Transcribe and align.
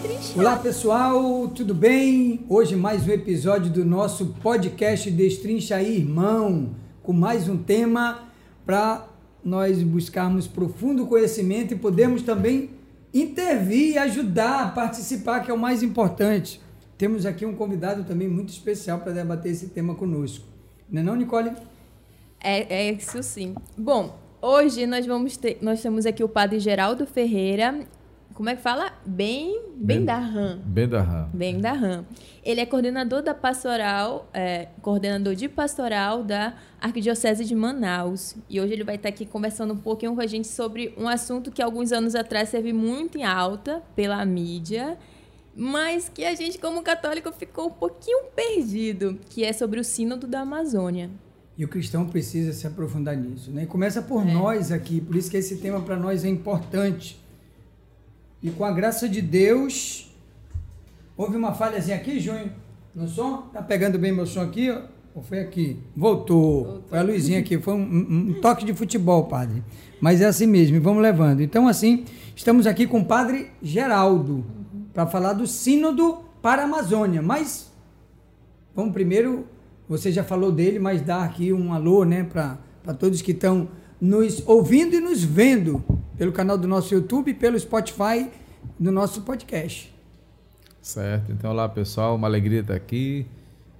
destrinchar. 0.00 0.38
Olá 0.38 0.56
pessoal, 0.56 1.48
tudo 1.48 1.74
bem? 1.74 2.44
Hoje 2.48 2.74
mais 2.74 3.06
um 3.06 3.10
episódio 3.10 3.70
do 3.70 3.84
nosso 3.84 4.26
podcast 4.42 5.10
Destrincha 5.10 5.76
aí, 5.76 5.98
Irmão, 5.98 6.74
com 7.02 7.12
mais 7.12 7.48
um 7.48 7.56
tema 7.56 8.28
para 8.64 9.06
nós 9.44 9.82
buscarmos 9.82 10.46
profundo 10.46 11.06
conhecimento 11.06 11.74
e 11.74 11.76
podemos 11.76 12.22
também 12.22 12.70
intervir, 13.12 13.98
ajudar, 13.98 14.74
participar, 14.74 15.40
que 15.40 15.50
é 15.50 15.54
o 15.54 15.58
mais 15.58 15.82
importante. 15.82 16.60
Temos 16.96 17.26
aqui 17.26 17.44
um 17.44 17.54
convidado 17.54 18.04
também 18.04 18.28
muito 18.28 18.50
especial 18.50 19.00
para 19.00 19.12
debater 19.12 19.52
esse 19.52 19.68
tema 19.68 19.94
conosco. 19.94 20.46
Não 20.88 21.00
é 21.00 21.04
não, 21.04 21.16
Nicole? 21.16 21.52
É, 22.42 22.88
é 22.88 22.92
isso 22.92 23.22
sim. 23.22 23.54
Bom, 23.76 24.18
hoje 24.40 24.86
nós 24.86 25.06
vamos 25.06 25.36
ter, 25.36 25.58
nós 25.60 25.82
temos 25.82 26.06
aqui 26.06 26.22
o 26.22 26.28
padre 26.28 26.58
Geraldo 26.58 27.06
Ferreira. 27.06 27.86
Como 28.40 28.48
é 28.48 28.56
que 28.56 28.62
fala? 28.62 28.90
Bem, 29.04 29.60
bem 29.76 30.02
da 30.02 30.16
RAM. 30.16 30.62
Bem 30.64 30.88
da 30.88 31.02
RAM. 31.02 31.28
Bem 31.30 31.60
da 31.60 31.72
RAM. 31.72 32.06
Ele 32.42 32.58
é 32.58 32.64
coordenador 32.64 33.20
da 33.22 33.34
pastoral, 33.34 34.30
é, 34.32 34.68
coordenador 34.80 35.34
de 35.34 35.46
pastoral 35.46 36.24
da 36.24 36.54
Arquidiocese 36.80 37.44
de 37.44 37.54
Manaus. 37.54 38.34
E 38.48 38.58
hoje 38.58 38.72
ele 38.72 38.82
vai 38.82 38.94
estar 38.94 39.10
aqui 39.10 39.26
conversando 39.26 39.74
um 39.74 39.76
pouquinho 39.76 40.14
com 40.14 40.22
a 40.22 40.26
gente 40.26 40.48
sobre 40.48 40.94
um 40.96 41.06
assunto 41.06 41.50
que 41.50 41.60
alguns 41.60 41.92
anos 41.92 42.14
atrás 42.14 42.50
teve 42.50 42.72
muito 42.72 43.18
em 43.18 43.24
alta 43.24 43.82
pela 43.94 44.24
mídia, 44.24 44.96
mas 45.54 46.08
que 46.08 46.24
a 46.24 46.34
gente, 46.34 46.58
como 46.58 46.82
católico, 46.82 47.30
ficou 47.32 47.66
um 47.66 47.72
pouquinho 47.72 48.24
perdido, 48.34 49.18
que 49.28 49.44
é 49.44 49.52
sobre 49.52 49.78
o 49.78 49.84
Sínodo 49.84 50.26
da 50.26 50.40
Amazônia. 50.40 51.10
E 51.58 51.64
o 51.66 51.68
cristão 51.68 52.06
precisa 52.06 52.54
se 52.54 52.66
aprofundar 52.66 53.14
nisso. 53.14 53.50
Né? 53.50 53.64
E 53.64 53.66
começa 53.66 54.00
por 54.00 54.26
é. 54.26 54.32
nós 54.32 54.72
aqui, 54.72 54.98
por 54.98 55.14
isso 55.14 55.30
que 55.30 55.36
esse 55.36 55.58
tema 55.58 55.82
para 55.82 55.96
nós 55.96 56.24
é 56.24 56.28
importante. 56.30 57.20
E 58.42 58.50
com 58.50 58.64
a 58.64 58.72
graça 58.72 59.08
de 59.08 59.20
Deus, 59.20 60.10
houve 61.16 61.36
uma 61.36 61.52
falhazinha 61.52 61.96
aqui, 61.96 62.18
Junho, 62.18 62.50
no 62.94 63.06
som? 63.06 63.48
Tá 63.52 63.60
pegando 63.60 63.98
bem 63.98 64.12
meu 64.12 64.26
som 64.26 64.40
aqui? 64.40 64.70
Ou 65.14 65.22
foi 65.22 65.40
aqui? 65.40 65.76
Voltou. 65.94 66.64
Voltou. 66.64 66.82
Foi 66.88 66.98
a 66.98 67.02
luzinha 67.02 67.40
aqui. 67.40 67.58
Foi 67.58 67.74
um, 67.74 67.82
um, 67.82 68.30
um, 68.30 68.40
toque 68.40 68.64
de 68.64 68.72
futebol, 68.72 69.24
padre. 69.24 69.62
Mas 70.00 70.20
é 70.20 70.24
assim 70.24 70.46
mesmo, 70.46 70.76
e 70.76 70.80
vamos 70.80 71.02
levando. 71.02 71.42
Então, 71.42 71.68
assim, 71.68 72.04
estamos 72.34 72.66
aqui 72.66 72.86
com 72.86 73.00
o 73.00 73.04
padre 73.04 73.50
Geraldo, 73.62 74.36
uhum. 74.72 74.84
para 74.94 75.06
falar 75.06 75.34
do 75.34 75.46
Sínodo 75.46 76.18
para 76.40 76.62
a 76.62 76.64
Amazônia. 76.64 77.20
Mas, 77.20 77.70
vamos 78.74 78.92
primeiro, 78.92 79.46
você 79.86 80.10
já 80.10 80.24
falou 80.24 80.50
dele, 80.50 80.78
mas 80.78 81.02
dar 81.02 81.24
aqui 81.24 81.52
um 81.52 81.74
alô, 81.74 82.04
né, 82.04 82.24
para 82.24 82.94
todos 82.98 83.20
que 83.20 83.32
estão 83.32 83.68
nos 84.00 84.42
ouvindo 84.46 84.94
e 84.94 85.00
nos 85.00 85.22
vendo 85.22 85.84
pelo 86.20 86.32
canal 86.32 86.58
do 86.58 86.68
nosso 86.68 86.92
YouTube, 86.92 87.32
pelo 87.32 87.58
Spotify 87.58 88.30
do 88.78 88.92
nosso 88.92 89.22
podcast. 89.22 89.90
Certo. 90.82 91.32
Então, 91.32 91.50
olá 91.50 91.66
pessoal, 91.66 92.14
uma 92.14 92.26
alegria 92.26 92.60
estar 92.60 92.74
aqui, 92.74 93.24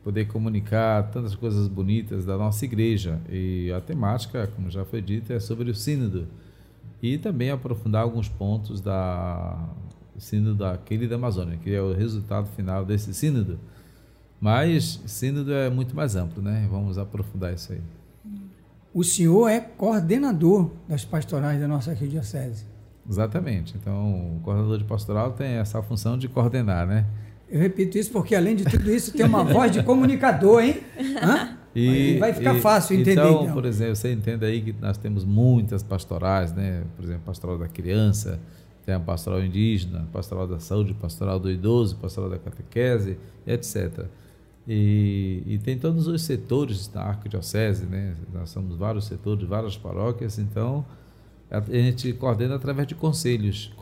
poder 0.03 0.27
comunicar 0.27 1.11
tantas 1.11 1.35
coisas 1.35 1.69
bonitas 1.69 2.25
da 2.25 2.39
nossa 2.39 2.65
igreja. 2.65 3.21
E 3.29 3.71
a 3.71 3.79
temática, 3.83 4.51
como 4.57 4.71
já 4.71 4.87
foi 4.87 5.03
dito, 5.03 5.31
é 5.35 5.39
sobre 5.39 5.71
o 5.71 5.75
Sínodo. 5.75 6.29
E 7.03 7.19
também 7.19 7.51
aprofundar 7.51 8.05
alguns 8.05 8.31
pontos 8.31 8.81
da 8.81 9.63
Sínodo 10.17 10.55
daquele 10.55 11.07
da 11.07 11.17
Amazônia, 11.17 11.59
que 11.59 11.75
é 11.75 11.83
o 11.83 11.93
resultado 11.93 12.49
final 12.57 12.87
desse 12.87 13.13
Sínodo. 13.13 13.61
Mas 14.41 15.03
Sínodo 15.05 15.53
é 15.53 15.69
muito 15.69 15.95
mais 15.95 16.17
amplo, 16.17 16.43
né? 16.43 16.67
Vamos 16.71 16.97
aprofundar 16.97 17.53
isso 17.53 17.71
aí 17.75 18.00
o 18.93 19.05
senhor 19.05 19.49
é 19.49 19.61
coordenador 19.61 20.71
das 20.89 21.05
pastorais 21.05 21.61
da 21.61 21.69
nossa 21.69 21.91
arquidiocese. 21.93 22.65
Exatamente. 23.09 23.75
Então, 23.81 24.37
o 24.37 24.41
coordenador 24.43 24.79
de 24.79 24.85
pastoral 24.85 25.33
tem 25.33 25.55
essa 25.55 25.83
função 25.83 26.19
de 26.19 26.29
coordenar, 26.29 26.87
né? 26.87 27.07
Eu 27.49 27.61
repito 27.61 27.99
isso 27.99 28.13
porque, 28.13 28.35
além 28.35 28.55
de 28.55 28.65
tudo 28.65 28.93
isso, 28.93 29.13
tem 29.13 29.27
uma 29.27 29.43
voz 29.43 29.73
de 29.73 29.83
comunicador, 29.83 30.63
hein? 30.63 30.81
Hã? 31.21 31.57
E, 31.75 32.17
vai 32.19 32.33
ficar 32.33 32.57
e, 32.57 32.61
fácil 32.61 32.95
entender. 32.95 33.13
Então, 33.13 33.43
então, 33.43 33.53
por 33.55 33.65
exemplo, 33.65 33.97
você 33.97 34.13
entende 34.13 34.45
aí 34.45 34.61
que 34.61 34.75
nós 34.81 34.97
temos 34.99 35.25
muitas 35.25 35.83
pastorais, 35.83 36.53
né? 36.53 36.83
Por 36.97 37.05
exemplo, 37.05 37.23
pastoral 37.25 37.59
da 37.59 37.69
criança, 37.69 38.41
tem 38.85 38.95
a 38.95 39.01
pastoral 39.01 39.43
indígena, 39.43 40.07
pastoral 40.13 40.47
da 40.47 40.59
saúde, 40.59 40.95
pastoral 40.95 41.39
do 41.39 41.51
idoso, 41.51 41.97
pastoral 41.97 42.31
da 42.31 42.39
catequese, 42.39 43.19
etc. 43.47 44.07
E, 44.69 45.43
e, 45.47 45.59
tem 45.59 45.79
todos 45.79 46.07
os 46.07 46.23
setores 46.23 46.87
da 46.87 47.03
arquidiocese, 47.03 47.87
né? 47.87 48.15
Nós 48.33 48.51
somos 48.51 48.77
vários 48.77 49.07
setores, 49.07 49.49
várias 49.49 49.77
paróquias, 49.77 50.39
então 50.39 50.85
a 51.51 51.61
gente 51.61 52.13
coordena 52.13 52.55
através 52.55 52.87
de 52.87 52.95
conselhos, 52.95 53.73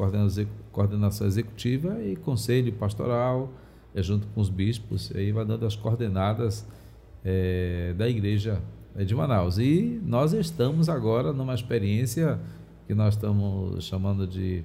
coordenação 0.72 1.26
executiva 1.26 2.02
e 2.02 2.16
conselho 2.16 2.72
pastoral, 2.72 3.52
é 3.94 4.02
junto 4.02 4.26
com 4.28 4.40
os 4.40 4.48
bispos, 4.48 5.12
aí 5.14 5.32
vai 5.32 5.44
dando 5.44 5.66
as 5.66 5.76
coordenadas 5.76 6.66
é, 7.22 7.92
da 7.98 8.08
igreja 8.08 8.62
de 8.96 9.14
Manaus. 9.14 9.58
E 9.58 10.00
nós 10.04 10.32
estamos 10.32 10.88
agora 10.88 11.32
numa 11.32 11.54
experiência 11.54 12.40
que 12.86 12.94
nós 12.94 13.14
estamos 13.14 13.84
chamando 13.84 14.26
de 14.26 14.64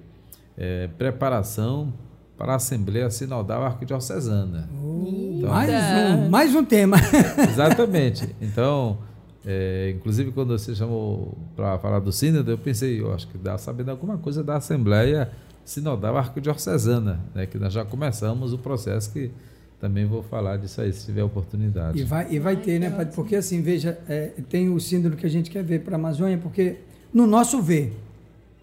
é, 0.56 0.88
preparação 0.88 1.94
para 2.38 2.54
a 2.54 2.56
Assembleia 2.56 3.10
Sinodal 3.10 3.64
Arquidiocesana. 3.64 4.70
Uh, 4.74 5.38
então, 5.38 5.50
mais, 5.50 5.70
um, 5.72 6.30
mais 6.30 6.56
um 6.56 6.66
tema. 6.66 6.98
Exatamente. 7.50 8.36
Então, 8.42 8.98
é, 9.46 9.94
inclusive 9.96 10.32
quando 10.32 10.58
você 10.58 10.74
chamou 10.74 11.38
para 11.56 11.78
falar 11.80 12.00
do 12.00 12.12
sínodo, 12.12 12.52
eu 12.52 12.58
pensei, 12.58 13.00
eu 13.02 13.14
acho 13.14 13.28
que 13.28 13.38
dá 13.38 13.58
sabendo 13.58 13.92
alguma 13.92 14.18
coisa 14.18 14.44
da 14.44 14.56
Assembleia 14.56 15.32
Sinodal 15.66 16.18
Arquidiocesana, 16.18 17.20
né, 17.34 17.46
que 17.46 17.58
nós 17.58 17.72
já 17.72 17.86
começamos 17.86 18.54
o 18.54 18.58
processo 18.58 19.12
que 19.12 19.32
também 19.80 20.06
vou 20.06 20.24
falar 20.24 20.56
disso 20.58 20.80
aí, 20.80 20.94
se 20.94 21.06
tiver 21.06 21.24
oportunidade. 21.24 22.00
E 22.00 22.04
vai, 22.04 22.28
e 22.32 22.40
vai 22.40 22.56
ter, 22.56 22.80
né, 22.80 22.90
Padre? 22.90 23.14
Porque 23.14 23.36
assim, 23.36 23.62
veja, 23.62 24.00
é, 24.08 24.32
tem 24.48 24.70
o 24.70 24.80
síndrome 24.80 25.18
que 25.18 25.26
a 25.26 25.30
gente 25.30 25.52
quer 25.52 25.62
ver 25.62 25.82
para 25.82 25.96
a 25.96 26.00
Amazônia, 26.00 26.38
porque 26.38 26.78
no 27.14 27.28
nosso 27.28 27.62
ver, 27.62 27.94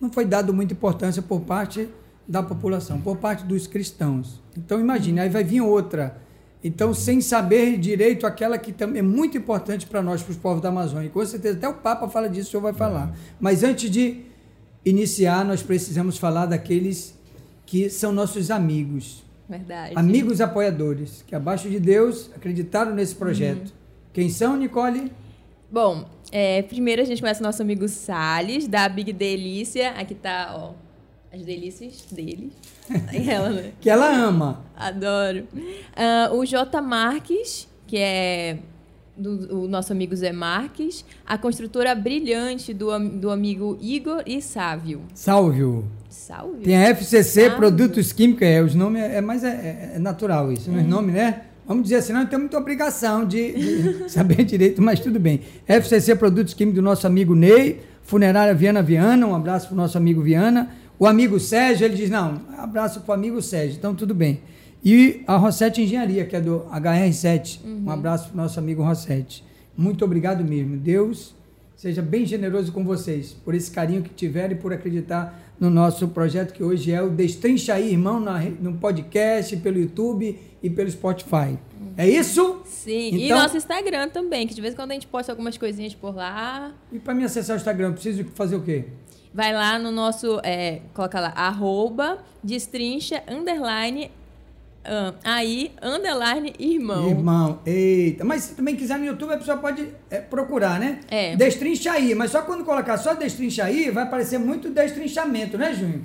não 0.01 0.11
foi 0.11 0.25
dado 0.25 0.55
muita 0.55 0.73
importância 0.73 1.21
por 1.21 1.43
parte 1.43 1.87
da 2.31 2.43
população, 2.45 3.01
por 3.01 3.17
parte 3.17 3.45
dos 3.45 3.67
cristãos. 3.67 4.41
Então 4.57 4.79
imagine, 4.79 5.19
aí 5.19 5.29
vai 5.29 5.43
vir 5.43 5.61
outra. 5.61 6.17
Então, 6.63 6.93
sem 6.93 7.21
saber 7.23 7.79
direito 7.79 8.27
aquela 8.27 8.57
que 8.59 8.71
também 8.71 9.01
é 9.01 9.03
muito 9.03 9.37
importante 9.37 9.87
para 9.87 10.03
nós, 10.03 10.23
para 10.23 10.31
os 10.31 10.37
povos 10.37 10.63
da 10.63 10.69
Amazônia. 10.69 11.09
Com 11.09 11.25
certeza, 11.25 11.57
até 11.57 11.67
o 11.67 11.75
Papa 11.75 12.07
fala 12.09 12.29
disso, 12.29 12.49
o 12.49 12.51
senhor 12.51 12.63
vai 12.63 12.75
falar. 12.75 13.09
É. 13.09 13.13
Mas 13.41 13.65
antes 13.65 13.91
de 13.91 14.21
iniciar, 14.85 15.45
nós 15.45 15.63
precisamos 15.63 16.19
falar 16.19 16.47
daqueles 16.47 17.19
que 17.65 17.89
são 17.91 18.13
nossos 18.13 18.51
amigos. 18.51 19.25
Verdade. 19.49 19.95
Amigos 19.97 20.41
apoiadores, 20.41 21.25
que 21.27 21.35
abaixo 21.35 21.69
de 21.69 21.81
Deus 21.81 22.31
acreditaram 22.37 22.95
nesse 22.95 23.17
projeto. 23.17 23.69
Uhum. 23.69 23.75
Quem 24.13 24.29
são, 24.29 24.57
Nicole? 24.57 25.11
Bom, 25.73 26.05
é, 26.31 26.63
primeiro 26.63 27.01
a 27.01 27.05
gente 27.05 27.21
conhece 27.21 27.41
o 27.41 27.43
nosso 27.43 27.63
amigo 27.63 27.89
Salles, 27.89 28.69
da 28.69 28.89
Big 28.89 29.13
Delícia. 29.13 29.93
Aqui 29.93 30.13
está, 30.13 30.55
ó, 30.57 30.73
as 31.33 31.43
delícias 31.43 32.07
dele. 32.11 32.53
ela, 33.29 33.51
né? 33.51 33.73
que 33.81 33.89
ela 33.89 34.11
ama. 34.11 34.65
Adoro. 34.77 35.47
Uh, 35.55 36.35
o 36.37 36.45
J. 36.45 36.81
Marques, 36.81 37.69
que 37.87 37.97
é 37.97 38.59
do, 39.17 39.65
o 39.65 39.69
nosso 39.69 39.93
amigo 39.93 40.17
Zé 40.17 40.33
Marques. 40.33 41.05
A 41.27 41.39
construtora 41.39 41.95
brilhante 41.95 42.73
do, 42.73 42.99
do 42.99 43.31
amigo 43.31 43.79
Igor 43.81 44.23
e 44.27 44.41
Sávio. 44.41 45.03
Sálvio. 45.15 45.85
Sálvio? 46.09 46.63
Tem 46.63 46.77
a 46.77 46.89
FCC 46.91 47.43
Sálvio. 47.43 47.57
Produtos 47.57 48.13
Químicos, 48.13 48.43
é, 48.43 48.63
os 48.63 48.75
nomes 48.75 49.03
é, 49.03 49.17
é 49.17 49.21
mais 49.21 49.45
é, 49.45 49.93
é 49.95 49.99
natural 49.99 50.51
isso, 50.51 50.71
uhum. 50.71 50.81
os 50.81 50.87
nomes, 50.87 51.15
né? 51.15 51.43
Vamos 51.67 51.85
dizer 51.85 51.97
assim, 51.97 52.13
não 52.13 52.27
tem 52.27 52.37
muita 52.37 52.59
obrigação 52.59 53.25
de, 53.25 53.53
de 53.53 54.09
saber 54.11 54.43
direito, 54.43 54.83
mas 54.83 54.99
tudo 54.99 55.21
bem. 55.21 55.43
FCC 55.69 56.17
Produtos 56.17 56.53
Químicos 56.53 56.81
do 56.81 56.83
nosso 56.83 57.07
amigo 57.07 57.37
Ney, 57.37 57.81
Funerária 58.03 58.53
Viana 58.53 58.83
Viana, 58.83 59.25
um 59.25 59.37
abraço 59.37 59.69
para 59.69 59.75
o 59.75 59.77
nosso 59.77 59.97
amigo 59.97 60.21
Viana. 60.21 60.69
O 61.01 61.07
amigo 61.07 61.41
Sérgio, 61.41 61.87
ele 61.87 61.97
diz, 61.97 62.11
não, 62.11 62.43
abraço 62.59 63.01
para 63.01 63.13
o 63.13 63.15
amigo 63.15 63.41
Sérgio, 63.41 63.79
então 63.79 63.95
tudo 63.95 64.15
bem. 64.15 64.43
E 64.85 65.23
a 65.27 65.39
Rossetti 65.39 65.81
Engenharia, 65.81 66.27
que 66.27 66.37
é 66.37 66.41
do 66.43 66.61
HR7, 66.71 67.61
uhum. 67.65 67.85
um 67.87 67.91
abraço 67.91 68.29
para 68.29 68.35
o 68.35 68.37
nosso 68.37 68.59
amigo 68.59 68.83
Rossetti. 68.83 69.43
Muito 69.75 70.05
obrigado 70.05 70.45
mesmo. 70.45 70.77
Deus 70.77 71.35
seja 71.75 72.03
bem 72.03 72.27
generoso 72.27 72.71
com 72.71 72.85
vocês, 72.85 73.33
por 73.33 73.55
esse 73.55 73.71
carinho 73.71 74.03
que 74.03 74.11
tiveram 74.11 74.53
e 74.53 74.59
por 74.59 74.75
acreditar 74.75 75.41
no 75.59 75.71
nosso 75.71 76.07
projeto, 76.09 76.53
que 76.53 76.63
hoje 76.63 76.93
é 76.93 77.01
o 77.01 77.09
Destrincha 77.09 77.73
aí, 77.73 77.93
irmão, 77.93 78.21
na, 78.21 78.39
no 78.39 78.75
podcast, 78.75 79.57
pelo 79.57 79.79
YouTube 79.79 80.39
e 80.63 80.69
pelo 80.69 80.91
Spotify. 80.91 81.59
É 81.97 82.07
isso? 82.07 82.61
Sim, 82.67 83.09
então, 83.15 83.21
e 83.21 83.29
nosso 83.31 83.57
Instagram 83.57 84.11
também, 84.11 84.47
que 84.47 84.53
de 84.53 84.61
vez 84.61 84.75
em 84.75 84.77
quando 84.77 84.91
a 84.91 84.95
gente 84.95 85.07
posta 85.07 85.33
algumas 85.33 85.57
coisinhas 85.57 85.95
por 85.95 86.15
lá. 86.15 86.75
E 86.93 86.99
para 86.99 87.15
me 87.15 87.25
acessar 87.25 87.57
o 87.57 87.59
Instagram, 87.59 87.93
preciso 87.93 88.23
fazer 88.35 88.57
o 88.57 88.63
quê? 88.63 88.85
Vai 89.33 89.53
lá 89.53 89.79
no 89.79 89.91
nosso, 89.91 90.41
é, 90.43 90.81
coloca 90.95 91.21
lá, 91.21 91.33
arroba, 91.37 92.19
destrincha, 92.43 93.23
underline, 93.29 94.11
uh, 94.85 95.15
aí, 95.25 95.73
underline, 95.83 96.53
irmão. 96.59 97.09
Irmão, 97.09 97.61
eita. 97.65 98.25
Mas 98.25 98.43
se 98.43 98.55
também 98.55 98.77
quiser 98.77 98.99
no 98.99 99.05
YouTube, 99.05 99.33
a 99.33 99.39
pessoa 99.39 99.57
pode 99.57 99.89
é, 100.11 100.21
procurar, 100.21 100.79
né? 100.79 101.01
É. 101.09 101.37
Destrincha 101.37 101.93
aí, 101.93 102.15
mas 102.15 102.31
só 102.31 102.43
quando 102.43 102.65
colocar 102.65 102.99
só 102.99 103.15
destrincha 103.15 103.65
aí, 103.65 103.91
vai 103.91 104.05
aparecer 104.05 104.39
muito 104.39 104.71
destrinchamento, 104.71 105.57
né, 105.57 105.73
Junho? 105.75 106.05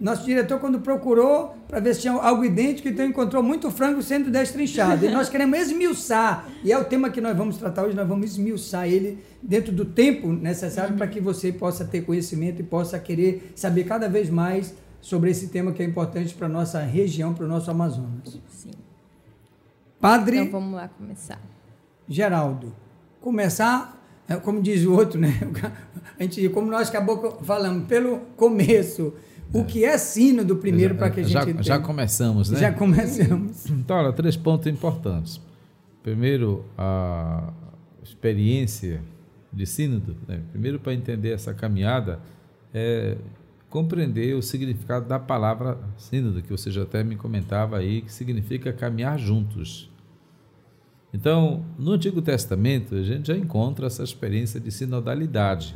Nosso 0.00 0.24
diretor, 0.24 0.58
quando 0.58 0.80
procurou 0.80 1.54
para 1.68 1.78
ver 1.78 1.94
se 1.94 2.00
tinha 2.00 2.14
algo 2.14 2.42
idêntico, 2.42 2.88
então 2.88 3.04
encontrou 3.04 3.42
muito 3.42 3.70
frango 3.70 4.02
sendo 4.02 4.30
destrinchado. 4.30 5.04
E 5.04 5.10
nós 5.10 5.28
queremos 5.28 5.58
esmiuçar. 5.58 6.48
E 6.64 6.72
é 6.72 6.78
o 6.78 6.84
tema 6.84 7.10
que 7.10 7.20
nós 7.20 7.36
vamos 7.36 7.58
tratar 7.58 7.84
hoje, 7.84 7.94
nós 7.94 8.08
vamos 8.08 8.30
esmiuçar 8.30 8.88
ele 8.88 9.22
dentro 9.42 9.70
do 9.72 9.84
tempo 9.84 10.32
necessário 10.32 10.96
para 10.96 11.06
que 11.06 11.20
você 11.20 11.52
possa 11.52 11.84
ter 11.84 12.00
conhecimento 12.00 12.60
e 12.60 12.62
possa 12.62 12.98
querer 12.98 13.52
saber 13.54 13.84
cada 13.84 14.08
vez 14.08 14.30
mais 14.30 14.74
sobre 15.02 15.30
esse 15.30 15.48
tema 15.48 15.70
que 15.70 15.82
é 15.82 15.86
importante 15.86 16.34
para 16.34 16.46
a 16.46 16.50
nossa 16.50 16.80
região, 16.80 17.34
para 17.34 17.44
o 17.44 17.48
nosso 17.48 17.70
Amazonas. 17.70 18.40
Sim. 18.48 18.70
Padre. 20.00 20.38
Então 20.38 20.60
vamos 20.60 20.76
lá 20.76 20.88
começar. 20.88 21.40
Geraldo. 22.08 22.74
Começar 23.20 24.00
é, 24.30 24.36
como 24.36 24.62
diz 24.62 24.86
o 24.86 24.92
outro, 24.92 25.18
né? 25.18 25.40
A 26.16 26.22
gente, 26.22 26.48
como 26.50 26.70
nós 26.70 26.88
acabou 26.88 27.40
falando, 27.42 27.86
pelo 27.86 28.20
começo. 28.36 29.12
O 29.52 29.64
que 29.64 29.84
é 29.84 29.98
sino 29.98 30.44
do 30.44 30.56
primeiro 30.56 30.94
para 30.94 31.10
que 31.10 31.20
a 31.20 31.22
gente 31.22 31.32
já, 31.32 31.42
entenda. 31.42 31.62
já 31.62 31.78
começamos, 31.78 32.50
né? 32.50 32.60
Já 32.60 32.72
começamos. 32.72 33.66
Então, 33.70 33.96
olha, 33.96 34.12
três 34.12 34.36
pontos 34.36 34.66
importantes. 34.66 35.40
Primeiro, 36.02 36.64
a 36.78 37.52
experiência 38.02 39.02
de 39.52 39.66
sínodo. 39.66 40.16
Né? 40.26 40.40
Primeiro, 40.50 40.78
para 40.78 40.94
entender 40.94 41.32
essa 41.32 41.52
caminhada, 41.52 42.20
é 42.72 43.16
compreender 43.68 44.34
o 44.34 44.42
significado 44.42 45.06
da 45.06 45.18
palavra 45.18 45.78
sínodo, 45.96 46.42
que 46.42 46.50
você 46.50 46.70
já 46.70 46.82
até 46.82 47.04
me 47.04 47.16
comentava 47.16 47.78
aí, 47.78 48.02
que 48.02 48.12
significa 48.12 48.72
caminhar 48.72 49.18
juntos. 49.18 49.90
Então, 51.12 51.64
no 51.78 51.92
Antigo 51.92 52.22
Testamento, 52.22 52.94
a 52.94 53.02
gente 53.02 53.28
já 53.28 53.36
encontra 53.36 53.86
essa 53.86 54.02
experiência 54.02 54.60
de 54.60 54.70
sinodalidade. 54.70 55.74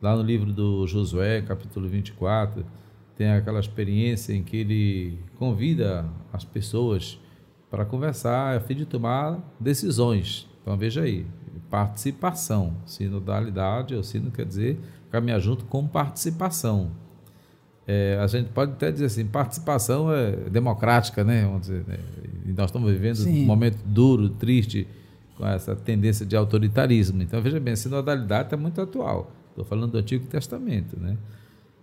Lá 0.00 0.16
no 0.16 0.22
livro 0.22 0.52
do 0.52 0.86
Josué, 0.86 1.42
capítulo 1.42 1.88
24, 1.88 2.64
tem 3.22 3.30
aquela 3.30 3.60
experiência 3.60 4.32
em 4.32 4.42
que 4.42 4.56
ele 4.56 5.18
convida 5.38 6.04
as 6.32 6.44
pessoas 6.44 7.20
para 7.70 7.84
conversar 7.84 8.56
a 8.56 8.60
fim 8.60 8.74
de 8.74 8.84
tomar 8.84 9.38
decisões. 9.60 10.48
Então, 10.60 10.76
veja 10.76 11.02
aí, 11.02 11.24
participação. 11.70 12.76
Sinodalidade, 12.84 13.94
ou 13.94 14.02
sino 14.02 14.32
quer 14.32 14.44
dizer 14.44 14.80
caminhar 15.08 15.40
junto 15.40 15.64
com 15.66 15.86
participação. 15.86 16.90
É, 17.86 18.18
a 18.20 18.26
gente 18.26 18.48
pode 18.48 18.72
até 18.72 18.90
dizer 18.90 19.04
assim, 19.04 19.24
participação 19.24 20.12
é 20.12 20.32
democrática, 20.50 21.22
né? 21.22 21.44
Vamos 21.44 21.62
dizer, 21.62 21.84
né? 21.86 21.98
E 22.44 22.52
nós 22.52 22.66
estamos 22.66 22.90
vivendo 22.90 23.16
Sim. 23.16 23.44
um 23.44 23.46
momento 23.46 23.78
duro, 23.84 24.30
triste, 24.30 24.88
com 25.36 25.46
essa 25.46 25.76
tendência 25.76 26.26
de 26.26 26.34
autoritarismo. 26.34 27.22
Então, 27.22 27.40
veja 27.40 27.60
bem, 27.60 27.74
a 27.74 27.76
sinodalidade 27.76 28.46
está 28.46 28.56
muito 28.56 28.80
atual. 28.80 29.30
Estou 29.50 29.64
falando 29.64 29.92
do 29.92 29.98
Antigo 29.98 30.26
Testamento, 30.26 30.98
né? 30.98 31.16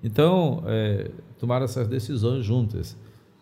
Então, 0.04 0.64
é, 0.66 1.12
tomar 1.38 1.62
essas 1.62 1.88
decisões 1.88 2.46
juntas. 2.46 2.96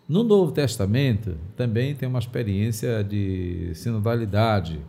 No 0.08 0.24
Novo 0.24 0.52
Testamento, 0.52 1.36
também 1.56 1.94
tem 1.94 2.08
uma 2.08 2.18
experiência 2.18 3.04
de 3.04 3.72
sinodalidade, 3.74 4.80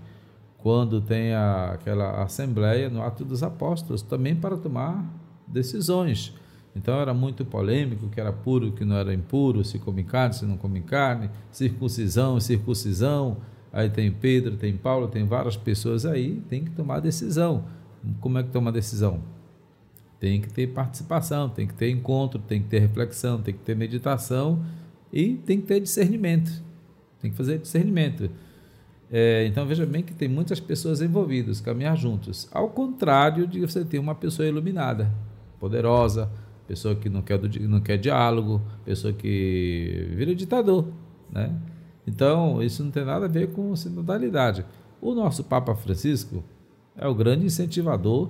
quando 0.58 1.02
tem 1.02 1.34
a, 1.34 1.72
aquela 1.72 2.24
assembleia 2.24 2.90
no 2.90 3.02
Ato 3.02 3.24
dos 3.24 3.44
Apóstolos, 3.44 4.02
também 4.02 4.36
para 4.36 4.58
tomar 4.58 5.06
decisões. 5.48 6.34
Então 6.76 7.00
era 7.00 7.14
muito 7.14 7.44
polêmico, 7.44 8.08
que 8.10 8.20
era 8.20 8.32
puro, 8.32 8.72
que 8.72 8.86
não 8.86 8.96
era 8.96 9.14
impuro, 9.14 9.64
se 9.64 9.80
come 9.80 10.04
carne, 10.04 10.34
se 10.36 10.46
não 10.46 10.58
come 10.58 10.82
carne, 10.82 11.30
circuncisão, 11.52 12.40
circuncisão. 12.40 13.38
Aí 13.72 13.90
tem 13.90 14.12
Pedro, 14.12 14.58
tem 14.58 14.76
Paulo, 14.76 15.08
tem 15.08 15.26
várias 15.26 15.58
pessoas 15.58 16.06
aí, 16.06 16.42
tem 16.50 16.64
que 16.64 16.72
tomar 16.72 17.00
decisão. 17.00 17.66
Como 18.20 18.38
é 18.38 18.44
que 18.44 18.50
toma 18.50 18.72
decisão? 18.72 19.20
Tem 20.20 20.42
que 20.42 20.50
ter 20.50 20.68
participação, 20.68 21.50
tem 21.50 21.66
que 21.66 21.74
ter 21.74 21.90
encontro, 21.90 22.40
tem 22.40 22.62
que 22.62 22.68
ter 22.68 22.80
reflexão, 22.80 23.42
tem 23.42 23.54
que 23.54 23.62
ter 23.62 23.76
meditação 23.76 24.64
e 25.12 25.36
tem 25.36 25.62
que 25.62 25.68
ter 25.68 25.80
discernimento. 25.80 26.52
Tem 27.22 27.32
que 27.32 27.38
fazer 27.38 27.58
discernimento. 27.58 28.30
É, 29.12 29.46
então 29.48 29.66
veja 29.66 29.86
bem 29.86 30.04
que 30.04 30.14
tem 30.14 30.28
muitas 30.28 30.60
pessoas 30.60 31.02
envolvidas, 31.02 31.60
caminhar 31.62 31.98
juntos. 31.98 32.48
Ao 32.52 32.70
contrário 32.70 33.48
de 33.48 33.60
você 33.62 33.84
ter 33.84 33.98
uma 33.98 34.14
pessoa 34.14 34.48
iluminada, 34.48 35.12
poderosa, 35.60 36.30
pessoa 36.68 36.96
que 36.96 37.10
não 37.10 37.22
quer, 37.22 37.40
não 37.62 37.82
quer 37.82 37.98
diálogo, 37.98 38.62
pessoa 38.86 39.12
que 39.12 40.08
vira 40.16 40.36
ditador, 40.36 40.88
né? 41.32 41.56
Então, 42.06 42.62
isso 42.62 42.84
não 42.84 42.92
tem 42.92 43.06
nada 43.06 43.26
a 43.26 43.30
ver 43.30 43.52
com 43.52 43.76
sinodalidade. 43.76 44.66
O 45.02 45.14
nosso 45.14 45.44
Papa 45.44 45.76
Francisco 45.76 46.44
é 46.96 47.08
o 47.08 47.16
grande 47.16 47.46
incentivador 47.46 48.30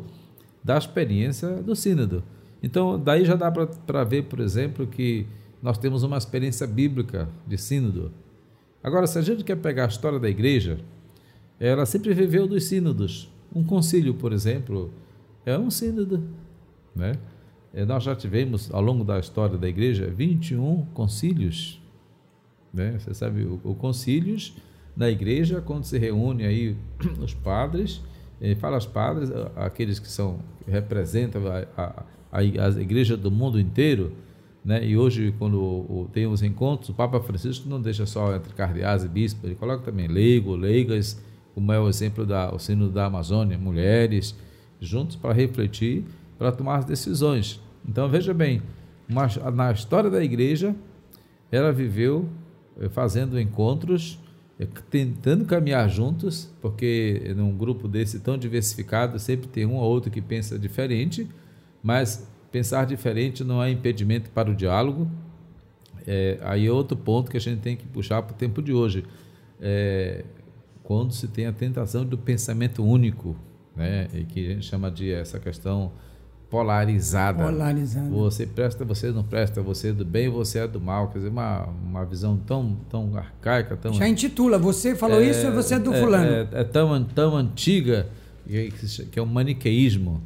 da 0.64 0.78
experiência 0.78 1.62
do 1.62 1.76
sínodo. 1.76 2.24
Então, 2.62 3.00
daí 3.00 3.26
já 3.26 3.36
dá 3.36 3.50
para 3.52 4.04
ver, 4.04 4.24
por 4.24 4.40
exemplo, 4.40 4.86
que 4.86 5.26
nós 5.62 5.78
temos 5.78 6.04
uma 6.04 6.18
experiência 6.18 6.68
bíblica 6.68 7.30
de 7.48 7.58
sínodo. 7.58 8.12
Agora, 8.84 9.08
se 9.08 9.18
a 9.18 9.22
gente 9.22 9.44
quer 9.44 9.58
pegar 9.58 9.86
a 9.86 9.88
história 9.88 10.20
da 10.20 10.30
igreja, 10.30 10.80
ela 11.60 11.86
sempre 11.86 12.14
viveu 12.14 12.48
dos 12.48 12.66
sínodos. 12.66 13.30
Um 13.54 13.64
concílio, 13.64 14.14
por 14.14 14.32
exemplo, 14.32 14.92
é 15.46 15.58
um 15.58 15.70
sínodo, 15.70 16.24
né? 16.96 17.14
Eh, 17.74 17.86
nós 17.86 18.04
já 18.04 18.16
tivemos, 18.16 18.72
ao 18.72 18.82
longo 18.82 19.04
da 19.04 19.20
história 19.20 19.58
da 19.58 19.68
igreja, 19.68 20.08
21 20.08 20.86
concílios. 20.94 21.82
Né? 22.74 22.98
Você 23.00 23.14
sabe, 23.14 23.44
o, 23.44 23.60
o 23.64 23.76
concílios 23.76 24.56
na 24.96 25.10
igreja, 25.10 25.62
quando 25.62 25.84
se 25.84 25.98
reúne 25.98 26.46
aí 26.46 26.76
os 27.22 27.34
padres, 27.34 28.02
eh, 28.42 28.56
fala 28.56 28.78
os 28.78 28.86
padres, 28.86 29.30
aqueles 29.56 30.00
que 30.00 30.08
são 30.08 30.40
que 30.64 30.72
representam 30.72 31.42
a, 31.48 31.66
a, 31.78 32.04
a, 32.32 32.44
igreja 32.44 33.18
do 33.18 33.32
mundo 33.32 33.60
inteiro, 33.60 34.14
né? 34.64 34.86
e 34.86 34.98
hoje, 34.98 35.34
quando 35.38 36.08
tem 36.12 36.28
os 36.28 36.44
encontros, 36.44 36.90
o 36.90 36.94
Papa 36.94 37.20
Francisco 37.20 37.68
não 37.68 37.82
deixa 37.82 38.06
só 38.06 38.36
entre 38.36 38.54
cardeais 38.54 39.04
e 39.04 39.08
bispos, 39.08 39.44
ele 39.44 39.56
coloca 39.56 39.84
também 39.84 40.08
leigo, 40.08 40.56
leigas, 40.56 41.22
como 41.56 41.72
é 41.72 41.80
o 41.80 41.90
exemplo 41.90 42.26
da 42.26 42.54
o 42.54 42.60
sino 42.60 42.90
da 42.90 43.06
Amazônia, 43.06 43.58
mulheres, 43.58 44.36
juntos 44.80 45.16
para 45.16 45.34
refletir 45.34 46.06
para 46.40 46.54
tomar 46.54 46.78
as 46.78 46.86
decisões. 46.86 47.62
Então 47.88 48.08
veja 48.08 48.34
bem, 48.34 48.62
uma, 49.08 49.28
na 49.52 49.72
história 49.74 50.10
da 50.10 50.24
igreja, 50.24 50.74
ela 51.52 51.72
viveu 51.74 52.30
eh, 52.80 52.88
fazendo 52.88 53.38
encontros, 53.38 54.18
tentando 54.90 55.46
caminhar 55.46 55.90
juntos, 55.90 56.54
porque 56.62 57.34
num 57.36 57.56
grupo 57.56 57.88
desse 57.88 58.20
tão 58.20 58.38
diversificado 58.38 59.18
sempre 59.18 59.48
tem 59.48 59.66
um 59.66 59.76
ou 59.76 59.84
outro 59.84 60.12
que 60.12 60.22
pensa 60.22 60.60
diferente, 60.60 61.28
mas 61.82 62.28
pensar 62.52 62.86
diferente 62.86 63.44
não 63.44 63.64
é 63.64 63.72
impedimento 63.72 64.30
para 64.32 64.50
o 64.50 64.56
diálogo. 64.56 65.10
É, 66.06 66.40
aí 66.42 66.66
é 66.68 66.72
outro 66.72 66.98
ponto 66.98 67.32
que 67.32 67.38
a 67.38 67.40
gente 67.40 67.62
tem 67.62 67.78
que 67.78 67.86
puxar 67.88 68.22
para 68.22 68.34
o 68.34 68.38
tempo 68.38 68.62
de 68.62 68.74
hoje. 68.74 69.06
É, 69.62 70.26
quando 70.84 71.14
se 71.14 71.28
tem 71.28 71.46
a 71.46 71.54
tentação 71.54 72.04
do 72.04 72.18
pensamento 72.18 72.84
único, 72.84 73.36
né, 73.76 74.08
e 74.14 74.24
que 74.26 74.48
a 74.48 74.54
gente 74.56 74.66
chama 74.66 74.90
de 74.92 75.12
essa 75.12 75.40
questão 75.40 75.92
polarizada. 76.50 77.44
Polarizada. 77.44 78.10
Você 78.10 78.46
presta, 78.46 78.84
você 78.84 79.12
não 79.12 79.24
presta, 79.24 79.62
você 79.62 79.90
é 79.90 79.94
do 79.94 80.04
bem, 80.04 80.30
você 80.30 80.60
é 80.60 80.68
do 80.68 80.82
mal. 80.82 81.10
Quer 81.10 81.20
dizer, 81.20 81.30
uma, 81.30 81.68
uma 81.84 82.06
visão 82.06 82.38
tão, 82.38 82.78
tão 82.90 83.16
arcaica, 83.16 83.78
tão. 83.78 83.94
Já 83.94 84.08
intitula, 84.08 84.58
você 84.58 84.96
falou 84.96 85.22
é, 85.22 85.26
isso 85.26 85.46
e 85.46 85.52
você 85.52 85.76
é 85.76 85.80
do 85.80 85.94
é, 85.94 86.00
fulano. 86.00 86.32
É, 86.32 86.48
é, 86.52 86.64
tão, 86.64 87.04
tão 87.04 87.36
antiga 87.36 88.08
que, 88.48 89.20
é 89.20 89.22
um 89.22 89.28
maniqueísmo, 89.28 90.22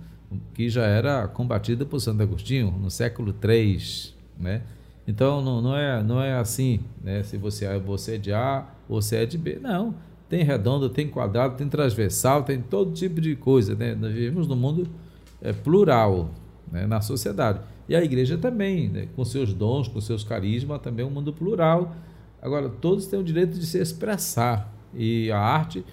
que 0.54 0.70
já 0.70 0.86
era 0.86 1.28
combatido 1.28 1.86
por 1.86 2.00
Santo 2.00 2.24
Agostinho 2.24 2.72
no 2.72 2.90
século 2.90 3.36
III. 3.44 4.14
Né? 4.40 4.62
Então 5.06 5.42
não, 5.42 5.62
não, 5.62 5.78
é, 5.78 6.02
não 6.02 6.22
é 6.22 6.34
assim, 6.34 6.80
né? 7.04 7.22
se 7.24 7.38
você, 7.38 7.66
é, 7.66 7.78
você 7.78 8.16
é 8.16 8.18
de 8.18 8.34
A 8.34 8.66
ou 8.88 9.02
você 9.02 9.18
é 9.18 9.26
de 9.26 9.38
B. 9.38 9.60
Não. 9.62 9.94
Tem 10.30 10.44
redondo, 10.44 10.90
tem 10.90 11.08
quadrado, 11.08 11.56
tem 11.58 11.68
transversal, 11.68 12.44
tem 12.44 12.60
todo 12.60 12.94
tipo 12.94 13.20
de 13.20 13.36
coisa. 13.36 13.76
Né? 13.76 13.94
Nós 13.94 14.14
vivemos 14.14 14.48
num 14.48 14.56
mundo 14.56 14.88
é, 15.44 15.54
plural 15.54 16.32
né, 16.72 16.88
na 16.88 17.02
sociedade. 17.02 17.60
E 17.88 17.96
a 17.96 18.04
igreja 18.04 18.38
também, 18.38 18.90
né, 18.90 19.08
com 19.16 19.24
seus 19.24 19.54
dons, 19.54 19.88
com 19.88 20.02
seus 20.02 20.24
carismas, 20.24 20.82
também 20.82 21.06
é 21.06 21.08
um 21.08 21.12
mundo 21.12 21.32
plural. 21.32 21.96
Agora, 22.42 22.70
todos 22.70 23.06
têm 23.06 23.20
o 23.20 23.24
direito 23.24 23.60
de 23.60 23.66
se 23.66 23.78
expressar. 23.78 24.74
E 24.96 25.32
a 25.32 25.40
arte 25.40 25.86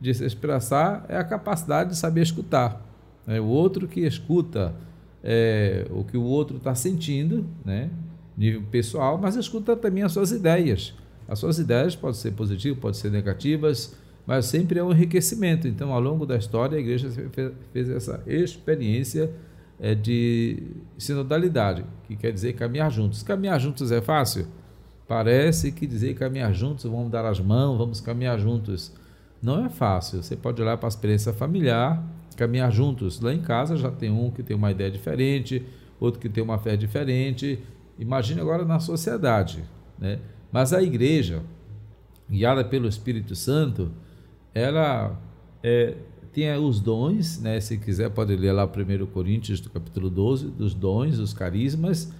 de 0.00 0.12
se 0.12 0.24
expressar 0.24 1.06
é 1.08 1.16
a 1.16 1.24
capacidade 1.24 1.90
de 1.90 1.96
saber 1.96 2.22
escutar. 2.22 2.84
Né? 3.26 3.40
O 3.40 3.46
outro 3.46 3.86
que 3.86 4.00
escuta 4.00 4.74
é, 5.22 5.86
o 5.90 6.04
que 6.04 6.16
o 6.16 6.22
outro 6.22 6.56
está 6.56 6.74
sentindo, 6.74 7.46
né? 7.64 7.90
nível 8.36 8.62
pessoal, 8.70 9.18
mas 9.18 9.34
escuta 9.34 9.74
também 9.74 10.02
as 10.02 10.12
suas 10.12 10.30
ideias. 10.30 10.94
As 11.26 11.38
suas 11.38 11.58
ideias 11.58 11.96
podem 11.96 12.14
ser 12.14 12.32
positivas, 12.32 12.78
podem 12.78 13.00
ser 13.00 13.10
negativas, 13.10 13.96
mas 14.26 14.46
sempre 14.46 14.78
é 14.78 14.84
um 14.84 14.90
enriquecimento. 14.90 15.68
Então, 15.68 15.92
ao 15.92 16.00
longo 16.00 16.26
da 16.26 16.36
história, 16.36 16.76
a 16.76 16.80
igreja 16.80 17.08
fez 17.72 17.88
essa 17.88 18.22
experiência 18.26 19.30
é, 19.78 19.94
de 19.94 20.62
sinodalidade, 20.98 21.84
que 22.06 22.16
quer 22.16 22.32
dizer 22.32 22.54
caminhar 22.54 22.90
juntos. 22.90 23.22
Caminhar 23.22 23.60
juntos 23.60 23.92
é 23.92 24.00
fácil? 24.00 24.46
Parece 25.06 25.70
que 25.70 25.86
dizer 25.86 26.14
caminhar 26.14 26.52
juntos, 26.52 26.84
vamos 26.84 27.10
dar 27.10 27.24
as 27.24 27.38
mãos, 27.38 27.78
vamos 27.78 28.00
caminhar 28.00 28.38
juntos. 28.38 28.92
Não 29.40 29.64
é 29.64 29.68
fácil. 29.68 30.22
Você 30.22 30.34
pode 30.34 30.60
olhar 30.60 30.76
para 30.76 30.88
a 30.88 30.90
experiência 30.90 31.32
familiar, 31.32 32.02
caminhar 32.36 32.72
juntos. 32.72 33.20
Lá 33.20 33.32
em 33.32 33.40
casa 33.40 33.76
já 33.76 33.90
tem 33.90 34.10
um 34.10 34.30
que 34.30 34.42
tem 34.42 34.56
uma 34.56 34.70
ideia 34.70 34.90
diferente, 34.90 35.64
outro 36.00 36.20
que 36.20 36.28
tem 36.28 36.42
uma 36.42 36.58
fé 36.58 36.76
diferente, 36.76 37.62
Imagine 37.98 38.40
agora 38.40 38.64
na 38.64 38.78
sociedade. 38.78 39.64
Né? 39.98 40.18
Mas 40.52 40.72
a 40.72 40.82
igreja, 40.82 41.42
guiada 42.28 42.64
pelo 42.64 42.88
Espírito 42.88 43.34
Santo, 43.34 43.90
ela 44.56 45.20
é, 45.62 45.94
tem 46.32 46.50
os 46.56 46.80
dons, 46.80 47.38
né? 47.40 47.60
se 47.60 47.76
quiser 47.76 48.08
pode 48.08 48.34
ler 48.34 48.52
lá 48.52 48.64
1 48.64 49.06
Coríntios, 49.06 49.60
do 49.60 49.68
capítulo 49.68 50.08
12, 50.08 50.46
dos 50.46 50.72
dons, 50.72 51.18
os 51.18 51.34
carismas, 51.34 52.10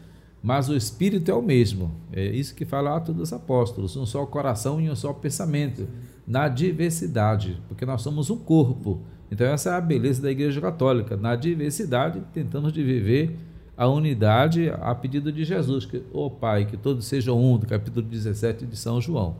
mas 0.42 0.68
o 0.68 0.76
Espírito 0.76 1.30
é 1.30 1.34
o 1.34 1.40
mesmo. 1.40 1.90
É 2.12 2.26
isso 2.26 2.54
que 2.54 2.66
fala 2.66 2.94
Atos 2.94 3.14
dos 3.14 3.32
Apóstolos, 3.32 3.96
um 3.96 4.04
só 4.04 4.26
coração 4.26 4.78
e 4.78 4.90
um 4.90 4.94
só 4.94 5.14
pensamento, 5.14 5.88
na 6.26 6.46
diversidade, 6.46 7.58
porque 7.68 7.86
nós 7.86 8.02
somos 8.02 8.28
um 8.28 8.36
corpo. 8.36 9.00
Então 9.30 9.46
essa 9.46 9.70
é 9.70 9.72
a 9.72 9.80
beleza 9.80 10.20
da 10.20 10.30
Igreja 10.30 10.60
Católica, 10.60 11.16
na 11.16 11.36
diversidade 11.36 12.22
tentamos 12.34 12.70
de 12.70 12.84
viver 12.84 13.34
a 13.74 13.88
unidade 13.88 14.70
a 14.70 14.94
pedido 14.94 15.32
de 15.32 15.42
Jesus, 15.42 15.86
que, 15.86 15.98
o 16.12 16.26
oh, 16.26 16.30
Pai, 16.30 16.66
que 16.66 16.76
todos 16.76 17.06
sejam 17.06 17.42
um, 17.42 17.56
do 17.56 17.66
capítulo 17.66 18.06
17 18.06 18.66
de 18.66 18.76
São 18.76 19.00
João. 19.00 19.36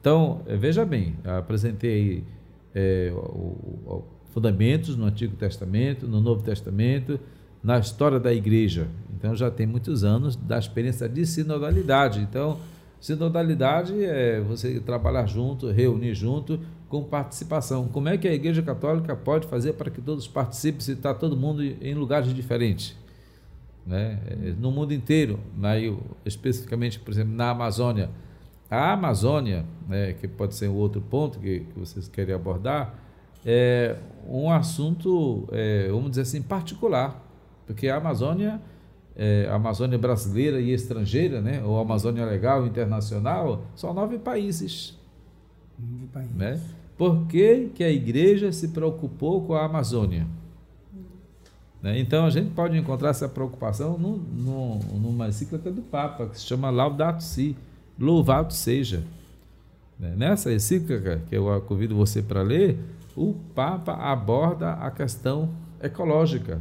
Então, 0.00 0.40
veja 0.46 0.84
bem, 0.84 1.14
apresentei 1.24 2.24
é, 2.74 3.12
o, 3.14 3.18
o, 3.86 4.04
fundamentos 4.32 4.96
no 4.96 5.06
Antigo 5.06 5.36
Testamento, 5.36 6.06
no 6.06 6.20
Novo 6.20 6.42
Testamento, 6.42 7.18
na 7.62 7.78
história 7.78 8.18
da 8.18 8.32
igreja. 8.32 8.88
Então, 9.16 9.34
já 9.34 9.50
tem 9.50 9.66
muitos 9.66 10.04
anos 10.04 10.36
da 10.36 10.58
experiência 10.58 11.08
de 11.08 11.26
sinodalidade. 11.26 12.20
Então, 12.20 12.58
sinodalidade 13.00 14.02
é 14.02 14.40
você 14.40 14.80
trabalhar 14.80 15.26
junto, 15.26 15.70
reunir 15.70 16.14
junto, 16.14 16.58
com 16.88 17.04
participação. 17.04 17.86
Como 17.88 18.08
é 18.08 18.18
que 18.18 18.26
a 18.26 18.34
Igreja 18.34 18.62
Católica 18.62 19.14
pode 19.14 19.46
fazer 19.46 19.74
para 19.74 19.90
que 19.90 20.00
todos 20.00 20.26
participem 20.26 20.80
se 20.80 20.92
está 20.92 21.14
todo 21.14 21.36
mundo 21.36 21.62
em 21.62 21.94
lugares 21.94 22.34
diferentes? 22.34 22.96
Né? 23.86 24.18
No 24.58 24.70
mundo 24.70 24.92
inteiro, 24.92 25.38
mas 25.56 25.92
especificamente, 26.24 26.98
por 26.98 27.12
exemplo, 27.12 27.32
na 27.34 27.50
Amazônia. 27.50 28.10
A 28.70 28.92
Amazônia, 28.92 29.64
né, 29.88 30.12
que 30.12 30.28
pode 30.28 30.54
ser 30.54 30.68
um 30.68 30.76
outro 30.76 31.00
ponto 31.00 31.40
que, 31.40 31.60
que 31.60 31.78
vocês 31.78 32.06
querem 32.06 32.32
abordar, 32.32 32.94
é 33.44 33.96
um 34.28 34.50
assunto, 34.50 35.48
é, 35.50 35.88
vamos 35.88 36.10
dizer 36.10 36.22
assim, 36.22 36.40
particular, 36.40 37.20
porque 37.66 37.88
a 37.88 37.96
Amazônia, 37.96 38.60
é, 39.16 39.48
a 39.50 39.56
Amazônia 39.56 39.98
brasileira 39.98 40.60
e 40.60 40.72
estrangeira, 40.72 41.40
né, 41.40 41.62
ou 41.64 41.80
Amazônia 41.80 42.24
legal 42.24 42.64
internacional, 42.64 43.64
são 43.74 43.92
nove 43.92 44.18
países. 44.18 44.96
Nove 45.76 46.06
países. 46.06 46.36
Né? 46.36 46.60
Por 46.96 47.26
que, 47.26 47.70
que 47.74 47.82
a 47.82 47.90
igreja 47.90 48.52
se 48.52 48.68
preocupou 48.68 49.42
com 49.46 49.54
a 49.54 49.64
Amazônia? 49.64 50.26
Né? 51.82 51.98
Então 51.98 52.26
a 52.26 52.30
gente 52.30 52.50
pode 52.50 52.76
encontrar 52.76 53.10
essa 53.10 53.28
preocupação 53.28 53.98
no, 53.98 54.18
no, 54.18 54.78
numa 55.00 55.28
encíclica 55.28 55.72
do 55.72 55.82
Papa, 55.82 56.26
que 56.26 56.38
se 56.38 56.46
chama 56.46 56.70
Laudato 56.70 57.24
Si, 57.24 57.56
louvado 58.00 58.52
seja. 58.52 59.04
Né? 59.98 60.14
Nessa 60.16 60.52
encíclica, 60.52 61.20
que 61.28 61.36
eu 61.36 61.60
convido 61.62 61.94
você 61.94 62.22
para 62.22 62.42
ler, 62.42 62.78
o 63.14 63.34
Papa 63.54 63.92
aborda 63.92 64.72
a 64.72 64.90
questão 64.90 65.50
ecológica. 65.82 66.60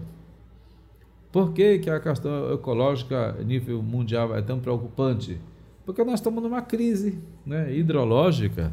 Por 1.31 1.53
que, 1.53 1.79
que 1.79 1.89
a 1.89 1.99
questão 1.99 2.51
ecológica 2.53 3.35
a 3.39 3.43
nível 3.43 3.81
mundial 3.81 4.35
é 4.35 4.41
tão 4.41 4.59
preocupante? 4.59 5.39
Porque 5.85 6.03
nós 6.03 6.15
estamos 6.15 6.43
numa 6.43 6.61
crise 6.61 7.19
né, 7.45 7.73
hidrológica 7.75 8.71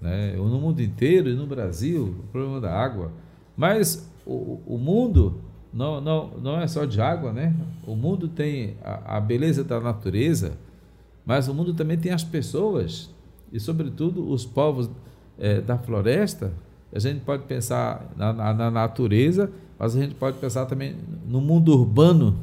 né? 0.00 0.34
no 0.36 0.60
mundo 0.60 0.80
inteiro 0.80 1.28
e 1.28 1.34
no 1.34 1.46
Brasil, 1.46 2.14
o 2.20 2.28
problema 2.30 2.60
da 2.60 2.72
água. 2.72 3.10
Mas 3.56 4.10
o, 4.24 4.60
o 4.66 4.78
mundo 4.78 5.40
não, 5.72 6.00
não, 6.00 6.28
não 6.38 6.60
é 6.60 6.66
só 6.66 6.84
de 6.84 7.00
água, 7.00 7.32
né? 7.32 7.54
O 7.86 7.94
mundo 7.94 8.28
tem 8.28 8.76
a, 8.82 9.16
a 9.16 9.20
beleza 9.20 9.64
da 9.64 9.80
natureza, 9.80 10.52
mas 11.28 11.46
o 11.46 11.52
mundo 11.52 11.74
também 11.74 11.98
tem 11.98 12.10
as 12.10 12.24
pessoas 12.24 13.10
e, 13.52 13.60
sobretudo, 13.60 14.30
os 14.30 14.46
povos 14.46 14.88
é, 15.38 15.60
da 15.60 15.76
floresta. 15.76 16.54
A 16.90 16.98
gente 16.98 17.20
pode 17.20 17.42
pensar 17.42 18.10
na, 18.16 18.32
na, 18.32 18.54
na, 18.54 18.70
natureza, 18.70 19.52
mas 19.78 19.94
a 19.94 20.00
gente 20.00 20.14
pode 20.14 20.38
pensar 20.38 20.64
também 20.64 20.96
no 21.26 21.38
mundo 21.38 21.70
urbano, 21.74 22.40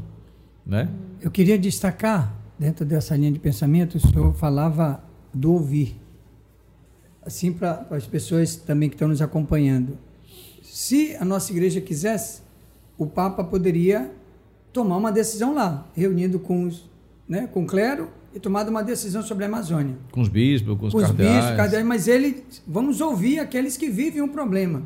né? 0.64 0.88
Eu 1.20 1.32
queria 1.32 1.58
destacar, 1.58 2.32
dentro 2.60 2.86
dessa 2.86 3.16
linha 3.16 3.32
de 3.32 3.40
pensamento, 3.40 3.96
o 3.96 4.00
senhor 4.00 4.32
falava 4.36 5.04
do 5.34 5.54
ouvir 5.54 6.00
assim 7.26 7.52
para 7.52 7.88
as 7.90 8.06
pessoas 8.06 8.56
também 8.56 8.88
que 8.88 8.94
estão 8.94 9.08
nos 9.08 9.20
acompanhando. 9.20 9.98
Se 10.62 11.16
a 11.16 11.26
nossa 11.26 11.52
igreja 11.52 11.82
quisesse, 11.82 12.44
o 13.00 13.08
Papa 13.08 13.44
poderia 13.44 14.12
tomar 14.72 14.98
uma 14.98 15.12
decisão 15.12 15.56
lá, 15.56 15.88
reunindo 15.96 16.38
com, 16.38 16.66
os, 16.68 16.88
né, 17.28 17.48
com 17.48 17.64
o 17.64 17.66
clero 17.66 18.10
e 18.36 18.40
tomar 18.40 18.68
uma 18.68 18.84
decisão 18.84 19.24
sobre 19.24 19.46
a 19.46 19.48
Amazônia. 19.48 19.96
Com 20.12 20.20
os 20.20 20.28
bispos, 20.28 20.78
com 20.78 20.88
os, 20.88 20.92
com 20.92 20.98
os 21.00 21.06
cardeais. 21.06 21.36
bispos, 21.38 21.56
cardeais. 21.56 21.86
Mas 21.86 22.08
ele, 22.08 22.44
vamos 22.68 23.00
ouvir 23.00 23.40
aqueles 23.40 23.78
que 23.78 23.90
vivem 23.90 24.22
um 24.22 24.28
problema. 24.28 24.84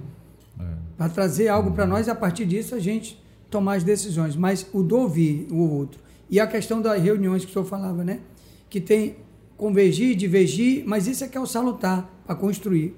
É. 0.60 0.64
Para 0.96 1.10
trazer 1.10 1.48
algo 1.48 1.72
para 1.72 1.88
nós 1.88 2.06
e 2.06 2.12
a 2.12 2.16
partir 2.16 2.46
disso 2.46 2.76
a 2.76 2.80
gente 2.80 3.20
tomar 3.50 3.78
as 3.78 3.84
decisões. 3.84 4.36
Mas 4.36 4.68
o 4.72 4.84
do 4.84 4.98
ouvir 4.98 5.48
o 5.50 5.58
outro. 5.58 6.00
E 6.30 6.40
a 6.40 6.46
questão 6.46 6.80
das 6.80 7.02
reuniões 7.02 7.44
que 7.44 7.50
o 7.50 7.54
senhor 7.54 7.66
falava, 7.66 8.04
né? 8.04 8.20
Que 8.70 8.80
tem 8.80 9.16
convergir, 9.58 10.16
divergir, 10.16 10.84
mas 10.86 11.06
isso 11.06 11.24
é 11.24 11.28
que 11.28 11.38
é 11.38 11.42
o 11.42 11.46
salutar 11.46 12.10
para 12.26 12.34
construir. 12.34 12.96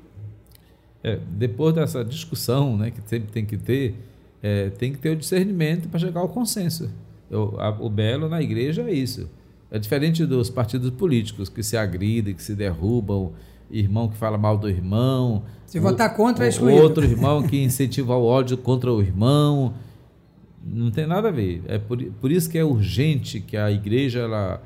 É, 1.03 1.17
depois 1.31 1.73
dessa 1.73 2.05
discussão, 2.05 2.77
né, 2.77 2.91
que 2.91 3.01
sempre 3.09 3.31
tem 3.31 3.43
que 3.43 3.57
ter, 3.57 3.95
é, 4.43 4.69
tem 4.69 4.91
que 4.91 4.99
ter 4.99 5.09
o 5.09 5.15
discernimento 5.15 5.89
para 5.89 5.99
chegar 5.99 6.19
ao 6.19 6.29
consenso. 6.29 6.91
Eu, 7.31 7.59
a, 7.59 7.69
o 7.69 7.89
belo 7.89 8.29
na 8.29 8.41
igreja 8.41 8.83
é 8.83 8.93
isso. 8.93 9.27
É 9.71 9.79
diferente 9.79 10.25
dos 10.25 10.49
partidos 10.49 10.91
políticos 10.91 11.47
que 11.47 11.63
se 11.63 11.77
agridem, 11.77 12.35
que 12.35 12.43
se 12.43 12.53
derrubam, 12.53 13.31
irmão 13.71 14.09
que 14.09 14.17
fala 14.17 14.37
mal 14.37 14.57
do 14.57 14.69
irmão. 14.69 15.43
Se 15.65 15.79
o, 15.79 15.81
votar 15.81 16.13
contra, 16.13 16.45
é 16.45 16.49
excluído. 16.49 16.81
Outro 16.83 17.05
irmão 17.05 17.41
que 17.41 17.57
incentiva 17.63 18.15
o 18.15 18.25
ódio 18.25 18.57
contra 18.57 18.91
o 18.91 19.01
irmão. 19.01 19.73
Não 20.63 20.91
tem 20.91 21.07
nada 21.07 21.29
a 21.29 21.31
ver. 21.31 21.63
É 21.67 21.79
por, 21.79 22.03
por 22.19 22.31
isso 22.31 22.49
que 22.49 22.57
é 22.57 22.65
urgente 22.65 23.39
que 23.39 23.55
a 23.55 23.71
igreja 23.71 24.19
ela 24.19 24.61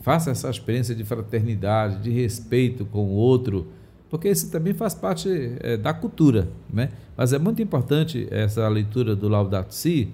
faça 0.00 0.30
essa 0.30 0.48
experiência 0.48 0.94
de 0.94 1.04
fraternidade, 1.04 2.02
de 2.02 2.10
respeito 2.10 2.84
com 2.86 3.04
o 3.04 3.12
outro, 3.12 3.68
porque 4.08 4.28
isso 4.28 4.50
também 4.50 4.72
faz 4.72 4.94
parte 4.94 5.28
é, 5.60 5.76
da 5.76 5.92
cultura, 5.92 6.48
né? 6.72 6.90
Mas 7.16 7.32
é 7.32 7.38
muito 7.38 7.60
importante 7.60 8.26
essa 8.30 8.66
leitura 8.68 9.14
do 9.14 9.28
Laudato 9.28 9.74
Si, 9.74 10.08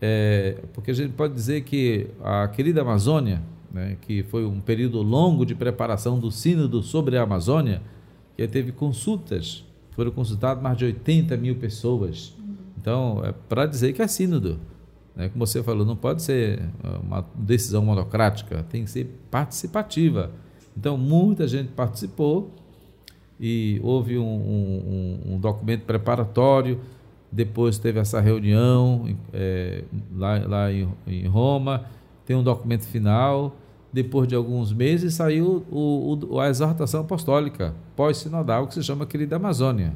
é, 0.00 0.56
porque 0.72 0.90
a 0.90 0.94
gente 0.94 1.12
pode 1.12 1.34
dizer 1.34 1.62
que 1.62 2.08
a 2.22 2.48
querida 2.48 2.80
Amazônia, 2.80 3.42
né, 3.70 3.96
que 4.00 4.22
foi 4.24 4.44
um 4.44 4.60
período 4.60 5.02
longo 5.02 5.44
de 5.44 5.54
preparação 5.54 6.18
do 6.18 6.30
sínodo 6.30 6.82
sobre 6.82 7.16
a 7.16 7.22
Amazônia, 7.22 7.82
que 8.36 8.46
teve 8.48 8.72
consultas, 8.72 9.64
foram 9.90 10.10
consultadas 10.10 10.62
mais 10.62 10.78
de 10.78 10.86
80 10.86 11.36
mil 11.36 11.56
pessoas. 11.56 12.34
Então, 12.80 13.20
é 13.24 13.34
para 13.48 13.66
dizer 13.66 13.92
que 13.92 14.00
é 14.00 14.08
sínodo. 14.08 14.58
Né? 15.14 15.28
Como 15.28 15.46
você 15.46 15.62
falou, 15.62 15.84
não 15.84 15.96
pode 15.96 16.22
ser 16.22 16.62
ah, 16.82 16.98
uma 17.02 17.26
decisão 17.34 17.84
monocrática, 17.84 18.64
tem 18.70 18.84
que 18.84 18.90
ser 18.90 19.20
participativa. 19.30 20.30
Então, 20.74 20.96
muita 20.96 21.46
gente 21.46 21.68
participou 21.72 22.50
e 23.38 23.78
houve 23.82 24.18
um, 24.18 24.22
um, 24.24 25.34
um 25.34 25.38
documento 25.38 25.82
preparatório. 25.84 26.80
Depois 27.32 27.78
teve 27.78 28.00
essa 28.00 28.20
reunião 28.20 29.16
é, 29.32 29.84
lá, 30.14 30.38
lá 30.46 30.72
em, 30.72 30.88
em, 31.06 31.26
Roma, 31.26 31.84
tem 32.26 32.34
um 32.34 32.42
documento 32.42 32.86
final. 32.86 33.56
Depois 33.92 34.28
de 34.28 34.34
alguns 34.34 34.72
meses 34.72 35.14
saiu 35.14 35.64
o, 35.70 36.18
o, 36.30 36.40
a 36.40 36.48
exortação 36.48 37.02
apostólica 37.02 37.74
pós-sinodal, 37.96 38.66
que 38.66 38.74
se 38.74 38.82
chama 38.82 39.06
Querida 39.06 39.36
Amazônia. 39.36 39.92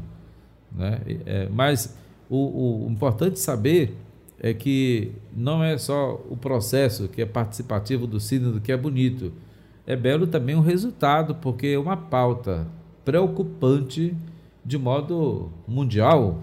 Né? 0.73 1.01
É, 1.27 1.49
mas 1.53 1.97
o, 2.29 2.87
o 2.87 2.91
importante 2.91 3.39
saber 3.39 3.97
é 4.41 4.53
que 4.53 5.13
não 5.35 5.63
é 5.63 5.79
só 5.79 6.21
o 6.29 6.37
processo 6.37 7.09
que 7.09 7.23
é 7.23 7.27
participativo 7.27 8.07
do 8.07 8.21
sínodo 8.21 8.61
que 8.61 8.73
é 8.73 8.77
bonito, 8.77 9.33
é 9.87 9.97
belo 9.97 10.27
também 10.27 10.55
o 10.55 10.61
resultado, 10.61 11.35
porque 11.37 11.69
é 11.69 11.79
uma 11.79 11.97
pauta 11.97 12.67
preocupante 13.05 14.17
de 14.65 14.79
modo 14.79 15.51
mundial, 15.69 16.41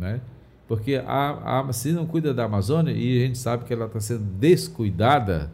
né? 0.00 0.20
Porque 0.66 0.96
a, 1.04 1.60
a 1.60 1.72
se 1.72 1.92
não 1.92 2.06
cuida 2.06 2.32
da 2.32 2.44
Amazônia 2.44 2.92
e 2.92 3.22
a 3.22 3.26
gente 3.26 3.38
sabe 3.38 3.64
que 3.64 3.72
ela 3.72 3.86
está 3.86 4.00
sendo 4.00 4.24
descuidada, 4.24 5.50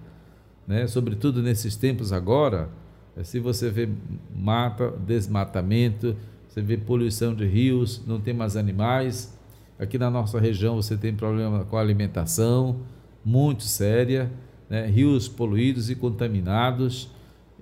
né? 0.66 0.86
Sobretudo 0.86 1.42
nesses 1.42 1.76
tempos 1.76 2.12
agora, 2.12 2.68
é, 3.16 3.24
se 3.24 3.40
você 3.40 3.70
vê 3.70 3.88
mata, 4.34 4.90
desmatamento, 5.06 6.16
você 6.48 6.62
vê 6.62 6.76
poluição 6.76 7.34
de 7.34 7.46
rios, 7.46 8.02
não 8.06 8.20
tem 8.20 8.32
mais 8.32 8.56
animais, 8.56 9.36
Aqui 9.78 9.98
na 9.98 10.10
nossa 10.10 10.40
região 10.40 10.76
você 10.76 10.96
tem 10.96 11.14
problema 11.14 11.64
com 11.64 11.76
a 11.76 11.80
alimentação 11.80 12.80
muito 13.22 13.64
séria, 13.64 14.32
né? 14.70 14.86
rios 14.86 15.28
poluídos 15.28 15.90
e 15.90 15.94
contaminados 15.94 17.10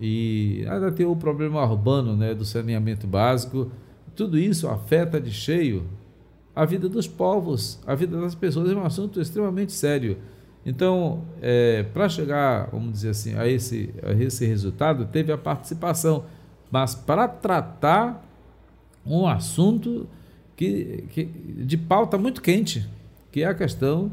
e 0.01 0.65
ainda 0.69 0.93
tem 0.93 1.05
o 1.07 1.17
problema 1.17 1.65
urbano, 1.65 2.17
né, 2.17 2.35
do 2.35 2.45
saneamento 2.45 3.07
básico. 3.07 3.71
Tudo 4.15 4.39
isso 4.39 4.69
afeta 4.69 5.21
de 5.21 5.33
cheio 5.33 5.85
a 6.55 6.65
vida 6.65 6.89
dos 6.89 7.07
povos, 7.07 7.81
a 7.87 7.95
vida 7.95 8.21
das 8.21 8.35
pessoas. 8.35 8.71
É 8.71 8.75
um 8.75 8.85
assunto 8.85 9.21
extremamente 9.21 9.73
sério. 9.73 10.19
Então, 10.65 11.23
é, 11.43 11.83
para 11.83 12.09
chegar, 12.09 12.69
vamos 12.71 12.93
dizer 12.93 13.11
assim, 13.11 13.35
a 13.37 13.47
esse, 13.47 13.93
a 14.03 14.13
esse 14.13 14.47
resultado, 14.47 15.07
teve 15.07 15.31
a 15.31 15.37
participação, 15.37 16.25
mas 16.71 16.95
para 16.95 17.29
tratar 17.29 18.25
um 19.05 19.27
assunto 19.27 20.09
que, 20.57 21.05
que, 21.11 21.25
de 21.25 21.77
pauta 21.77 22.17
muito 22.17 22.41
quente, 22.41 22.89
que 23.31 23.43
é 23.43 23.47
a 23.47 23.55
questão 23.55 24.11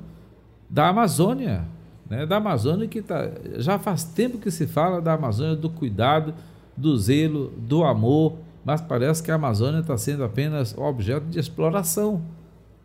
da 0.69 0.89
Amazônia, 0.89 1.65
né? 2.09 2.25
da 2.25 2.37
Amazônia 2.37 2.87
que 2.87 3.01
tá, 3.01 3.31
já 3.57 3.79
faz 3.79 4.03
tempo 4.03 4.37
que 4.37 4.51
se 4.51 4.67
fala 4.67 5.01
da 5.01 5.13
Amazônia, 5.13 5.55
do 5.55 5.69
cuidado, 5.69 6.33
do 6.75 6.97
zelo, 6.97 7.53
do 7.57 7.83
amor, 7.83 8.37
mas 8.63 8.81
parece 8.81 9.23
que 9.23 9.31
a 9.31 9.35
Amazônia 9.35 9.79
está 9.79 9.97
sendo 9.97 10.23
apenas 10.23 10.77
objeto 10.77 11.25
de 11.25 11.39
exploração 11.39 12.21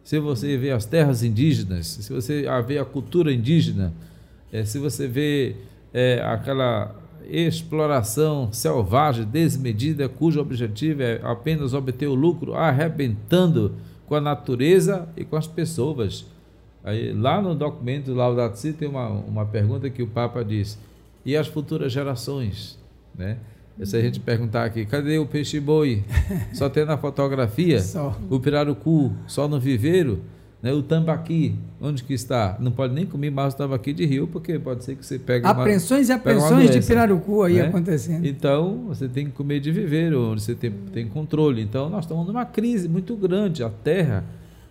se 0.07 0.21
você 0.21 0.57
vê 0.57 0.71
as 0.71 0.87
terras 0.87 1.25
indígenas, 1.25 1.89
se 1.89 2.13
você 2.13 2.45
vê 2.65 2.79
a 2.79 2.85
cultura 2.85 3.33
indígena, 3.33 3.93
é, 4.53 4.65
se 4.65 4.79
você 4.79 5.09
vê 5.09 5.57
é, 5.93 6.23
aquela 6.25 6.95
exploração 7.29 8.53
selvagem, 8.53 9.25
desmedida, 9.25 10.09
cujo 10.09 10.41
objetivo 10.41 11.03
é 11.03 11.21
apenas 11.25 11.75
obter 11.75 12.07
o 12.07 12.15
lucro, 12.15 12.55
arrebentando 12.55 13.75
com 14.07 14.15
a 14.15 14.21
natureza 14.21 15.09
e 15.17 15.25
com 15.25 15.35
as 15.35 15.49
pessoas. 15.49 16.25
Aí, 16.85 17.13
lá 17.13 17.43
no 17.43 17.53
documento 17.53 18.15
Laudato 18.15 18.61
Si 18.61 18.73
tem 18.73 18.87
uma, 18.87 19.09
uma 19.09 19.45
pergunta 19.45 19.91
que 19.91 20.05
o 20.05 20.07
Papa 20.07 20.45
diz, 20.45 20.79
e 21.25 21.37
as 21.37 21.49
futuras 21.49 21.93
gerações? 21.93 22.79
Né? 23.13 23.39
Se 23.83 23.97
a 23.97 24.01
gente 24.01 24.19
perguntar 24.21 24.65
aqui, 24.65 24.87
cadê 24.87 25.19
o 25.19 25.27
peixe-boi? 25.27 26.03
Só 26.55 26.69
tem 26.69 26.85
na 26.85 26.97
fotografia. 26.97 27.81
Só. 27.81 28.17
O 28.31 28.41
pirarucu, 28.41 29.13
só 29.27 29.47
no 29.47 29.61
viveiro. 29.61 30.23
Né? 30.63 30.73
O 30.73 30.83
tambaqui, 30.83 31.55
onde 31.81 32.03
que 32.03 32.15
está? 32.15 32.57
Não 32.59 32.73
pode 32.73 32.95
nem 32.95 33.05
comer 33.05 33.31
mais 33.31 33.53
o 33.53 33.57
tambaqui 33.57 33.93
de 33.93 34.07
rio, 34.07 34.27
porque 34.27 34.59
pode 34.59 34.83
ser 34.85 34.97
que 34.97 35.05
você 35.05 35.19
pegue 35.19 35.47
Apreensões 35.47 36.09
uma, 36.09 36.15
e 36.15 36.17
apreensões 36.17 36.71
de 36.71 36.81
pirarucu 36.81 37.43
aí 37.43 37.55
né? 37.57 37.67
acontecendo. 37.67 38.27
Então, 38.27 38.87
você 38.89 39.07
tem 39.07 39.27
que 39.27 39.33
comer 39.33 39.61
de 39.61 39.71
viveiro, 39.71 40.33
onde 40.33 40.41
você 40.41 40.55
tem, 40.55 40.73
tem 40.93 41.07
controle. 41.07 41.61
Então, 41.61 41.91
nós 41.91 42.05
estamos 42.05 42.27
numa 42.27 42.47
crise 42.47 42.89
muito 42.89 43.15
grande. 43.15 43.63
A 43.63 43.69
terra, 43.69 44.25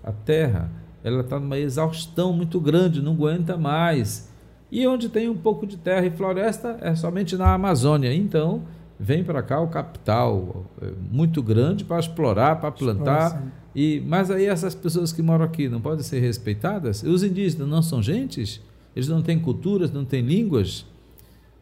a 0.03 0.11
terra, 0.11 0.71
ela 1.03 1.21
está 1.21 1.39
numa 1.39 1.59
exaustão 1.59 2.33
muito 2.33 2.59
grande, 2.59 3.01
não 3.01 3.13
aguenta 3.13 3.55
mais. 3.55 4.27
E 4.71 4.85
onde 4.87 5.07
tem 5.07 5.29
um 5.29 5.37
pouco 5.37 5.67
de 5.67 5.77
terra 5.77 6.05
e 6.05 6.09
floresta 6.09 6.77
é 6.81 6.95
somente 6.95 7.37
na 7.37 7.53
Amazônia. 7.53 8.11
Então, 8.13 8.63
vem 8.99 9.23
para 9.23 9.43
cá 9.43 9.59
o 9.59 9.67
capital 9.67 10.65
é, 10.81 10.91
muito 11.11 11.41
grande 11.43 11.83
para 11.83 11.99
explorar, 11.99 12.59
para 12.59 12.71
plantar. 12.71 13.43
E, 13.75 14.01
mas 14.05 14.31
aí 14.31 14.45
essas 14.45 14.73
pessoas 14.73 15.11
que 15.11 15.21
moram 15.21 15.43
aqui 15.43 15.67
não 15.67 15.81
podem 15.81 16.03
ser 16.03 16.19
respeitadas? 16.19 17.03
Os 17.03 17.23
indígenas 17.23 17.67
não 17.67 17.81
são 17.81 18.01
gentes? 18.01 18.61
Eles 18.95 19.09
não 19.09 19.21
têm 19.21 19.37
culturas, 19.37 19.91
não 19.91 20.05
têm 20.05 20.21
línguas, 20.21 20.85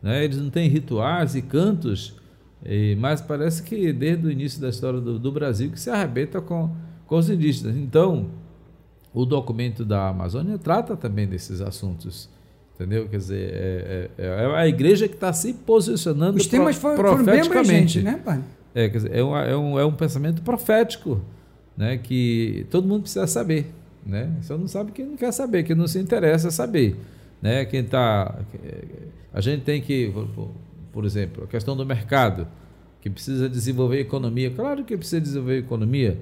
né? 0.01 0.23
eles 0.23 0.37
não 0.37 0.51
têm 0.51 0.69
rituais 0.69 1.35
e 1.35 1.41
cantos. 1.41 2.15
E, 2.63 2.95
mas 2.99 3.19
parece 3.19 3.63
que 3.63 3.91
desde 3.91 4.27
o 4.27 4.31
início 4.31 4.61
da 4.61 4.69
história 4.69 5.01
do, 5.01 5.17
do 5.17 5.31
Brasil 5.31 5.71
que 5.71 5.79
se 5.79 5.89
arrebenta 5.89 6.39
com, 6.39 6.75
com 7.07 7.17
os 7.17 7.29
indígenas. 7.29 7.75
Então, 7.75 8.29
o 9.13 9.25
documento 9.25 9.83
da 9.83 10.09
Amazônia 10.09 10.57
trata 10.57 10.95
também 10.95 11.27
desses 11.27 11.61
assuntos. 11.61 12.29
Entendeu? 12.75 13.07
Quer 13.07 13.17
dizer, 13.17 13.53
é, 13.53 14.09
é, 14.17 14.25
é 14.25 14.55
a 14.55 14.67
igreja 14.67 15.07
que 15.07 15.13
está 15.13 15.31
se 15.31 15.53
posicionando 15.53 16.37
Os 16.37 16.47
temas 16.47 16.77
pro, 16.77 16.95
foram, 16.95 17.15
profeticamente. 17.15 18.01
Foram 18.01 18.11
bem 18.11 18.19
né, 18.19 18.21
pai? 18.23 18.43
É, 18.73 18.89
quer 18.89 18.97
dizer, 18.97 19.15
é, 19.15 19.23
um, 19.23 19.37
é, 19.37 19.55
um, 19.55 19.79
é 19.79 19.85
um 19.85 19.93
pensamento 19.93 20.41
profético 20.41 21.21
né, 21.77 21.97
que 21.97 22.65
todo 22.71 22.87
mundo 22.87 23.01
precisa 23.01 23.27
saber. 23.27 23.67
Né? 24.05 24.31
Só 24.41 24.57
não 24.57 24.67
sabe 24.67 24.91
quem 24.91 25.05
não 25.05 25.15
quer 25.15 25.31
saber, 25.31 25.63
quem 25.63 25.75
não 25.75 25.87
se 25.87 25.99
interessa 25.99 26.49
saber. 26.49 26.97
Né? 27.41 27.63
Quem 27.65 27.83
tá, 27.83 28.39
a 29.31 29.39
gente 29.39 29.63
tem 29.63 29.79
que, 29.79 30.11
por 30.91 31.05
exemplo, 31.05 31.43
a 31.43 31.47
questão 31.47 31.77
do 31.77 31.85
mercado, 31.85 32.47
que 33.01 33.09
precisa 33.09 33.49
desenvolver 33.49 33.99
economia. 33.99 34.49
Claro 34.49 34.83
que 34.83 34.95
precisa 34.95 35.19
desenvolver 35.19 35.57
economia, 35.57 36.17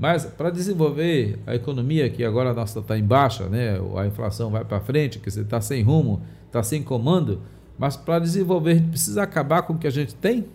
mas 0.00 0.24
para 0.24 0.48
desenvolver 0.48 1.38
a 1.46 1.54
economia, 1.54 2.08
que 2.08 2.24
agora 2.24 2.52
a 2.52 2.54
nossa 2.54 2.78
está 2.78 2.98
em 2.98 3.04
baixa, 3.04 3.50
né? 3.50 3.78
a 3.98 4.06
inflação 4.06 4.48
vai 4.50 4.64
para 4.64 4.80
frente, 4.80 5.18
que 5.18 5.30
você 5.30 5.42
está 5.42 5.60
sem 5.60 5.82
rumo, 5.82 6.22
está 6.46 6.62
sem 6.62 6.82
comando, 6.82 7.42
mas 7.78 7.98
para 7.98 8.18
desenvolver 8.18 8.70
a 8.70 8.74
gente 8.76 8.88
precisa 8.88 9.22
acabar 9.22 9.60
com 9.60 9.74
o 9.74 9.78
que 9.78 9.86
a 9.86 9.90
gente 9.90 10.14
tem. 10.14 10.46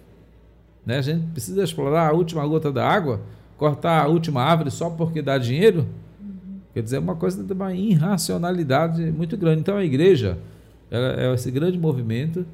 Né? 0.83 0.97
A 0.97 1.01
gente 1.03 1.27
precisa 1.27 1.63
explorar 1.63 2.09
a 2.09 2.11
última 2.11 2.45
gota 2.47 2.71
da 2.71 2.89
água, 2.89 3.21
cortar 3.55 4.03
a 4.03 4.07
última 4.07 4.41
árvore 4.41 4.71
só 4.71 4.89
porque 4.89 5.21
dá 5.21 5.37
dinheiro. 5.37 5.85
Uhum. 6.19 6.59
Quer 6.73 6.81
dizer, 6.81 6.95
é 6.95 6.99
uma 6.99 7.15
coisa 7.15 7.43
de 7.43 7.53
uma 7.53 7.71
irracionalidade 7.71 9.11
muito 9.11 9.37
grande. 9.37 9.59
Então 9.59 9.77
a 9.77 9.85
igreja 9.85 10.39
é 10.89 11.31
esse 11.35 11.51
grande 11.51 11.77
movimento 11.77 12.47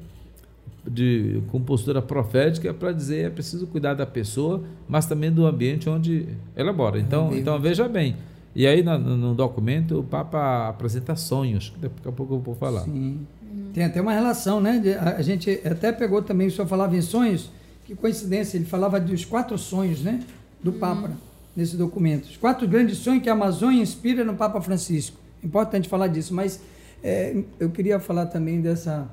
de, 0.86 1.42
com 1.50 1.60
postura 1.60 2.02
profética 2.02 2.72
para 2.74 2.92
dizer 2.92 3.26
é 3.26 3.30
preciso 3.30 3.66
cuidar 3.66 3.94
da 3.94 4.06
pessoa, 4.06 4.62
mas 4.88 5.06
também 5.06 5.30
do 5.30 5.46
ambiente 5.46 5.88
onde 5.88 6.28
ela 6.56 6.72
mora. 6.72 6.98
Então, 6.98 7.34
então 7.34 7.58
veja 7.60 7.88
bem. 7.88 8.16
E 8.54 8.66
aí 8.66 8.82
no, 8.82 8.98
no, 8.98 9.34
documento 9.34 10.00
o 10.00 10.04
Papa 10.04 10.68
apresenta 10.68 11.16
sonhos, 11.16 11.72
daqui 11.80 11.94
a 12.06 12.12
pouco 12.12 12.34
eu 12.34 12.38
vou 12.38 12.54
falar. 12.54 12.82
Sim. 12.82 13.26
Tem 13.72 13.84
até 13.84 14.00
uma 14.00 14.12
relação, 14.12 14.60
né? 14.60 14.82
A 15.16 15.22
gente 15.22 15.60
até 15.64 15.92
pegou 15.92 16.20
também, 16.20 16.48
o 16.48 16.50
senhor 16.50 16.66
falava 16.66 16.94
em 16.96 17.00
sonhos, 17.00 17.50
que 17.86 17.94
coincidência, 17.94 18.58
ele 18.58 18.66
falava 18.66 19.00
dos 19.00 19.24
quatro 19.24 19.56
sonhos, 19.56 20.02
né? 20.02 20.20
Do 20.62 20.72
uhum. 20.72 20.78
Papa, 20.78 21.10
nesse 21.56 21.76
documento. 21.76 22.24
Os 22.24 22.36
quatro 22.36 22.68
grandes 22.68 22.98
sonhos 22.98 23.22
que 23.22 23.30
a 23.30 23.32
Amazônia 23.32 23.82
inspira 23.82 24.24
no 24.24 24.34
Papa 24.34 24.60
Francisco. 24.60 25.16
Importante 25.42 25.88
falar 25.88 26.08
disso, 26.08 26.34
mas 26.34 26.60
é, 27.02 27.42
eu 27.58 27.70
queria 27.70 27.98
falar 27.98 28.26
também 28.26 28.60
dessa 28.60 29.08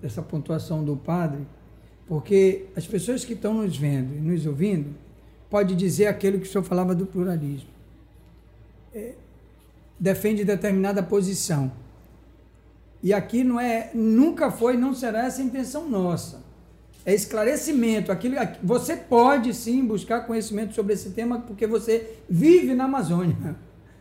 dessa 0.00 0.22
pontuação 0.22 0.84
do 0.84 0.96
padre, 0.96 1.46
porque 2.06 2.66
as 2.76 2.86
pessoas 2.86 3.24
que 3.24 3.32
estão 3.32 3.54
nos 3.54 3.76
vendo 3.76 4.14
e 4.14 4.20
nos 4.20 4.46
ouvindo 4.46 4.94
pode 5.50 5.74
dizer 5.74 6.06
aquilo 6.06 6.38
que 6.38 6.46
o 6.46 6.50
senhor 6.50 6.64
falava 6.64 6.94
do 6.94 7.06
pluralismo. 7.06 7.68
É, 8.94 9.14
defende 9.98 10.44
determinada 10.44 11.02
posição. 11.02 11.72
E 13.02 13.12
aqui 13.12 13.44
não 13.44 13.60
é, 13.60 13.90
nunca 13.94 14.50
foi, 14.50 14.76
não 14.76 14.94
será 14.94 15.26
essa 15.26 15.40
a 15.40 15.44
intenção 15.44 15.88
nossa. 15.88 16.44
É 17.04 17.14
esclarecimento. 17.14 18.10
Aquilo, 18.10 18.36
você 18.62 18.96
pode 18.96 19.54
sim 19.54 19.84
buscar 19.84 20.26
conhecimento 20.26 20.74
sobre 20.74 20.94
esse 20.94 21.10
tema 21.10 21.40
porque 21.40 21.66
você 21.66 22.18
vive 22.28 22.74
na 22.74 22.84
Amazônia. 22.84 23.56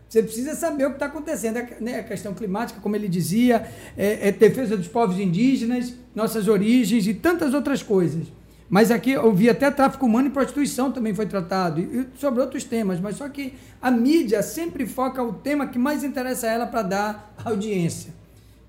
Você 0.08 0.22
precisa 0.22 0.56
saber 0.56 0.86
o 0.86 0.90
que 0.90 0.96
está 0.96 1.08
acontecendo. 1.08 1.58
É, 1.58 1.78
né, 1.82 2.00
a 2.00 2.04
questão 2.04 2.34
climática, 2.34 2.80
como 2.80 2.96
ele 2.96 3.08
dizia, 3.08 3.68
é, 3.98 4.30
é 4.30 4.32
defesa 4.32 4.78
dos 4.78 4.88
povos 4.88 5.20
indígenas, 5.20 5.94
nossas 6.14 6.48
origens 6.48 7.08
e 7.08 7.14
tantas 7.14 7.54
outras 7.54 7.82
coisas. 7.82 8.28
Mas 8.70 8.90
aqui 8.90 9.12
eu 9.12 9.32
vi 9.34 9.50
até 9.50 9.70
tráfico 9.70 10.06
humano 10.06 10.28
e 10.28 10.32
prostituição 10.32 10.92
também 10.92 11.14
foi 11.14 11.28
tratado, 11.28 11.80
e 11.80 12.08
sobre 12.18 12.42
outros 12.42 12.64
temas, 12.64 13.00
mas 13.00 13.18
só 13.18 13.30
que 13.30 13.54
a 13.80 13.92
mídia 13.92 14.42
sempre 14.42 14.88
foca 14.88 15.22
o 15.22 15.34
tema 15.34 15.68
que 15.68 15.78
mais 15.78 16.04
interessa 16.04 16.48
a 16.48 16.52
ela 16.52 16.66
para 16.66 16.82
dar 16.82 17.36
audiência. 17.46 18.14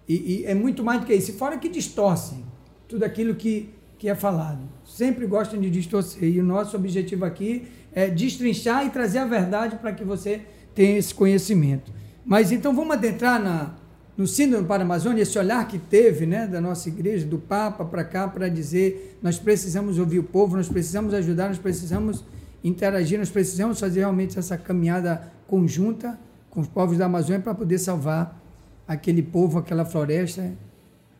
E, 0.09 0.15
e, 0.15 0.45
é 0.45 0.55
muito 0.55 0.85
mais 0.85 1.01
do 1.01 1.07
que 1.07 1.15
isso. 1.15 1.33
Fora 1.33 1.57
que 1.57 1.69
distorcem 1.69 2.45
tudo 2.87 3.05
aquilo 3.05 3.35
que, 3.35 3.71
que 3.99 4.09
é 4.09 4.15
falado. 4.15 4.61
Sempre 4.85 5.27
gostam 5.27 5.61
de 5.61 5.69
distorcer. 5.71 6.23
E 6.25 6.41
o 6.41 6.45
nosso 6.45 6.77
objetivo 6.77 7.25
aqui 7.25 7.67
é 7.93 8.09
destrinchar 8.09 8.87
e 8.87 8.91
trazer 8.91 9.19
a 9.19 9.25
verdade 9.25 9.77
para 9.77 9.93
que 9.93 10.05
você 10.05 10.43
tem 10.77 10.99
esse 10.99 11.13
conhecimento. 11.13 11.91
Mas 12.25 12.53
então 12.53 12.77
vamos 12.77 12.95
adentrar 12.95 13.43
na, 13.43 13.75
no 14.17 14.27
Síndrome 14.27 14.67
para 14.69 14.83
a 14.83 14.85
Amazônia, 14.85 15.23
esse 15.23 15.39
olhar 15.39 15.67
que 15.67 15.79
teve 15.79 16.27
né, 16.27 16.47
da 16.47 16.61
nossa 16.61 16.89
igreja, 16.89 17.27
do 17.27 17.39
Papa 17.39 17.85
para 17.85 18.05
cá, 18.05 18.29
para 18.29 18.49
dizer 18.49 19.19
nós 19.23 19.39
precisamos 19.39 19.99
ouvir 19.99 20.19
o 20.19 20.23
povo, 20.23 20.57
nós 20.57 20.69
precisamos 20.69 21.15
ajudar, 21.15 21.49
nós 21.49 21.59
precisamos 21.59 22.23
interagir, 22.63 23.19
nós 23.19 23.31
precisamos 23.31 23.81
fazer 23.81 24.01
realmente 24.01 24.39
essa 24.39 24.59
caminhada 24.59 25.33
conjunta 25.49 26.19
com 26.51 26.61
os 26.61 26.69
povos 26.69 26.99
da 26.99 27.07
Amazônia 27.07 27.41
para 27.41 27.55
poder 27.55 27.79
salvar 27.79 28.39
aquele 28.87 29.23
povo, 29.23 29.59
aquela 29.59 29.85
floresta 29.85 30.53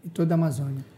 e 0.05 0.09
toda 0.09 0.35
a 0.35 0.37
Amazônia. 0.37 0.96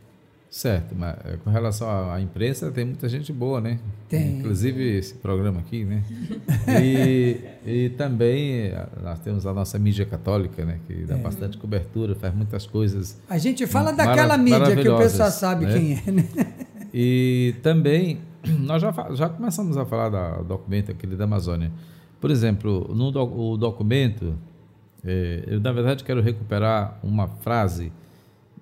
Certo, 0.50 0.94
mas 0.96 1.14
eh, 1.26 1.36
com 1.44 1.50
relação 1.50 2.10
à 2.10 2.20
imprensa, 2.20 2.70
tem 2.70 2.84
muita 2.84 3.06
gente 3.08 3.32
boa, 3.32 3.60
né? 3.60 3.78
Tem. 4.08 4.38
Inclusive 4.38 4.96
esse 4.96 5.14
programa 5.14 5.60
aqui, 5.60 5.84
né? 5.84 6.02
E, 6.82 7.40
e 7.66 7.88
também 7.90 8.68
eh, 8.68 8.88
nós 9.02 9.18
temos 9.20 9.46
a 9.46 9.52
nossa 9.52 9.78
mídia 9.78 10.06
católica, 10.06 10.64
né? 10.64 10.78
Que 10.86 11.04
dá 11.04 11.16
é. 11.16 11.18
bastante 11.18 11.58
cobertura, 11.58 12.14
faz 12.14 12.34
muitas 12.34 12.66
coisas. 12.66 13.20
A 13.28 13.36
gente 13.36 13.66
fala 13.66 13.92
daquela 13.92 14.38
mídia 14.38 14.74
que 14.74 14.88
o 14.88 14.96
pessoal 14.96 15.30
sabe 15.30 15.66
né? 15.66 15.72
quem 15.72 15.92
é, 15.94 16.10
né? 16.10 16.28
E 16.94 17.54
também, 17.62 18.20
nós 18.60 18.80
já, 18.80 18.92
já 19.12 19.28
começamos 19.28 19.76
a 19.76 19.84
falar 19.84 20.38
do 20.38 20.44
documento 20.44 20.90
aquele 20.90 21.14
da 21.14 21.24
Amazônia. 21.24 21.70
Por 22.18 22.30
exemplo, 22.30 22.90
no 22.94 23.10
do, 23.10 23.22
o 23.22 23.56
documento, 23.58 24.34
é, 25.04 25.44
eu 25.46 25.60
na 25.60 25.72
verdade 25.72 26.02
quero 26.04 26.22
recuperar 26.22 26.98
uma 27.02 27.28
frase 27.28 27.92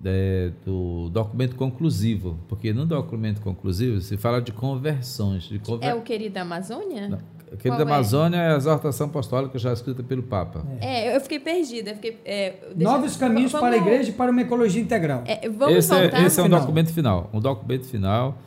é, 0.03 0.51
do 0.65 1.09
documento 1.09 1.55
conclusivo, 1.55 2.37
porque 2.47 2.73
no 2.73 2.85
documento 2.85 3.41
conclusivo 3.41 4.01
se 4.01 4.17
fala 4.17 4.41
de 4.41 4.51
conversões. 4.51 5.43
De 5.43 5.59
conver... 5.59 5.85
É 5.85 5.93
o 5.93 6.01
querido 6.01 6.37
Amazônia? 6.37 7.07
Não. 7.07 7.37
Querida 7.55 7.85
Qual 7.85 7.87
Amazônia 7.87 8.37
é? 8.37 8.49
é 8.49 8.53
a 8.53 8.57
exortação 8.57 9.07
apostólica 9.07 9.57
já 9.57 9.71
escrita 9.71 10.03
pelo 10.03 10.21
Papa. 10.21 10.65
É, 10.81 11.15
eu 11.15 11.21
fiquei 11.21 11.39
perdida. 11.39 11.93
fiquei, 11.93 12.19
é, 12.25 12.55
Novos 12.75 13.15
caminhos 13.15 13.53
vamos, 13.53 13.67
para 13.67 13.75
a 13.75 13.79
igreja 13.79 14.09
e 14.09 14.13
para 14.13 14.31
uma 14.31 14.41
ecologia 14.41 14.81
integral. 14.81 15.23
É, 15.25 15.47
vamos 15.47 15.77
esse 15.77 15.89
voltar. 15.89 16.21
É, 16.21 16.25
esse 16.25 16.39
é 16.39 16.43
um 16.43 16.49
documento 16.49 16.93
final. 16.93 17.29
Um 17.33 17.39
documento 17.39 17.85
final. 17.85 18.37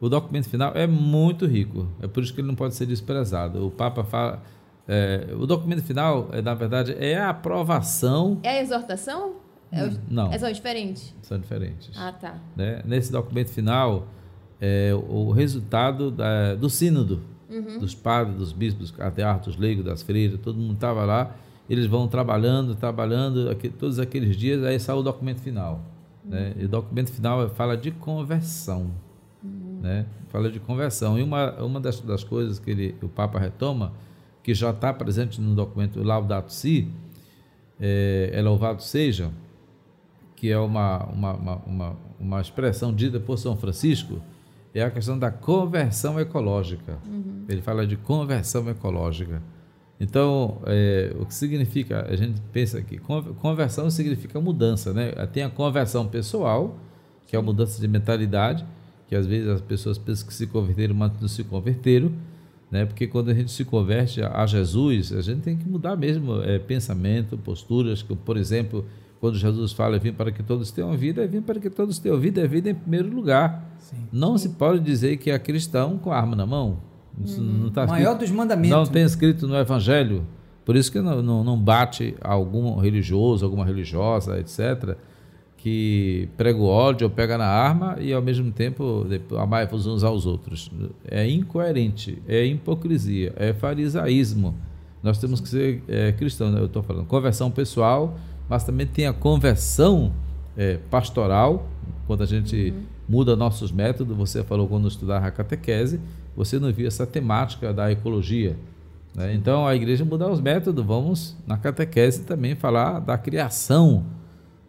O 0.00 0.08
documento 0.08 0.48
final 0.48 0.72
é 0.76 0.86
muito 0.86 1.44
rico. 1.44 1.88
É 2.00 2.06
por 2.06 2.22
isso 2.22 2.32
que 2.32 2.40
ele 2.40 2.46
não 2.46 2.54
pode 2.54 2.74
ser 2.76 2.86
desprezado. 2.86 3.66
O 3.66 3.70
Papa 3.70 4.04
fala. 4.04 4.42
É, 4.88 5.26
o 5.36 5.46
documento 5.46 5.82
final, 5.82 6.28
é, 6.32 6.40
na 6.40 6.54
verdade, 6.54 6.94
é 7.00 7.18
a 7.18 7.30
aprovação. 7.30 8.38
É 8.44 8.58
a 8.58 8.62
exortação? 8.62 9.45
É 9.70 9.84
o, 9.84 9.92
não. 10.08 10.32
É, 10.32 10.38
são 10.38 10.50
diferentes? 10.50 11.14
São 11.22 11.38
diferentes. 11.38 11.90
Ah, 11.96 12.12
tá. 12.12 12.38
Né? 12.54 12.82
Nesse 12.84 13.10
documento 13.10 13.50
final, 13.50 14.06
é 14.60 14.92
o 14.94 15.30
resultado 15.30 16.10
da, 16.10 16.54
do 16.54 16.70
sínodo 16.70 17.20
uhum. 17.48 17.78
dos 17.78 17.94
padres, 17.94 18.36
dos 18.36 18.52
bispos, 18.52 18.90
dos 18.90 18.90
cardeais, 18.90 19.42
dos 19.42 19.56
leigos, 19.56 19.84
das 19.84 20.02
freiras, 20.02 20.38
todo 20.40 20.58
mundo 20.58 20.74
estava 20.74 21.04
lá. 21.04 21.34
Eles 21.68 21.86
vão 21.86 22.06
trabalhando, 22.06 22.74
trabalhando, 22.74 23.50
aqui, 23.50 23.68
todos 23.68 23.98
aqueles 23.98 24.36
dias, 24.36 24.62
aí 24.62 24.78
sai 24.78 24.94
o 24.94 25.02
documento 25.02 25.40
final. 25.40 25.82
Uhum. 26.24 26.30
Né? 26.30 26.54
E 26.56 26.64
o 26.64 26.68
documento 26.68 27.10
final 27.10 27.48
fala 27.50 27.76
de 27.76 27.90
conversão. 27.90 28.90
Uhum. 29.42 29.80
Né? 29.82 30.06
Fala 30.28 30.50
de 30.50 30.60
conversão. 30.60 31.18
E 31.18 31.22
uma, 31.22 31.52
uma 31.62 31.80
das, 31.80 32.00
das 32.00 32.22
coisas 32.22 32.58
que 32.58 32.70
ele, 32.70 32.94
o 33.02 33.08
Papa 33.08 33.38
retoma, 33.38 33.92
que 34.42 34.54
já 34.54 34.70
está 34.70 34.92
presente 34.92 35.40
no 35.40 35.54
documento 35.54 36.00
Laudato 36.02 36.52
Si, 36.52 36.88
é, 37.80 38.30
é 38.32 38.40
louvado 38.40 38.80
seja, 38.80 39.30
que 40.36 40.50
é 40.50 40.58
uma, 40.58 41.04
uma, 41.06 41.32
uma, 41.66 41.96
uma, 42.20 42.40
expressão 42.40 42.94
dita 42.94 43.18
por 43.18 43.38
São 43.38 43.56
Francisco, 43.56 44.20
é 44.74 44.82
a 44.82 44.90
questão 44.90 45.18
da 45.18 45.30
conversão 45.30 46.20
ecológica. 46.20 46.98
Uhum. 47.06 47.46
Ele 47.48 47.62
fala 47.62 47.86
de 47.86 47.96
conversão 47.96 48.68
ecológica. 48.68 49.42
Então, 49.98 50.60
é, 50.66 51.16
o 51.18 51.24
que 51.24 51.34
significa, 51.34 52.06
a 52.06 52.14
gente 52.14 52.38
pensa 52.52 52.82
que 52.82 52.98
conversão 52.98 53.88
significa 53.88 54.38
mudança, 54.38 54.92
né? 54.92 55.10
Tem 55.32 55.42
a 55.42 55.48
conversão 55.48 56.06
pessoal, 56.06 56.78
que 57.26 57.34
é 57.34 57.38
a 57.38 57.42
mudança 57.42 57.80
de 57.80 57.88
mentalidade, 57.88 58.64
que 59.08 59.16
às 59.16 59.26
vezes 59.26 59.48
as 59.48 59.60
pessoas 59.62 59.96
pensam 59.96 60.26
que 60.26 60.34
se 60.34 60.46
converteram, 60.46 60.94
mas 60.94 61.12
não 61.18 61.28
se 61.28 61.42
converteram, 61.44 62.12
né? 62.70 62.84
Porque 62.84 63.06
quando 63.06 63.30
a 63.30 63.34
gente 63.34 63.50
se 63.50 63.64
converte 63.64 64.20
a 64.22 64.44
Jesus, 64.44 65.12
a 65.12 65.22
gente 65.22 65.40
tem 65.40 65.56
que 65.56 65.66
mudar 65.66 65.96
mesmo 65.96 66.42
é, 66.42 66.58
pensamento, 66.58 67.38
posturas, 67.38 68.02
que, 68.02 68.14
por 68.14 68.36
exemplo, 68.36 68.84
quando 69.20 69.38
Jesus 69.38 69.72
fala, 69.72 69.98
vim 69.98 70.12
para 70.12 70.30
que 70.30 70.42
todos 70.42 70.70
tenham 70.70 70.96
vida, 70.96 71.24
é 71.24 71.26
vim 71.26 71.40
para 71.40 71.58
que 71.58 71.70
todos 71.70 71.98
tenham 71.98 72.18
vida, 72.18 72.42
é 72.42 72.46
vida 72.46 72.70
em 72.70 72.74
primeiro 72.74 73.08
lugar. 73.08 73.76
Sim. 73.78 73.96
Não 74.12 74.36
Sim. 74.36 74.48
se 74.48 74.54
pode 74.56 74.80
dizer 74.80 75.16
que 75.16 75.30
é 75.30 75.38
cristão 75.38 75.98
com 75.98 76.12
a 76.12 76.16
arma 76.16 76.36
na 76.36 76.46
mão. 76.46 76.78
Isso 77.24 77.40
uhum. 77.40 77.46
não 77.46 77.70
tá 77.70 77.86
Maior 77.86 78.16
dos 78.16 78.30
mandamentos. 78.30 78.76
Não 78.76 78.86
tem 78.86 79.02
escrito 79.02 79.48
no 79.48 79.56
Evangelho. 79.56 80.26
Por 80.64 80.76
isso 80.76 80.90
que 80.90 81.00
não, 81.00 81.22
não, 81.22 81.44
não 81.44 81.58
bate 81.58 82.14
algum 82.20 82.76
religioso, 82.76 83.44
alguma 83.44 83.64
religiosa, 83.64 84.38
etc., 84.38 84.96
que 85.56 86.28
prega 86.36 86.58
o 86.58 86.66
ódio 86.66 87.06
ou 87.06 87.10
pega 87.10 87.38
na 87.38 87.46
arma 87.46 87.96
e 87.98 88.12
ao 88.12 88.22
mesmo 88.22 88.52
tempo 88.52 89.06
amai-vos 89.38 89.86
uns 89.86 90.04
aos 90.04 90.26
outros. 90.26 90.70
É 91.04 91.28
incoerente, 91.28 92.22
é 92.28 92.44
hipocrisia, 92.44 93.32
é 93.36 93.52
farisaísmo. 93.52 94.54
Nós 95.02 95.18
temos 95.18 95.40
que 95.40 95.48
ser 95.48 95.82
é, 95.88 96.12
cristãos, 96.12 96.52
né? 96.52 96.60
eu 96.60 96.66
estou 96.66 96.82
falando, 96.82 97.06
conversão 97.06 97.50
pessoal 97.50 98.16
mas 98.48 98.64
também 98.64 98.86
tem 98.86 99.06
a 99.06 99.12
conversão 99.12 100.12
é, 100.56 100.78
pastoral, 100.90 101.66
quando 102.06 102.22
a 102.22 102.26
gente 102.26 102.70
uhum. 102.70 102.82
muda 103.08 103.36
nossos 103.36 103.72
métodos. 103.72 104.16
Você 104.16 104.42
falou 104.42 104.68
quando 104.68 104.88
estudava 104.88 105.26
a 105.26 105.30
catequese, 105.30 106.00
você 106.36 106.58
não 106.58 106.72
viu 106.72 106.86
essa 106.86 107.06
temática 107.06 107.72
da 107.72 107.90
ecologia. 107.90 108.56
Né? 109.14 109.34
Então 109.34 109.66
a 109.66 109.74
igreja 109.74 110.04
mudar 110.04 110.30
os 110.30 110.40
métodos, 110.40 110.84
vamos 110.84 111.36
na 111.46 111.56
catequese 111.56 112.24
também 112.24 112.54
falar 112.54 113.00
da 113.00 113.18
criação, 113.18 114.04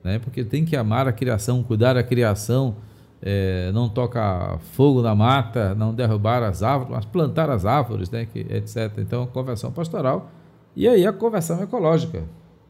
né? 0.03 0.19
porque 0.19 0.43
tem 0.43 0.65
que 0.65 0.75
amar 0.75 1.07
a 1.07 1.11
criação, 1.11 1.63
cuidar 1.63 1.93
da 1.93 2.03
criação. 2.03 2.75
É, 3.19 3.71
não 3.71 3.89
toca 3.89 4.59
fogo 4.73 5.01
na 5.01 5.15
mata, 5.15 5.73
não 5.73 5.91
derrubar 5.91 6.43
as 6.43 6.61
árvores, 6.61 6.91
mas 6.93 7.05
plantar 7.05 7.49
as 7.49 7.65
árvores, 7.65 8.11
né, 8.11 8.27
que, 8.31 8.41
etc. 8.41 8.93
Então, 8.99 9.25
conversão 9.25 9.71
pastoral 9.71 10.29
e 10.75 10.87
aí 10.87 11.03
a 11.03 11.11
conversão 11.11 11.59
ecológica. 11.63 12.23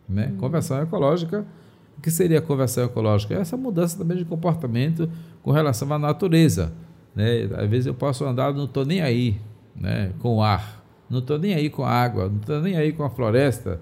Né? 0.08 0.28
Uhum. 0.28 0.38
Conversão 0.38 0.82
ecológica, 0.82 1.46
o 1.98 2.02
que 2.02 2.12
seria 2.12 2.40
a 2.40 2.42
conversão 2.42 2.86
ecológica? 2.86 3.34
Essa 3.34 3.58
mudança 3.58 3.98
também 3.98 4.18
de 4.18 4.26
comportamento 4.26 5.10
com 5.42 5.52
relação 5.52 5.92
à 5.92 6.00
natureza. 6.00 6.72
Né? 7.16 7.50
Às 7.56 7.70
vezes 7.70 7.86
eu 7.88 7.94
posso 7.94 8.24
andar, 8.26 8.54
não 8.54 8.66
estou 8.66 8.86
nem 8.86 9.02
aí 9.02 9.40
né? 9.76 10.12
com 10.20 10.38
o 10.38 10.44
ar, 10.44 10.86
não 11.10 11.20
estou 11.20 11.40
nem 11.40 11.54
aí 11.54 11.70
com 11.70 11.84
a 11.84 11.90
água, 11.90 12.30
não 12.30 12.38
estou 12.38 12.62
nem 12.62 12.78
aí 12.78 12.94
com 12.94 13.04
a 13.04 13.10
floresta. 13.10 13.82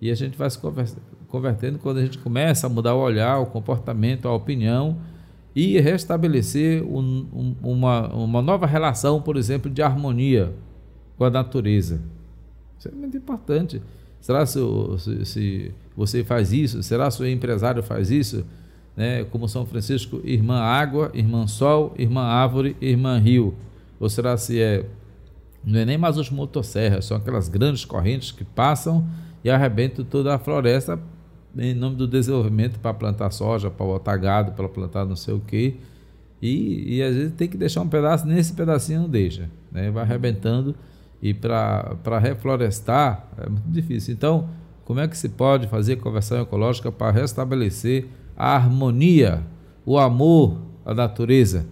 E 0.00 0.10
a 0.10 0.14
gente 0.14 0.36
vai 0.36 0.48
se 0.48 0.58
convertendo 1.28 1.78
quando 1.78 1.98
a 1.98 2.02
gente 2.02 2.18
começa 2.18 2.66
a 2.66 2.70
mudar 2.70 2.94
o 2.94 3.00
olhar, 3.00 3.38
o 3.38 3.46
comportamento, 3.46 4.28
a 4.28 4.32
opinião 4.32 4.98
e 5.54 5.80
restabelecer 5.80 6.84
um, 6.84 7.26
um, 7.32 7.54
uma, 7.62 8.14
uma 8.14 8.42
nova 8.42 8.66
relação, 8.66 9.22
por 9.22 9.38
exemplo, 9.38 9.70
de 9.70 9.80
harmonia 9.80 10.52
com 11.16 11.24
a 11.24 11.30
natureza. 11.30 12.02
Isso 12.78 12.88
é 12.88 12.90
muito 12.92 13.16
importante. 13.16 13.80
Será 14.26 14.44
se, 14.44 14.58
se, 15.24 15.72
você 15.96 16.24
faz 16.24 16.52
isso? 16.52 16.82
Será 16.82 17.08
se 17.12 17.22
o 17.22 17.28
empresário 17.28 17.80
faz 17.80 18.10
isso? 18.10 18.44
Né? 18.96 19.22
Como 19.22 19.48
São 19.48 19.64
Francisco, 19.64 20.20
irmã 20.24 20.58
água, 20.58 21.12
irmã 21.14 21.46
sol, 21.46 21.94
irmã 21.96 22.22
árvore, 22.22 22.76
irmã 22.80 23.18
rio. 23.18 23.54
Ou 24.00 24.08
será 24.08 24.36
se 24.36 24.60
é 24.60 24.84
não 25.64 25.78
é 25.78 25.84
nem 25.84 25.96
mais 25.96 26.18
os 26.18 26.28
motosserras, 26.28 27.04
são 27.04 27.16
aquelas 27.16 27.48
grandes 27.48 27.84
correntes 27.84 28.32
que 28.32 28.42
passam 28.42 29.06
e 29.44 29.50
arrebentam 29.50 30.04
toda 30.04 30.34
a 30.34 30.40
floresta 30.40 30.98
em 31.56 31.72
nome 31.72 31.94
do 31.94 32.08
desenvolvimento 32.08 32.80
para 32.80 32.92
plantar 32.92 33.30
soja, 33.30 33.70
para 33.70 33.86
botar 33.86 34.16
gado, 34.16 34.52
para 34.52 34.68
plantar 34.68 35.04
não 35.04 35.14
sei 35.14 35.34
o 35.34 35.40
quê. 35.40 35.76
E, 36.42 36.96
e 36.96 37.02
às 37.02 37.14
vezes 37.14 37.32
tem 37.34 37.46
que 37.46 37.56
deixar 37.56 37.80
um 37.80 37.88
pedaço, 37.88 38.26
nesse 38.26 38.54
pedacinho 38.54 39.02
não 39.02 39.08
deixa, 39.08 39.48
né? 39.70 39.88
vai 39.88 40.02
arrebentando 40.02 40.74
e 41.20 41.32
para 41.34 42.18
reflorestar 42.20 43.28
é 43.38 43.48
muito 43.48 43.68
difícil. 43.68 44.14
Então, 44.14 44.48
como 44.84 45.00
é 45.00 45.08
que 45.08 45.16
se 45.16 45.28
pode 45.28 45.66
fazer 45.66 45.96
conversão 45.96 46.40
ecológica 46.40 46.92
para 46.92 47.10
restabelecer 47.10 48.06
a 48.36 48.54
harmonia, 48.54 49.42
o 49.84 49.98
amor 49.98 50.58
à 50.84 50.94
natureza? 50.94 51.66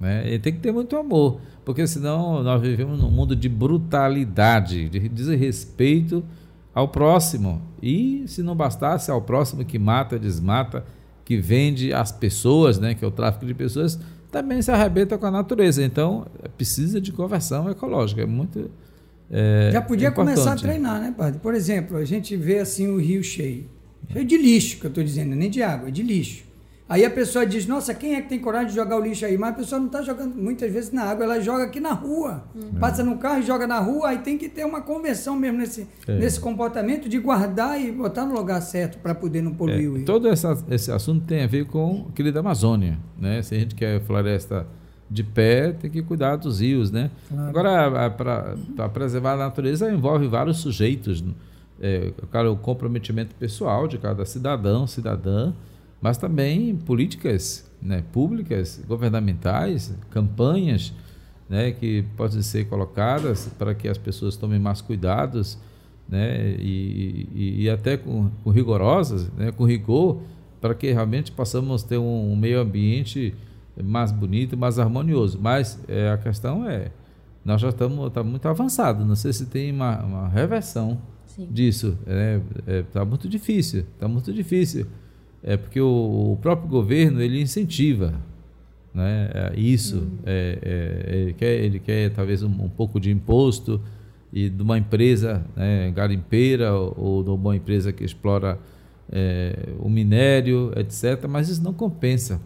Né? 0.00 0.34
E 0.34 0.38
tem 0.38 0.52
que 0.52 0.60
ter 0.60 0.72
muito 0.72 0.96
amor, 0.96 1.40
porque 1.64 1.86
senão 1.86 2.42
nós 2.42 2.60
vivemos 2.60 3.00
num 3.00 3.10
mundo 3.10 3.36
de 3.36 3.48
brutalidade, 3.48 4.88
de 4.88 5.08
desrespeito 5.08 6.24
ao 6.74 6.88
próximo. 6.88 7.62
E 7.80 8.24
se 8.26 8.42
não 8.42 8.56
bastasse 8.56 9.10
ao 9.10 9.22
próximo 9.22 9.64
que 9.64 9.78
mata, 9.78 10.18
desmata, 10.18 10.84
que 11.24 11.36
vende 11.38 11.92
as 11.92 12.12
pessoas, 12.12 12.78
né, 12.78 12.94
que 12.94 13.04
é 13.04 13.08
o 13.08 13.10
tráfico 13.10 13.46
de 13.46 13.54
pessoas, 13.54 13.98
também 14.30 14.60
se 14.60 14.70
arrebenta 14.70 15.16
com 15.16 15.26
a 15.26 15.30
natureza. 15.30 15.82
Então, 15.82 16.26
precisa 16.56 17.00
de 17.00 17.12
conversão 17.12 17.70
ecológica. 17.70 18.22
É 18.22 18.26
muito 18.26 18.70
é, 19.30 19.70
Já 19.72 19.82
podia 19.82 20.10
começar 20.10 20.52
a 20.52 20.56
treinar, 20.56 21.00
né, 21.00 21.14
padre? 21.16 21.40
Por 21.40 21.54
exemplo, 21.54 21.96
a 21.96 22.04
gente 22.04 22.36
vê 22.36 22.58
assim 22.58 22.88
o 22.88 22.98
rio 22.98 23.22
cheio. 23.22 23.68
Cheio 24.12 24.24
de 24.24 24.36
lixo, 24.36 24.78
que 24.78 24.86
eu 24.86 24.88
estou 24.88 25.02
dizendo, 25.02 25.34
nem 25.34 25.50
de 25.50 25.62
água, 25.62 25.88
é 25.88 25.90
de 25.90 26.02
lixo. 26.02 26.46
Aí 26.88 27.04
a 27.04 27.10
pessoa 27.10 27.44
diz, 27.44 27.66
nossa, 27.66 27.92
quem 27.92 28.14
é 28.14 28.20
que 28.20 28.28
tem 28.28 28.38
coragem 28.38 28.68
de 28.68 28.74
jogar 28.76 28.96
o 28.96 29.00
lixo 29.00 29.26
aí? 29.26 29.36
Mas 29.36 29.50
a 29.50 29.52
pessoa 29.54 29.80
não 29.80 29.86
está 29.86 30.02
jogando 30.02 30.36
muitas 30.36 30.72
vezes 30.72 30.92
na 30.92 31.02
água, 31.02 31.24
ela 31.24 31.40
joga 31.40 31.64
aqui 31.64 31.80
na 31.80 31.92
rua. 31.92 32.44
Uhum. 32.54 32.78
Passa 32.78 33.02
no 33.02 33.18
carro 33.18 33.40
e 33.40 33.42
joga 33.42 33.66
na 33.66 33.80
rua, 33.80 34.10
aí 34.10 34.18
tem 34.18 34.38
que 34.38 34.48
ter 34.48 34.64
uma 34.64 34.80
conversão 34.80 35.34
mesmo 35.34 35.58
nesse, 35.58 35.88
é. 36.06 36.16
nesse 36.16 36.38
comportamento 36.38 37.08
de 37.08 37.18
guardar 37.18 37.80
e 37.80 37.90
botar 37.90 38.24
no 38.24 38.34
lugar 38.34 38.60
certo 38.62 38.98
para 38.98 39.16
poder 39.16 39.42
não 39.42 39.52
poluir 39.52 39.86
é, 39.86 39.88
o 39.88 39.96
rio. 39.96 40.04
Todo 40.04 40.28
essa, 40.28 40.56
esse 40.70 40.92
assunto 40.92 41.26
tem 41.26 41.42
a 41.42 41.48
ver 41.48 41.66
com 41.66 42.06
aquele 42.08 42.30
da 42.30 42.38
Amazônia. 42.38 43.00
Né? 43.18 43.42
Se 43.42 43.56
a 43.56 43.58
gente 43.58 43.74
quer 43.74 44.00
floresta 44.02 44.64
de 45.08 45.22
pé, 45.22 45.72
tem 45.72 45.90
que 45.90 46.02
cuidar 46.02 46.36
dos 46.36 46.60
rios, 46.60 46.90
né? 46.90 47.10
Claro. 47.28 47.48
Agora, 47.48 48.10
para 48.10 48.88
preservar 48.88 49.34
a 49.34 49.36
natureza 49.36 49.90
envolve 49.90 50.26
vários 50.26 50.58
sujeitos, 50.58 51.24
é, 51.80 52.12
claro, 52.30 52.52
o 52.52 52.56
comprometimento 52.56 53.34
pessoal 53.34 53.86
de 53.86 53.98
cada 53.98 54.24
cidadão, 54.24 54.86
cidadã, 54.86 55.52
mas 56.00 56.18
também 56.18 56.74
políticas 56.76 57.70
né, 57.80 58.02
públicas, 58.12 58.82
governamentais, 58.86 59.94
campanhas 60.10 60.92
né, 61.48 61.70
que 61.72 62.02
podem 62.16 62.42
ser 62.42 62.68
colocadas 62.68 63.48
para 63.58 63.74
que 63.74 63.88
as 63.88 63.98
pessoas 63.98 64.36
tomem 64.36 64.58
mais 64.58 64.80
cuidados 64.80 65.58
né, 66.08 66.56
e, 66.58 67.28
e, 67.34 67.62
e 67.62 67.70
até 67.70 67.96
com, 67.96 68.30
com 68.42 68.50
rigorosas, 68.50 69.30
né, 69.32 69.52
com 69.52 69.64
rigor, 69.64 70.20
para 70.60 70.74
que 70.74 70.90
realmente 70.90 71.30
possamos 71.30 71.82
ter 71.82 71.98
um, 71.98 72.32
um 72.32 72.36
meio 72.36 72.60
ambiente 72.60 73.34
mais 73.82 74.12
bonito, 74.12 74.56
mais 74.56 74.78
harmonioso. 74.78 75.38
Mas 75.40 75.78
é, 75.88 76.10
a 76.10 76.18
questão 76.18 76.68
é, 76.68 76.90
nós 77.44 77.60
já 77.60 77.68
estamos 77.68 78.12
tá 78.12 78.22
muito 78.22 78.46
avançado. 78.48 79.04
Não 79.04 79.14
sei 79.14 79.32
se 79.32 79.46
tem 79.46 79.70
uma, 79.72 80.02
uma 80.02 80.28
reversão 80.28 81.00
Sim. 81.26 81.46
disso. 81.50 81.96
Está 82.00 82.12
é, 82.12 82.40
é, 82.66 82.82
tá 82.82 83.04
muito 83.04 83.28
difícil, 83.28 83.84
está 83.94 84.08
muito 84.08 84.32
difícil. 84.32 84.86
é 85.42 85.56
porque 85.56 85.80
o, 85.80 86.32
o 86.32 86.38
próprio 86.42 86.68
governo 86.68 87.20
ele 87.20 87.40
incentiva 87.40 88.14
né, 88.96 89.30
é, 89.34 89.60
isso, 89.60 89.98
uhum. 89.98 90.18
é, 90.24 90.58
é, 90.62 91.16
ele, 91.20 91.32
quer, 91.34 91.52
ele 91.60 91.78
quer 91.78 92.10
talvez 92.10 92.42
um, 92.42 92.48
um, 92.48 92.68
pouco 92.68 92.98
de 92.98 93.10
imposto 93.10 93.78
e 94.32 94.48
de 94.48 94.62
uma 94.62 94.78
empresa 94.78 95.44
né, 95.54 95.92
garimpeira 95.94 96.72
ou, 96.74 96.94
ou 96.96 97.22
de 97.22 97.30
uma 97.30 97.54
empresa 97.54 97.92
que 97.92 98.04
explora 98.04 98.58
o 99.78 99.88
minério, 99.88 100.72
etc. 100.74 101.28
Mas 101.28 101.48
isso 101.48 101.62
não 101.62 101.72
compensa. 101.72 102.40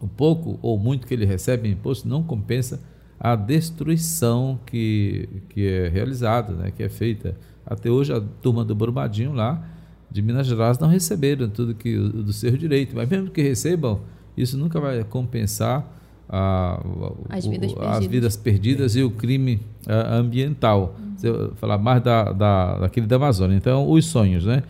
O 0.00 0.08
pouco 0.08 0.58
ou 0.62 0.78
muito 0.78 1.06
que 1.06 1.14
ele 1.14 1.26
recebe 1.26 1.68
em 1.68 1.72
imposto 1.72 2.08
não 2.08 2.22
compensa 2.22 2.80
a 3.18 3.36
destruição 3.36 4.58
que, 4.64 5.28
que 5.50 5.68
é 5.68 5.88
realizada, 5.88 6.54
né, 6.54 6.70
que 6.70 6.82
é 6.82 6.88
feita. 6.88 7.36
Até 7.66 7.90
hoje 7.90 8.12
a 8.12 8.20
turma 8.20 8.64
do 8.64 8.74
Brumadinho 8.74 9.32
lá 9.32 9.62
de 10.10 10.22
Minas 10.22 10.46
Gerais 10.46 10.78
não 10.78 10.88
receberam 10.88 11.48
tudo 11.48 11.74
que 11.74 11.96
do 11.96 12.32
seu 12.32 12.56
direito, 12.56 12.96
mas 12.96 13.08
mesmo 13.08 13.30
que 13.30 13.42
recebam, 13.42 14.00
isso 14.36 14.56
nunca 14.56 14.80
vai 14.80 15.04
compensar 15.04 15.86
a, 16.28 16.80
as, 17.28 17.46
vidas 17.46 17.72
o, 17.72 17.82
as, 17.82 18.06
vidas 18.06 18.36
perdidas 18.36 18.96
e 18.96 19.02
o 19.02 19.10
crime 19.10 19.60
a, 19.86 20.16
ambiental. 20.16 20.96
Uhum. 20.98 21.18
Se 21.18 21.56
falar 21.56 21.76
mais 21.76 22.02
da, 22.02 22.32
da, 22.32 22.78
daquele 22.78 23.06
da 23.06 23.16
Amazônia. 23.16 23.56
Então, 23.56 23.90
os 23.90 24.06
sonhos, 24.06 24.46
né? 24.46 24.62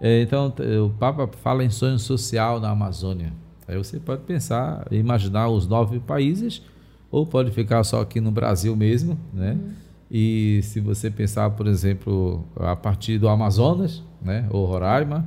É, 0.00 0.22
então, 0.22 0.54
o 0.84 0.90
Papa 0.90 1.28
fala 1.42 1.62
em 1.62 1.68
sonho 1.68 1.98
social 1.98 2.58
na 2.58 2.70
Amazônia. 2.70 3.32
Aí 3.70 3.78
você 3.78 4.00
pode 4.00 4.22
pensar, 4.22 4.84
imaginar 4.90 5.48
os 5.48 5.68
nove 5.68 6.00
países, 6.00 6.60
ou 7.08 7.24
pode 7.24 7.52
ficar 7.52 7.84
só 7.84 8.00
aqui 8.00 8.20
no 8.20 8.32
Brasil 8.32 8.74
mesmo, 8.74 9.16
né? 9.32 9.52
Uhum. 9.52 9.70
E 10.10 10.60
se 10.64 10.80
você 10.80 11.08
pensar, 11.08 11.50
por 11.50 11.68
exemplo, 11.68 12.44
a 12.56 12.74
partir 12.74 13.16
do 13.16 13.28
Amazonas, 13.28 14.02
né? 14.20 14.48
Ou 14.50 14.66
Roraima, 14.66 15.24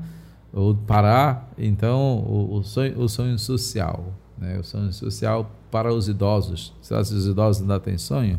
ou 0.51 0.75
Pará, 0.75 1.47
então 1.57 2.17
o, 2.17 2.57
o, 2.57 2.63
sonho, 2.63 2.99
o 2.99 3.07
sonho 3.07 3.39
social, 3.39 4.13
né? 4.37 4.59
O 4.59 4.63
sonho 4.63 4.91
social 4.91 5.49
para 5.71 5.93
os 5.93 6.09
idosos. 6.09 6.73
Se 6.81 6.93
os 6.93 7.25
idosos 7.25 7.61
ainda 7.61 7.79
têm 7.79 7.97
sonho, 7.97 8.37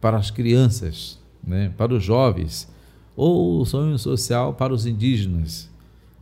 para 0.00 0.16
as 0.16 0.30
crianças, 0.30 1.18
né? 1.44 1.72
Para 1.76 1.92
os 1.92 2.04
jovens 2.04 2.72
ou 3.16 3.60
o 3.60 3.64
sonho 3.64 3.98
social 3.98 4.54
para 4.54 4.72
os 4.72 4.86
indígenas. 4.86 5.70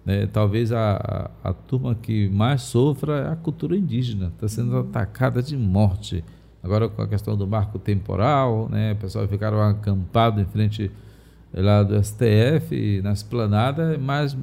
Né? 0.04 0.26
Talvez 0.26 0.72
a, 0.72 1.30
a, 1.44 1.50
a, 1.50 1.52
turma 1.52 1.94
que 1.94 2.28
mais 2.28 2.62
sofra 2.62 3.18
é 3.18 3.32
a 3.32 3.36
cultura 3.36 3.76
indígena, 3.76 4.32
está 4.34 4.48
sendo 4.48 4.72
uhum. 4.72 4.80
atacada 4.80 5.42
de 5.42 5.56
morte. 5.56 6.24
Agora 6.62 6.88
com 6.88 7.02
a 7.02 7.06
questão 7.06 7.36
do 7.36 7.46
marco 7.46 7.78
temporal, 7.78 8.68
né? 8.70 8.92
o 8.92 8.96
pessoal 8.96 9.26
ficaram 9.26 9.60
acampado 9.60 10.40
em 10.40 10.44
frente 10.44 10.90
lá 11.52 11.82
do 11.82 12.02
STF, 12.02 13.00
na 13.02 13.12
esplanada, 13.12 13.98
mais, 13.98 14.36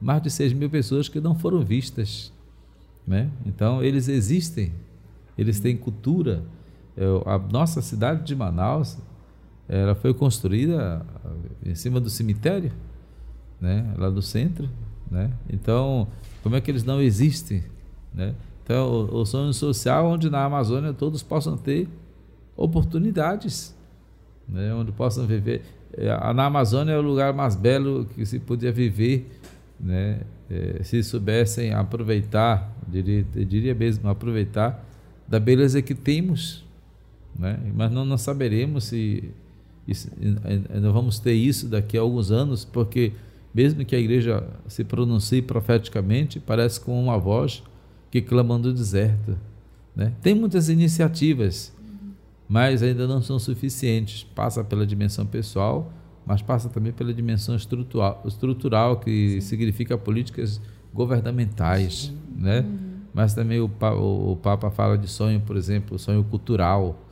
mais 0.00 0.22
de 0.22 0.30
6 0.30 0.52
mil 0.52 0.70
pessoas 0.70 1.08
que 1.08 1.20
não 1.20 1.34
foram 1.34 1.60
vistas. 1.60 2.32
Né? 3.06 3.30
Então, 3.44 3.82
eles 3.82 4.08
existem, 4.08 4.72
eles 5.36 5.60
têm 5.60 5.76
cultura. 5.76 6.42
a 7.26 7.38
nossa 7.38 7.82
cidade 7.82 8.24
de 8.24 8.34
Manaus 8.34 8.98
ela 9.68 9.94
foi 9.94 10.14
construída 10.14 11.04
em 11.64 11.74
cima 11.74 12.00
do 12.00 12.08
cemitério, 12.08 12.72
né, 13.60 13.94
lá 13.98 14.08
do 14.08 14.22
centro, 14.22 14.68
né? 15.10 15.30
Então, 15.50 16.08
como 16.42 16.56
é 16.56 16.60
que 16.60 16.70
eles 16.70 16.84
não 16.84 17.00
existem, 17.00 17.64
né? 18.14 18.34
Então, 18.62 18.86
o, 18.90 19.20
o 19.20 19.26
sonho 19.26 19.52
social 19.52 20.06
onde 20.06 20.28
na 20.28 20.44
Amazônia 20.44 20.92
todos 20.92 21.22
possam 21.22 21.56
ter 21.56 21.88
oportunidades, 22.56 23.74
né, 24.48 24.74
onde 24.74 24.92
possam 24.92 25.26
viver. 25.26 25.62
É, 25.96 26.08
na 26.34 26.46
Amazônia 26.46 26.92
é 26.92 26.98
o 26.98 27.02
lugar 27.02 27.32
mais 27.32 27.56
belo 27.56 28.04
que 28.14 28.26
se 28.26 28.38
podia 28.38 28.72
viver, 28.72 29.30
né? 29.80 30.20
É, 30.50 30.82
se 30.82 31.02
soubessem 31.02 31.74
aproveitar, 31.74 32.74
diria, 32.86 33.22
diria 33.22 33.74
mesmo 33.74 34.08
aproveitar 34.08 34.82
da 35.26 35.38
beleza 35.38 35.82
que 35.82 35.94
temos, 35.94 36.64
né? 37.38 37.58
Mas 37.74 37.92
não, 37.92 38.04
não 38.04 38.16
saberemos 38.16 38.84
se 38.84 39.30
isso, 39.86 40.10
nós 40.18 40.92
vamos 40.92 41.18
ter 41.18 41.34
isso 41.34 41.68
daqui 41.68 41.96
a 41.96 42.00
alguns 42.00 42.30
anos, 42.30 42.64
porque 42.64 43.12
mesmo 43.54 43.84
que 43.84 43.96
a 43.96 43.98
igreja 43.98 44.46
se 44.66 44.84
pronuncie 44.84 45.42
profeticamente, 45.42 46.38
parece 46.38 46.80
com 46.80 47.02
uma 47.02 47.18
voz 47.18 47.62
que 48.10 48.20
clama 48.20 48.58
no 48.58 48.72
deserto. 48.72 49.36
Né? 49.94 50.12
Tem 50.22 50.34
muitas 50.34 50.68
iniciativas, 50.68 51.74
mas 52.48 52.82
ainda 52.82 53.06
não 53.06 53.20
são 53.20 53.38
suficientes. 53.38 54.24
Passa 54.34 54.62
pela 54.62 54.86
dimensão 54.86 55.26
pessoal, 55.26 55.92
mas 56.24 56.42
passa 56.42 56.68
também 56.68 56.92
pela 56.92 57.12
dimensão 57.12 57.56
estrutural, 57.56 58.22
estrutural 58.26 59.00
que 59.00 59.32
Sim. 59.32 59.40
significa 59.40 59.98
políticas 59.98 60.60
governamentais. 60.92 62.12
Né? 62.36 62.60
Uhum. 62.60 62.78
Mas 63.12 63.34
também 63.34 63.60
o, 63.60 63.70
o, 63.80 64.32
o 64.32 64.36
Papa 64.36 64.70
fala 64.70 64.96
de 64.96 65.08
sonho, 65.08 65.40
por 65.40 65.56
exemplo, 65.56 65.98
sonho 65.98 66.22
cultural 66.24 67.04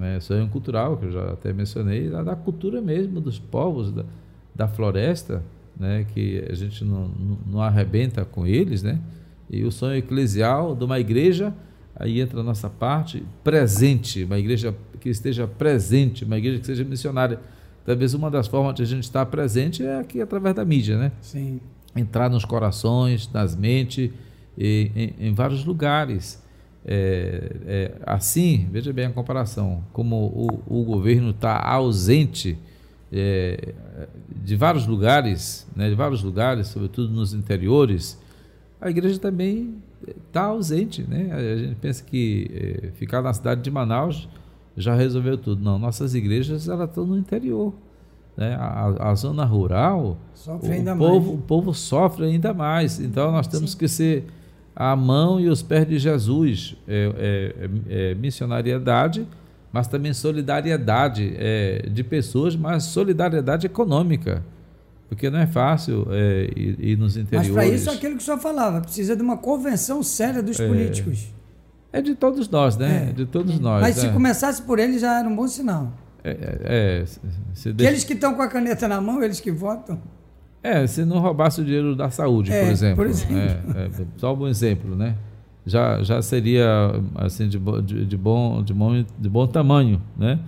né? 0.00 0.18
Sonho 0.18 0.48
cultural, 0.48 0.96
que 0.96 1.04
eu 1.04 1.12
já 1.12 1.32
até 1.32 1.52
mencionei, 1.52 2.08
da, 2.08 2.22
da 2.22 2.34
cultura 2.34 2.80
mesmo 2.80 3.20
dos 3.20 3.38
povos 3.38 3.92
da, 3.92 4.06
da 4.54 4.66
floresta, 4.66 5.42
né? 5.80 6.06
que 6.12 6.44
a 6.48 6.54
gente 6.54 6.84
não, 6.84 7.08
não, 7.08 7.38
não, 7.46 7.62
arrebenta 7.62 8.22
com 8.22 8.46
eles, 8.46 8.82
né? 8.82 9.00
E 9.48 9.64
o 9.64 9.72
sonho 9.72 9.96
eclesial 9.96 10.76
de 10.76 10.84
uma 10.84 11.00
igreja, 11.00 11.52
aí 11.96 12.20
entra 12.20 12.40
a 12.40 12.42
nossa 12.42 12.68
parte, 12.68 13.24
presente, 13.42 14.22
uma 14.24 14.38
igreja 14.38 14.74
que 15.00 15.08
esteja 15.08 15.46
presente, 15.48 16.24
uma 16.24 16.36
igreja 16.36 16.60
que 16.60 16.66
seja 16.66 16.84
missionária. 16.84 17.40
Talvez 17.84 18.12
uma 18.12 18.30
das 18.30 18.46
formas 18.46 18.74
de 18.74 18.82
a 18.82 18.86
gente 18.86 19.04
estar 19.04 19.24
presente 19.26 19.82
é 19.82 19.98
aqui 19.98 20.20
através 20.20 20.54
da 20.54 20.64
mídia, 20.64 20.98
né? 20.98 21.12
Sim. 21.22 21.60
Entrar 21.96 22.28
nos 22.28 22.44
corações, 22.44 23.28
nas 23.32 23.56
mentes, 23.56 24.10
e, 24.56 24.90
em, 24.94 25.28
em 25.28 25.34
vários 25.34 25.64
lugares. 25.64 26.40
É, 26.84 27.56
é, 27.66 27.92
assim, 28.06 28.68
veja 28.70 28.92
bem 28.92 29.06
a 29.06 29.10
comparação, 29.10 29.82
como 29.92 30.16
o, 30.66 30.80
o 30.80 30.84
governo 30.84 31.30
está 31.30 31.58
ausente 31.58 32.58
é, 33.12 33.74
de 34.42 34.56
vários 34.56 34.86
lugares, 34.86 35.66
né, 35.74 35.88
de 35.88 35.94
vários 35.94 36.22
lugares, 36.22 36.68
sobretudo 36.68 37.12
nos 37.12 37.34
interiores, 37.34 38.18
a 38.80 38.88
igreja 38.88 39.18
também 39.18 39.74
está 40.26 40.44
ausente. 40.44 41.02
Né? 41.02 41.30
A 41.32 41.56
gente 41.56 41.74
pensa 41.76 42.02
que 42.02 42.50
é, 42.52 42.90
ficar 42.92 43.20
na 43.22 43.32
cidade 43.32 43.62
de 43.62 43.70
Manaus 43.70 44.28
já 44.76 44.94
resolveu 44.94 45.36
tudo. 45.36 45.62
Não, 45.62 45.78
nossas 45.78 46.14
igrejas 46.14 46.68
elas 46.68 46.88
estão 46.88 47.04
no 47.04 47.18
interior. 47.18 47.74
Né? 48.36 48.54
A, 48.54 49.10
a 49.10 49.14
zona 49.14 49.44
rural, 49.44 50.16
o, 50.46 50.98
povo, 50.98 51.34
o 51.34 51.38
povo 51.38 51.74
sofre 51.74 52.24
ainda 52.24 52.54
mais. 52.54 53.00
Então 53.00 53.30
nós 53.30 53.46
temos 53.46 53.72
Sim. 53.72 53.78
que 53.78 53.88
ser 53.88 54.24
a 54.74 54.96
mão 54.96 55.38
e 55.38 55.48
os 55.48 55.62
pés 55.62 55.86
de 55.86 55.98
Jesus, 55.98 56.76
é, 56.88 57.12
é, 57.88 58.10
é 58.10 58.14
missionariedade, 58.14 59.26
mas 59.72 59.86
também 59.86 60.12
solidariedade 60.12 61.34
é, 61.36 61.88
de 61.90 62.02
pessoas, 62.02 62.56
mas 62.56 62.84
solidariedade 62.84 63.66
econômica, 63.66 64.42
porque 65.08 65.30
não 65.30 65.38
é 65.38 65.46
fácil 65.46 66.06
é, 66.10 66.50
ir, 66.56 66.76
ir, 66.78 66.98
nos 66.98 67.16
interiores. 67.16 67.50
Mas 67.50 67.64
para 67.64 67.74
isso 67.74 67.90
é 67.90 67.94
aquilo 67.94 68.16
que 68.16 68.22
o 68.22 68.24
senhor 68.24 68.38
falava, 68.38 68.80
precisa 68.80 69.14
de 69.16 69.22
uma 69.22 69.36
convenção 69.36 70.02
séria 70.02 70.42
dos 70.42 70.58
é. 70.58 70.66
políticos. 70.66 71.32
É 71.92 72.00
de 72.00 72.14
todos 72.14 72.48
nós, 72.48 72.76
né? 72.76 73.12
De 73.14 73.26
todos 73.26 73.58
nós. 73.58 73.80
Mas 73.80 73.96
se 73.96 74.06
né? 74.06 74.12
começasse 74.12 74.62
por 74.62 74.78
ele 74.78 74.98
já 74.98 75.18
era 75.18 75.28
um 75.28 75.34
bom 75.34 75.48
sinal. 75.48 75.92
É, 76.22 76.30
é, 76.62 77.04
deixa... 77.72 77.90
Eles 77.90 78.04
que 78.04 78.12
estão 78.12 78.34
com 78.34 78.42
a 78.42 78.48
caneta 78.48 78.86
na 78.86 79.00
mão, 79.00 79.22
eles 79.22 79.40
que 79.40 79.50
votam. 79.50 80.00
É, 80.62 80.86
se 80.86 81.04
não 81.04 81.18
roubasse 81.18 81.60
o 81.60 81.64
dinheiro 81.64 81.96
da 81.96 82.10
saúde, 82.10 82.52
é, 82.52 82.64
por 82.64 82.70
exemplo. 82.70 82.96
Por 82.96 83.06
exemplo. 83.06 83.36
É, 83.36 83.86
é, 83.86 83.90
só 84.18 84.34
um 84.34 84.46
exemplo, 84.46 84.94
né? 84.94 85.16
Já, 85.66 86.02
já 86.02 86.22
seria 86.22 86.66
assim 87.14 87.48
de, 87.48 87.58
de, 87.82 88.06
de, 88.06 88.16
bom, 88.16 88.62
de, 88.62 88.72
bom, 88.72 89.04
de 89.18 89.28
bom 89.28 89.46
tamanho, 89.46 90.00
né? 90.16 90.38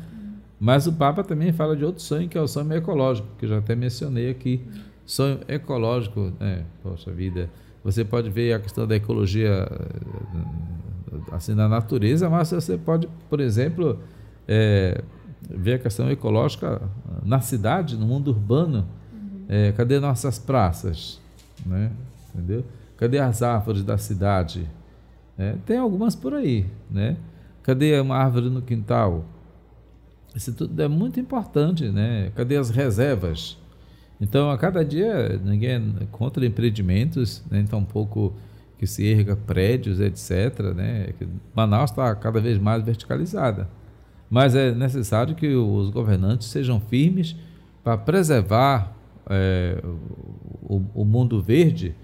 Mas 0.58 0.86
o 0.86 0.92
Papa 0.92 1.24
também 1.24 1.52
fala 1.52 1.76
de 1.76 1.84
outro 1.84 2.00
sonho, 2.00 2.28
que 2.28 2.38
é 2.38 2.40
o 2.40 2.46
sonho 2.46 2.72
ecológico, 2.72 3.26
que 3.36 3.44
eu 3.44 3.48
já 3.48 3.58
até 3.58 3.74
mencionei 3.74 4.30
aqui. 4.30 4.60
Sonho 5.04 5.40
ecológico, 5.48 6.32
né? 6.38 6.64
Poxa 6.82 7.10
vida, 7.10 7.50
você 7.82 8.04
pode 8.04 8.30
ver 8.30 8.54
a 8.54 8.60
questão 8.60 8.86
da 8.86 8.94
ecologia 8.94 9.68
assim 11.30 11.54
na 11.54 11.68
natureza, 11.68 12.30
mas 12.30 12.50
você 12.50 12.78
pode, 12.78 13.08
por 13.28 13.40
exemplo, 13.40 13.98
é, 14.46 15.02
ver 15.50 15.74
a 15.74 15.78
questão 15.78 16.10
ecológica 16.10 16.80
na 17.24 17.40
cidade, 17.40 17.96
no 17.96 18.06
mundo 18.06 18.28
urbano, 18.28 18.86
é, 19.48 19.72
cadê 19.72 19.98
nossas 19.98 20.38
praças? 20.38 21.20
Né? 21.66 21.90
Entendeu? 22.34 22.64
Cadê 22.96 23.18
as 23.18 23.42
árvores 23.42 23.82
da 23.82 23.98
cidade? 23.98 24.68
É, 25.38 25.56
tem 25.64 25.78
algumas 25.78 26.14
por 26.14 26.34
aí. 26.34 26.66
Né? 26.90 27.16
Cadê 27.62 27.98
uma 28.00 28.16
árvore 28.16 28.50
no 28.50 28.62
quintal? 28.62 29.24
Isso 30.34 30.52
tudo 30.54 30.80
é 30.80 30.88
muito 30.88 31.18
importante. 31.20 31.88
Né? 31.88 32.30
Cadê 32.34 32.56
as 32.56 32.70
reservas? 32.70 33.58
Então, 34.20 34.50
a 34.50 34.56
cada 34.56 34.84
dia, 34.84 35.40
ninguém 35.44 35.96
é 36.00 36.06
contra 36.12 36.46
empreendimentos, 36.46 37.42
nem 37.50 37.62
né? 37.62 37.68
tampouco 37.68 38.32
que 38.78 38.86
se 38.86 39.06
erga 39.06 39.36
prédios, 39.36 40.00
etc. 40.00 40.74
Né? 40.74 41.08
Manaus 41.54 41.90
está 41.90 42.14
cada 42.14 42.40
vez 42.40 42.58
mais 42.58 42.84
verticalizada. 42.84 43.68
Mas 44.30 44.54
é 44.54 44.72
necessário 44.72 45.34
que 45.34 45.54
os 45.54 45.90
governantes 45.90 46.48
sejam 46.48 46.80
firmes 46.80 47.36
para 47.84 47.98
preservar 47.98 48.96
é, 49.28 49.82
o, 50.62 50.82
o, 50.94 51.04
mundo 51.04 51.40
verde 51.40 51.94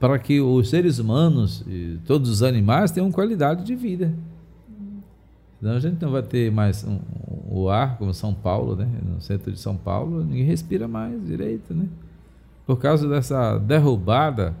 para 0.00 0.18
que 0.18 0.40
os 0.40 0.70
seres 0.70 0.98
humanos 0.98 1.62
e 1.68 1.98
todos 2.06 2.30
os 2.30 2.42
animais 2.42 2.90
tenham 2.90 3.12
qualidade 3.12 3.62
de 3.62 3.76
vida. 3.76 4.12
Senão 5.60 5.74
a 5.74 5.78
gente 5.78 6.00
não 6.00 6.10
vai 6.10 6.22
ter 6.22 6.50
mais 6.50 6.82
um, 6.84 6.98
o 7.50 7.68
ar, 7.68 7.98
como 7.98 8.14
São 8.14 8.32
Paulo, 8.32 8.74
né? 8.74 8.88
no 9.04 9.20
centro 9.20 9.52
de 9.52 9.60
São 9.60 9.76
Paulo, 9.76 10.24
ninguém 10.24 10.44
respira 10.44 10.88
mais 10.88 11.22
direito. 11.26 11.74
Né? 11.74 11.86
Por 12.66 12.78
causa 12.78 13.06
dessa 13.06 13.58
derrubada, 13.58 14.56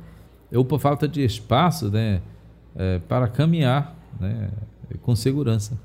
ou 0.52 0.62
por 0.62 0.78
falta 0.78 1.08
de 1.08 1.24
espaço 1.24 1.88
né? 1.90 2.20
É, 2.76 2.98
para 2.98 3.26
caminhar 3.26 3.96
né? 4.20 4.50
com 5.00 5.16
segurança. 5.16 5.76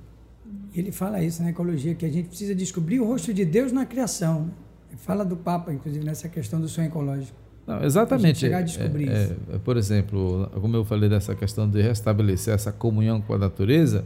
Ele 0.74 0.92
fala 0.92 1.24
isso 1.24 1.42
na 1.42 1.50
ecologia, 1.50 1.96
que 1.96 2.06
a 2.06 2.12
gente 2.12 2.28
precisa 2.28 2.54
descobrir 2.54 3.00
o 3.00 3.08
rosto 3.08 3.34
de 3.34 3.46
Deus 3.46 3.72
na 3.72 3.86
criação. 3.86 4.42
Né? 4.42 4.98
Fala 4.98 5.24
do 5.24 5.38
Papa, 5.38 5.72
inclusive, 5.72 6.04
nessa 6.04 6.28
questão 6.28 6.60
do 6.60 6.68
sonho 6.68 6.88
ecológico. 6.88 7.45
Não, 7.66 7.84
exatamente. 7.84 8.40
chegar 8.40 8.60
a 8.60 8.62
descobrir 8.62 9.10
é, 9.10 9.24
isso. 9.24 9.36
É, 9.54 9.58
por 9.58 9.76
exemplo, 9.76 10.50
como 10.54 10.76
eu 10.76 10.86
falei 10.86 11.10
dessa 11.10 11.34
questão 11.34 11.70
de 11.70 11.82
restabelecer 11.82 12.54
essa 12.54 12.72
comunhão 12.72 13.22
com 13.22 13.34
a 13.34 13.38
natureza, 13.38 14.06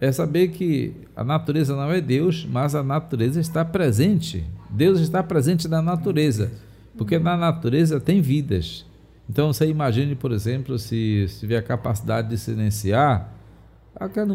é 0.00 0.12
saber 0.12 0.48
que 0.48 0.94
a 1.16 1.24
natureza 1.24 1.74
não 1.74 1.90
é 1.90 2.00
Deus, 2.00 2.46
mas 2.48 2.74
a 2.74 2.82
natureza 2.82 3.40
está 3.40 3.64
presente. 3.64 4.44
Deus 4.70 5.00
está 5.00 5.22
presente 5.22 5.66
na 5.66 5.82
natureza, 5.82 6.52
porque 6.96 7.18
na 7.18 7.36
natureza 7.36 7.98
tem 7.98 8.20
vidas. 8.20 8.86
Então 9.28 9.52
você 9.52 9.66
imagine, 9.66 10.14
por 10.14 10.30
exemplo, 10.30 10.78
se, 10.78 11.26
se 11.28 11.40
tiver 11.40 11.56
a 11.56 11.62
capacidade 11.62 12.28
de 12.28 12.38
silenciar, 12.38 13.34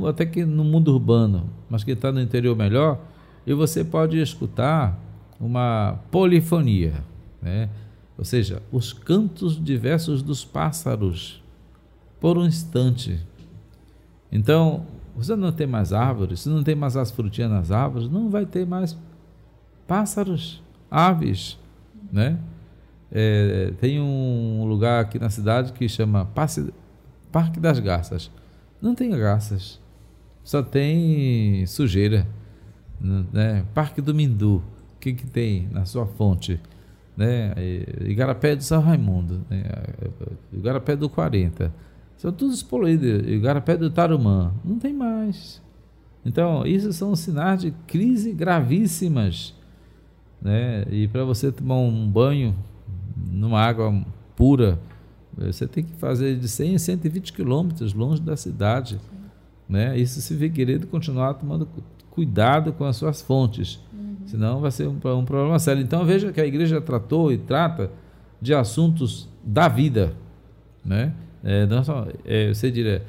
até 0.08 0.26
que 0.26 0.44
no 0.44 0.66
mundo 0.66 0.92
urbano, 0.92 1.50
mas 1.70 1.84
que 1.84 1.92
está 1.92 2.12
no 2.12 2.22
interior 2.22 2.56
melhor, 2.56 3.00
e 3.48 3.54
você 3.54 3.86
pode 3.86 4.22
escutar 4.22 5.00
uma 5.40 6.00
polifonia, 6.12 6.94
né? 7.42 7.70
Ou 8.18 8.24
seja, 8.26 8.62
os 8.72 8.94
cantos 8.94 9.64
diversos 9.64 10.22
dos 10.22 10.46
pássaros, 10.46 11.42
por 12.20 12.38
um 12.38 12.46
instante. 12.46 13.20
Então, 14.32 14.86
você 15.16 15.36
não 15.36 15.52
tem 15.52 15.68
mais 15.68 15.94
árvores, 15.94 16.42
se 16.42 16.50
não 16.50 16.64
tem 16.64 16.76
mais 16.76 16.96
as 16.96 17.12
frutinhas 17.12 17.52
nas 17.52 17.72
árvores, 17.72 18.10
não 18.10 18.30
vai 18.30 18.46
ter 18.46 18.66
mais 18.66 18.98
pássaros, 19.88 20.62
aves, 20.90 21.58
né? 22.12 22.40
É, 23.12 23.74
tem 23.80 24.00
um 24.00 24.66
lugar 24.66 25.02
aqui 25.02 25.20
na 25.20 25.30
cidade 25.30 25.72
que 25.74 25.88
chama 25.88 26.26
Parque 27.32 27.60
das 27.60 27.78
Garças. 27.78 28.32
Não 28.82 28.96
tem 28.96 29.12
garças, 29.12 29.80
só 30.44 30.64
tem 30.64 31.66
sujeira. 31.68 32.28
Né? 33.00 33.66
Parque 33.74 34.02
do 34.02 34.16
Mindu, 34.16 34.64
o 34.96 35.00
que, 35.00 35.14
que 35.14 35.28
tem 35.28 35.68
na 35.72 35.86
sua 35.86 36.08
fonte? 36.08 36.60
Né? 37.16 37.54
Igarapé 38.02 38.56
do 38.56 38.64
São 38.64 38.82
Raimundo, 38.82 39.42
né? 39.50 39.64
Igarapé 40.52 40.96
do 40.96 41.10
40 41.10 41.72
são 42.18 42.32
todos 42.32 42.64
poluídos. 42.64 43.28
Igarapé 43.28 43.76
do 43.76 43.90
Tarumã, 43.90 44.54
não 44.64 44.80
tem 44.80 44.94
mais. 44.94 45.62
Então, 46.26 46.66
isso 46.66 46.94
são 46.94 47.16
sinais 47.16 47.62
de 47.62 47.72
crise 47.86 48.32
gravíssimas. 48.32 49.54
Né? 50.42 50.86
E 50.90 51.08
para 51.08 51.26
você 51.26 51.52
tomar 51.52 51.76
um 51.76 52.08
banho 52.10 52.56
numa 53.30 53.60
água 53.60 54.06
pura, 54.36 54.80
você 55.38 55.68
tem 55.68 55.84
que 55.84 55.94
fazer 55.96 56.38
de 56.38 56.48
100 56.48 56.76
a 56.76 56.80
120 56.80 57.34
quilômetros 57.34 57.94
longe 57.94 58.22
da 58.22 58.38
cidade. 58.38 59.00
Né? 59.68 59.98
Isso 59.98 60.22
se 60.22 60.50
querendo 60.50 60.88
continuar 60.88 61.34
tomando 61.34 61.68
cuidado 62.10 62.72
com 62.72 62.86
as 62.86 62.96
suas 62.96 63.22
fontes. 63.22 63.82
Senão 64.34 64.60
vai 64.60 64.72
ser 64.72 64.88
um, 64.88 64.96
um 64.96 65.26
problema 65.26 65.60
sério. 65.60 65.84
Então 65.84 66.04
veja 66.04 66.34
que 66.34 66.42
a 66.42 66.46
igreja 66.46 66.82
tratou 66.82 67.32
e 67.32 67.38
trata 67.38 67.92
de 68.42 68.52
assuntos 68.52 69.30
da 69.44 69.68
vida. 69.68 70.12
Né? 70.84 71.14
É, 71.44 71.68
não 71.68 71.84
só, 71.84 72.08
é, 72.26 72.52
você 72.52 72.72
diria, 72.72 73.04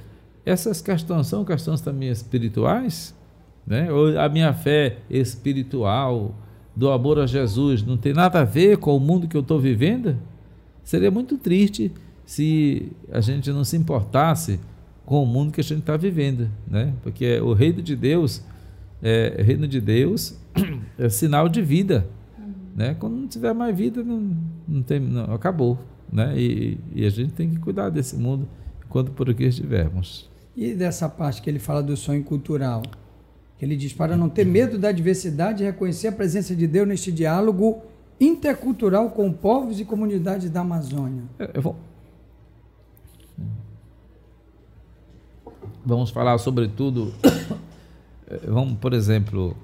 essas 0.44 0.82
questões 0.82 1.26
são 1.26 1.42
questões 1.42 1.80
também 1.80 2.10
espirituais? 2.10 3.14
Né? 3.66 3.90
Ou 3.90 4.20
a 4.20 4.28
minha 4.28 4.52
fé 4.52 4.98
espiritual, 5.08 6.34
do 6.76 6.90
amor 6.90 7.18
a 7.18 7.26
Jesus, 7.26 7.82
não 7.82 7.96
tem 7.96 8.12
nada 8.12 8.40
a 8.40 8.44
ver 8.44 8.76
com 8.76 8.94
o 8.94 9.00
mundo 9.00 9.26
que 9.26 9.34
eu 9.34 9.40
estou 9.40 9.58
vivendo? 9.58 10.18
Seria 10.82 11.10
muito 11.10 11.38
triste 11.38 11.90
se 12.26 12.92
a 13.10 13.22
gente 13.22 13.50
não 13.50 13.64
se 13.64 13.78
importasse 13.78 14.60
com 15.06 15.22
o 15.22 15.26
mundo 15.26 15.52
que 15.52 15.60
a 15.62 15.64
gente 15.64 15.80
está 15.80 15.96
vivendo, 15.96 16.50
né? 16.68 16.92
Porque 17.02 17.40
o 17.40 17.54
reino 17.54 17.80
de 17.80 17.96
Deus, 17.96 18.44
é, 19.02 19.42
reino 19.42 19.66
de 19.66 19.80
Deus 19.80 20.43
é 20.98 21.08
sinal 21.08 21.48
de 21.48 21.62
vida, 21.62 22.08
né? 22.74 22.94
Quando 22.94 23.16
não 23.16 23.28
tiver 23.28 23.52
mais 23.52 23.76
vida, 23.76 24.02
não, 24.02 24.36
não 24.66 24.82
tem, 24.82 25.00
não, 25.00 25.32
acabou, 25.34 25.78
né? 26.12 26.38
E, 26.38 26.78
e, 26.94 27.06
a 27.06 27.10
gente 27.10 27.32
tem 27.32 27.50
que 27.50 27.58
cuidar 27.58 27.90
desse 27.90 28.16
mundo 28.16 28.48
enquanto 28.84 29.12
por 29.12 29.30
aqui 29.30 29.44
estivermos. 29.44 30.30
E 30.56 30.74
dessa 30.74 31.08
parte 31.08 31.42
que 31.42 31.50
ele 31.50 31.58
fala 31.58 31.82
do 31.82 31.96
sonho 31.96 32.22
cultural, 32.22 32.82
que 33.58 33.64
ele 33.64 33.76
diz 33.76 33.92
para 33.92 34.16
não 34.16 34.28
ter 34.28 34.44
medo 34.44 34.78
da 34.78 34.92
diversidade 34.92 35.62
e 35.62 35.66
reconhecer 35.66 36.08
a 36.08 36.12
presença 36.12 36.54
de 36.54 36.66
Deus 36.66 36.86
neste 36.86 37.10
diálogo 37.10 37.82
intercultural 38.20 39.10
com 39.10 39.32
povos 39.32 39.80
e 39.80 39.84
comunidades 39.84 40.50
da 40.50 40.60
Amazônia. 40.60 41.22
Eu 41.52 41.62
vou... 41.62 41.76
Vamos 45.86 46.10
falar 46.10 46.38
sobretudo, 46.38 47.12
vamos, 48.48 48.78
por 48.78 48.94
exemplo, 48.94 49.54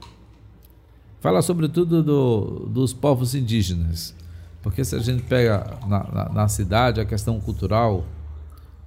falar 1.21 1.43
sobretudo 1.43 2.03
do, 2.03 2.69
dos 2.69 2.93
povos 2.93 3.35
indígenas. 3.35 4.15
Porque 4.63 4.85
se 4.85 4.95
a 4.95 4.99
gente 4.99 5.23
pega 5.23 5.79
na, 5.87 6.05
na, 6.13 6.29
na 6.29 6.49
cidade 6.49 7.01
a 7.01 7.05
questão 7.05 7.41
cultural 7.41 8.05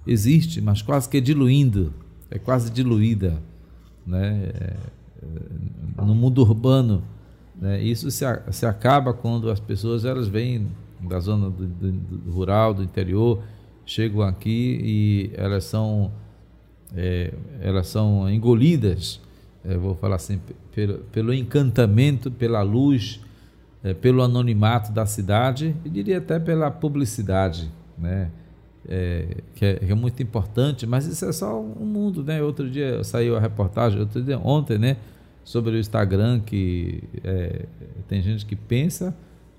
existe, 0.06 0.62
mas 0.62 0.82
quase 0.82 1.10
que 1.10 1.20
diluindo, 1.20 1.94
é 2.30 2.38
quase 2.38 2.70
diluída, 2.70 3.42
né? 4.06 4.52
É, 4.54 4.76
é, 6.00 6.04
no 6.04 6.14
mundo 6.14 6.42
urbano, 6.42 7.04
né? 7.60 7.82
Isso 7.82 8.12
se, 8.12 8.26
se 8.52 8.66
acaba 8.66 9.14
quando 9.14 9.50
as 9.50 9.60
pessoas 9.60 10.06
elas 10.06 10.28
vêm 10.28 10.68
da 11.00 11.20
zona 11.20 11.50
do, 11.50 11.66
do, 11.66 11.92
do 11.92 12.32
rural, 12.32 12.74
do 12.74 12.84
interior, 12.84 13.42
chegam 13.86 14.22
aqui 14.22 14.80
e 14.84 15.32
elas 15.36 15.64
são 15.64 16.12
é, 16.96 17.34
elas 17.62 17.88
são 17.88 18.30
engolidas, 18.30 19.20
é, 19.64 19.76
vou 19.78 19.96
falar 19.96 20.18
assim, 20.18 20.40
pelo, 20.74 21.00
pelo 21.12 21.34
encantamento, 21.34 22.32
pela 22.32 22.62
luz 22.62 23.22
é, 23.84 23.94
pelo 23.94 24.24
anonimato 24.24 24.92
da 24.92 25.06
cidade 25.06 25.76
e 25.84 25.90
diria 25.90 26.20
até 26.20 26.40
pela 26.40 26.72
publicidade, 26.72 27.70
né? 27.98 28.32
É, 28.88 29.38
que, 29.56 29.66
é, 29.66 29.76
que, 29.76 29.92
é, 29.92 29.96
muito 29.96 30.22
importante, 30.22 30.86
mas 30.86 31.06
isso 31.06 31.24
é 31.24 31.32
só 31.32 31.60
um 31.60 31.86
mundo, 31.86 32.24
né? 32.24 32.42
Outro 32.42 32.70
dia 32.70 33.04
saiu 33.04 33.36
a 33.36 33.40
reportagem, 33.40 34.00
outro 34.00 34.22
dia, 34.22 34.40
ontem, 34.40 34.78
né? 34.78 34.98
Sobre 35.44 35.76
o 35.76 35.80
Instagram, 35.80 36.40
que 36.40 37.04
é, 37.24 37.66
tem 38.08 38.22
gente 38.22 38.46
que 38.46 38.56
pensa 38.56 39.16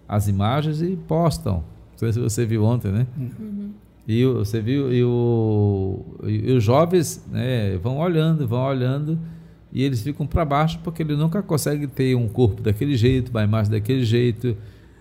as 0.09 0.29
imagens 0.29 0.81
e 0.81 0.97
postam. 0.97 1.57
Não 1.93 1.99
sei 1.99 2.13
se 2.13 2.21
você 2.21 2.47
viu 2.47 2.65
ontem, 2.65 2.91
né? 2.91 3.07
Uhum. 3.17 3.73
E 4.07 4.25
você 4.27 4.61
viu, 4.61 4.93
e, 4.93 5.03
o, 5.03 6.05
e 6.25 6.53
os 6.53 6.63
jovens 6.63 7.25
né, 7.31 7.79
vão 7.79 7.99
olhando, 7.99 8.47
vão 8.47 8.63
olhando 8.63 9.19
e 9.75 9.83
eles 9.83 10.01
ficam 10.01 10.25
para 10.25 10.45
baixo 10.45 10.79
porque 10.85 11.03
ele 11.03 11.17
nunca 11.17 11.43
consegue 11.43 11.89
ter 11.89 12.15
um 12.15 12.29
corpo 12.29 12.63
daquele 12.63 12.97
jeito, 12.97 13.31
uma 13.31 13.43
imagem 13.43 13.73
daquele 13.73 14.05
jeito, 14.05 14.57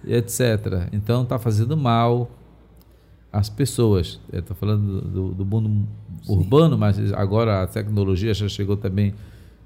etc. 0.05 0.89
Então 0.91 1.21
está 1.21 1.37
fazendo 1.37 1.77
mal 1.77 2.31
às 3.31 3.49
pessoas. 3.49 4.19
Estou 4.31 4.55
falando 4.55 5.01
do, 5.01 5.29
do 5.35 5.45
mundo 5.45 5.87
Sim. 6.23 6.33
urbano, 6.33 6.75
mas 6.75 7.13
agora 7.13 7.61
a 7.61 7.67
tecnologia 7.67 8.33
já 8.33 8.49
chegou 8.49 8.75
também 8.75 9.13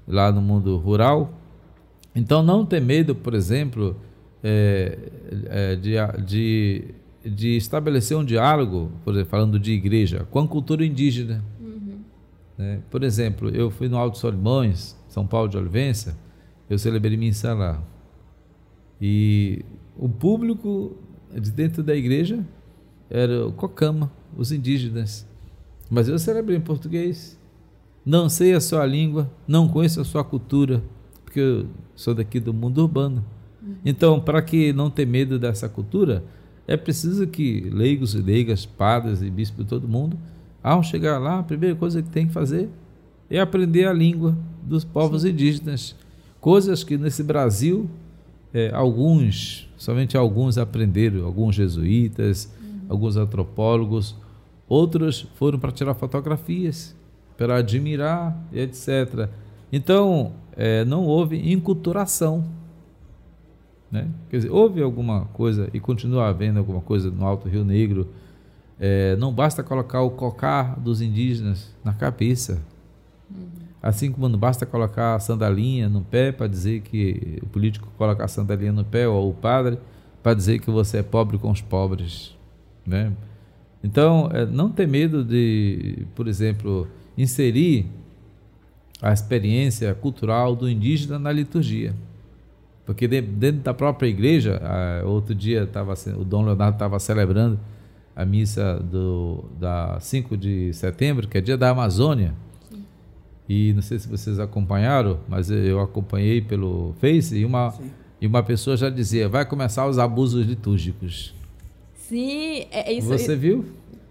lá 0.06 0.30
no 0.30 0.42
mundo 0.42 0.76
rural. 0.76 1.32
Então 2.14 2.42
não 2.42 2.66
ter 2.66 2.80
medo, 2.80 3.14
por 3.14 3.32
exemplo, 3.32 3.96
é, 4.44 4.98
é, 5.46 5.76
de, 5.76 5.94
de, 6.22 6.84
de 7.24 7.56
estabelecer 7.56 8.14
um 8.14 8.24
diálogo, 8.24 8.92
por 9.04 9.14
exemplo, 9.14 9.30
falando 9.30 9.58
de 9.58 9.72
igreja, 9.72 10.26
com 10.30 10.40
a 10.40 10.46
cultura 10.46 10.84
indígena. 10.84 11.42
Uhum. 12.58 12.64
É, 12.64 12.78
por 12.90 13.02
exemplo, 13.02 13.48
eu 13.50 13.70
fui 13.70 13.88
no 13.88 13.96
Alto 13.96 14.18
Solimões, 14.18 14.96
são 15.08 15.26
Paulo 15.26 15.48
de 15.48 15.56
Olivença, 15.56 16.18
eu 16.68 16.78
celebrei 16.78 17.16
missa 17.16 17.54
lá. 17.54 17.82
E 19.00 19.64
o 19.96 20.08
público 20.08 20.96
de 21.32 21.50
dentro 21.50 21.82
da 21.82 21.94
igreja 21.94 22.44
era 23.08 23.46
o 23.46 23.52
Cocama, 23.52 24.10
os 24.36 24.52
indígenas. 24.52 25.26
Mas 25.90 26.08
eu 26.08 26.18
celebrei 26.18 26.56
em 26.56 26.60
português. 26.60 27.38
Não 28.04 28.28
sei 28.28 28.54
a 28.54 28.60
sua 28.60 28.84
língua, 28.84 29.30
não 29.46 29.68
conheço 29.68 30.00
a 30.00 30.04
sua 30.04 30.24
cultura, 30.24 30.82
porque 31.24 31.40
eu 31.40 31.66
sou 31.94 32.14
daqui 32.14 32.40
do 32.40 32.52
mundo 32.52 32.82
urbano. 32.82 33.24
Então, 33.84 34.20
para 34.20 34.40
que 34.40 34.72
não 34.72 34.90
ter 34.90 35.06
medo 35.06 35.38
dessa 35.38 35.68
cultura, 35.68 36.24
é 36.66 36.76
preciso 36.76 37.26
que 37.26 37.68
leigos 37.70 38.14
e 38.14 38.18
leigas, 38.18 38.64
padres 38.64 39.20
e 39.22 39.30
bispos 39.30 39.64
de 39.64 39.68
todo 39.68 39.88
mundo, 39.88 40.18
ao 40.62 40.82
chegar 40.82 41.18
lá, 41.18 41.38
a 41.38 41.42
primeira 41.42 41.74
coisa 41.74 42.02
que 42.02 42.08
tem 42.08 42.26
que 42.26 42.32
fazer 42.32 42.68
é 43.30 43.40
aprender 43.40 43.86
a 43.86 43.92
língua 43.92 44.36
dos 44.62 44.84
povos 44.84 45.22
Sim. 45.22 45.30
indígenas. 45.30 45.94
Coisas 46.40 46.84
que 46.84 46.96
nesse 46.96 47.22
Brasil, 47.22 47.88
é, 48.52 48.70
alguns, 48.72 49.68
somente 49.76 50.16
alguns 50.16 50.58
aprenderam, 50.58 51.24
alguns 51.24 51.54
jesuítas, 51.54 52.52
uhum. 52.60 52.80
alguns 52.88 53.16
antropólogos, 53.16 54.14
outros 54.68 55.26
foram 55.36 55.58
para 55.58 55.72
tirar 55.72 55.94
fotografias, 55.94 56.94
para 57.36 57.56
admirar, 57.56 58.36
etc. 58.52 59.28
Então, 59.72 60.32
é, 60.56 60.84
não 60.84 61.04
houve 61.04 61.52
enculturação. 61.52 62.44
Né? 63.90 64.08
Quer 64.28 64.38
dizer, 64.38 64.50
houve 64.50 64.82
alguma 64.82 65.26
coisa 65.26 65.70
e 65.72 65.80
continua 65.80 66.28
havendo 66.28 66.58
alguma 66.58 66.80
coisa 66.80 67.10
no 67.10 67.24
Alto 67.24 67.48
Rio 67.48 67.64
Negro. 67.64 68.08
É, 68.80 69.16
não 69.16 69.32
basta 69.32 69.62
colocar 69.62 70.02
o 70.02 70.10
cocar 70.10 70.78
dos 70.78 71.00
indígenas 71.00 71.74
na 71.84 71.92
cabeça. 71.92 72.62
Uhum. 73.30 73.46
Assim 73.82 74.10
como 74.12 74.28
não 74.28 74.38
basta 74.38 74.64
colocar 74.64 75.14
a 75.14 75.20
sandalinha 75.20 75.88
no 75.88 76.02
pé 76.02 76.32
para 76.32 76.46
dizer 76.46 76.80
que 76.80 77.38
o 77.42 77.46
político 77.46 77.88
coloca 77.96 78.24
a 78.24 78.28
sandalinha 78.28 78.72
no 78.72 78.84
pé 78.84 79.08
ou 79.08 79.30
o 79.30 79.34
padre 79.34 79.78
para 80.22 80.34
dizer 80.34 80.60
que 80.60 80.70
você 80.70 80.98
é 80.98 81.02
pobre 81.02 81.38
com 81.38 81.50
os 81.50 81.60
pobres, 81.60 82.36
né? 82.86 83.12
Então, 83.82 84.28
é, 84.32 84.44
não 84.44 84.70
ter 84.70 84.88
medo 84.88 85.24
de, 85.24 86.06
por 86.14 86.26
exemplo, 86.26 86.88
inserir 87.16 87.86
a 89.00 89.12
experiência 89.12 89.94
cultural 89.94 90.56
do 90.56 90.68
indígena 90.68 91.18
na 91.18 91.30
liturgia. 91.30 91.94
Porque 92.84 93.06
dentro 93.06 93.60
da 93.60 93.74
própria 93.74 94.08
igreja, 94.08 94.60
outro 95.04 95.34
dia 95.34 95.66
tava, 95.66 95.94
o 96.16 96.24
Dom 96.24 96.44
Leonardo 96.44 96.76
estava 96.76 96.98
celebrando 96.98 97.60
a 98.18 98.24
missa 98.24 98.80
do, 98.82 99.44
da 99.60 100.00
5 100.00 100.36
de 100.36 100.72
setembro, 100.74 101.28
que 101.28 101.38
é 101.38 101.40
dia 101.40 101.56
da 101.56 101.70
Amazônia. 101.70 102.34
E 103.48 103.72
não 103.72 103.80
sei 103.80 103.96
se 103.96 104.08
vocês 104.08 104.40
acompanharam, 104.40 105.20
mas 105.28 105.52
eu 105.52 105.78
acompanhei 105.80 106.40
pelo 106.40 106.96
Face 107.00 107.38
e 107.38 107.44
uma, 107.44 107.72
e 108.20 108.26
uma 108.26 108.42
pessoa 108.42 108.76
já 108.76 108.90
dizia: 108.90 109.28
vai 109.28 109.46
começar 109.46 109.86
os 109.86 110.00
abusos 110.00 110.44
litúrgicos. 110.44 111.32
Sim, 111.94 112.66
é, 112.72 112.90
é 112.90 112.92
isso. 112.92 113.06
Você 113.06 113.36
viu? 113.36 113.66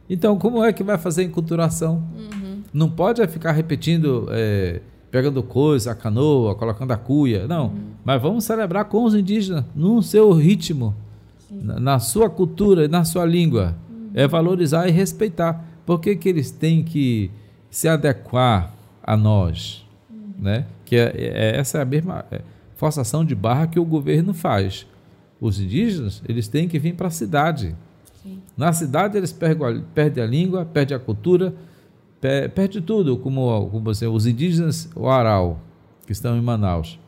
Então, 0.09 0.37
como 0.39 0.63
é 0.63 0.71
que 0.71 0.83
vai 0.83 0.97
fazer 0.97 1.23
enculturação? 1.23 2.01
Uhum. 2.17 2.63
Não 2.73 2.89
pode 2.89 3.27
ficar 3.27 3.51
repetindo, 3.51 4.27
é, 4.31 4.79
pegando 5.11 5.43
coisa, 5.43 5.91
a 5.91 5.95
canoa, 5.95 6.55
colocando 6.55 6.91
a 6.91 6.97
cuia. 6.97 7.45
Não. 7.45 7.65
Uhum. 7.65 7.89
Mas 8.05 8.21
vamos 8.21 8.45
celebrar 8.45 8.85
com 8.85 9.03
os 9.03 9.13
indígenas, 9.13 9.65
no 9.75 10.01
seu 10.01 10.31
ritmo, 10.31 10.95
na, 11.51 11.77
na, 11.77 11.99
sua 11.99 12.29
cultura, 12.29 12.87
na 12.87 13.03
sua 13.03 13.25
língua. 13.25 13.75
É 14.17 14.27
valorizar 14.27 14.87
e 14.87 14.91
respeitar. 14.91 15.63
Por 15.85 15.99
que, 15.99 16.15
que 16.15 16.27
eles 16.27 16.49
têm 16.49 16.83
que 16.83 17.29
se 17.69 17.87
adequar 17.87 18.73
a 19.03 19.15
nós, 19.15 19.85
né? 20.37 20.65
Que 20.83 20.95
é, 20.95 21.13
é, 21.15 21.57
essa 21.57 21.77
é 21.77 21.81
a 21.81 21.85
mesma 21.85 22.25
é, 22.31 22.41
forçação 22.75 23.23
de 23.23 23.35
barra 23.35 23.67
que 23.67 23.79
o 23.79 23.85
governo 23.85 24.33
faz. 24.33 24.87
Os 25.39 25.59
indígenas, 25.59 26.23
eles 26.27 26.47
têm 26.47 26.67
que 26.67 26.79
vir 26.79 26.95
para 26.95 27.07
a 27.07 27.11
cidade. 27.11 27.75
Sim. 28.23 28.41
Na 28.57 28.73
cidade 28.73 29.17
eles 29.17 29.31
perdem 29.31 30.23
a, 30.23 30.27
língua, 30.27 30.65
perdem 30.65 30.97
a 30.97 30.99
cultura, 30.99 31.53
per, 32.19 32.49
perde 32.49 32.81
tudo, 32.81 33.17
como, 33.17 33.69
como 33.69 33.83
você, 33.83 34.07
os 34.07 34.25
indígenas, 34.25 34.89
o 34.95 35.07
Aral, 35.07 35.59
que 36.05 36.11
estão 36.11 36.35
em 36.35 36.41
Manaus. 36.41 36.99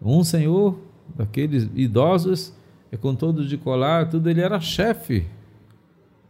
Um 0.00 0.24
senhor, 0.24 0.76
daqueles 1.14 1.68
idosos, 1.74 2.52
é 2.90 2.96
com 2.96 3.14
todo 3.14 3.46
de 3.46 3.56
colar, 3.56 4.08
tudo, 4.08 4.28
ele 4.28 4.40
era 4.40 4.60
chefe. 4.60 5.24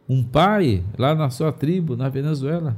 Um 0.09 0.23
pai 0.23 0.83
lá 0.99 1.15
na 1.15 1.31
sua 1.31 1.53
tribo, 1.53 1.97
na 1.97 2.09
Venezuela. 2.09 2.77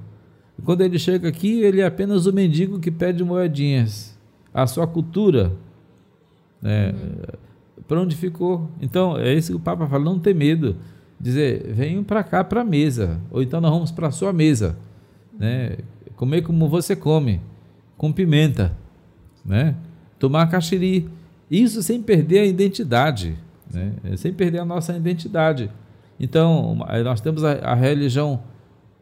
E 0.59 0.63
quando 0.63 0.83
ele 0.83 0.99
chega 0.99 1.29
aqui, 1.29 1.61
ele 1.61 1.81
é 1.81 1.87
apenas 1.87 2.27
o 2.27 2.33
mendigo 2.33 2.79
que 2.79 2.91
pede 2.91 3.25
moedinhas. 3.25 4.17
A 4.53 4.67
sua 4.67 4.87
cultura, 4.87 5.53
né, 6.63 6.91
uhum. 6.91 7.83
para 7.89 8.01
onde 8.01 8.15
ficou? 8.15 8.71
Então, 8.81 9.19
é 9.19 9.35
isso 9.35 9.53
que 9.53 9.57
o 9.57 9.61
Papa 9.61 9.87
fala, 9.87 10.05
não 10.05 10.19
ter 10.19 10.35
medo. 10.35 10.77
Dizer, 11.19 11.73
venham 11.73 12.05
para 12.05 12.23
cá, 12.23 12.45
para 12.45 12.61
a 12.61 12.65
mesa. 12.65 13.21
Ou 13.31 13.43
então 13.43 13.61
nós 13.61 13.71
vamos 13.71 13.91
para 13.91 14.09
a 14.09 14.11
sua 14.11 14.33
mesa. 14.33 14.77
Né? 15.39 15.79
Comer 16.17 16.43
como 16.43 16.69
você 16.69 16.95
come, 16.95 17.41
com 17.97 18.13
pimenta. 18.13 18.77
Né? 19.45 19.75
Tomar 20.19 20.49
caxiri. 20.49 21.09
Isso 21.51 21.83
sem 21.83 22.03
perder 22.03 22.41
a 22.41 22.47
identidade. 22.47 23.37
Né? 23.73 23.93
Sem 24.17 24.33
perder 24.33 24.61
a 24.61 24.65
nossa 24.65 24.97
identidade. 24.97 25.71
Então, 26.19 26.77
nós 27.05 27.21
temos 27.21 27.45
a, 27.45 27.53
a 27.53 27.75
religião 27.75 28.43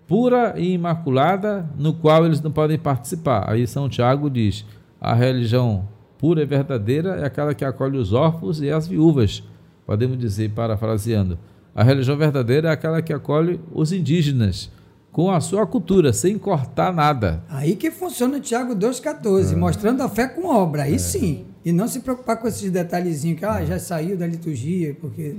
pura 0.07 0.55
e 0.57 0.73
imaculada, 0.73 1.69
no 1.77 1.93
qual 1.93 2.27
eles 2.27 2.41
não 2.41 2.51
podem 2.51 2.79
participar. 2.79 3.51
Aí 3.51 3.67
São 3.67 3.89
Tiago 3.89 4.29
diz: 4.29 4.65
a 5.01 5.15
religião 5.15 5.89
pura 6.19 6.43
e 6.43 6.47
verdadeira 6.47 7.17
é 7.17 7.25
aquela 7.25 7.55
que 7.55 7.65
acolhe 7.65 7.99
os 7.99 8.13
órfãos 8.13 8.61
e 8.61 8.71
as 8.71 8.87
viúvas. 8.87 9.43
Podemos 9.87 10.19
dizer, 10.19 10.51
parafraseando, 10.51 11.39
a 11.75 11.83
religião 11.83 12.17
verdadeira 12.17 12.69
é 12.69 12.73
aquela 12.73 13.03
que 13.03 13.13
acolhe 13.13 13.61
os 13.73 13.93
indígenas 13.93 14.71
com 15.11 15.31
a 15.31 15.41
sua 15.41 15.67
cultura, 15.67 16.13
sem 16.13 16.39
cortar 16.39 16.93
nada. 16.93 17.45
Aí 17.49 17.77
que 17.77 17.91
funciona 17.91 18.39
o 18.39 18.41
Tiago 18.41 18.75
2,14, 18.75 19.53
é. 19.53 19.57
mostrando 19.57 20.03
a 20.03 20.09
fé 20.09 20.27
com 20.27 20.47
obra, 20.47 20.85
aí 20.85 20.95
é. 20.95 20.99
sim. 20.99 21.45
E 21.65 21.71
não 21.71 21.87
se 21.87 22.01
preocupar 22.01 22.39
com 22.39 22.49
esses 22.49 22.71
detalhezinhos 22.71 23.39
que 23.39 23.45
ah, 23.45 23.65
já 23.65 23.79
saiu 23.79 24.17
da 24.17 24.27
liturgia, 24.27 24.97
porque 25.01 25.37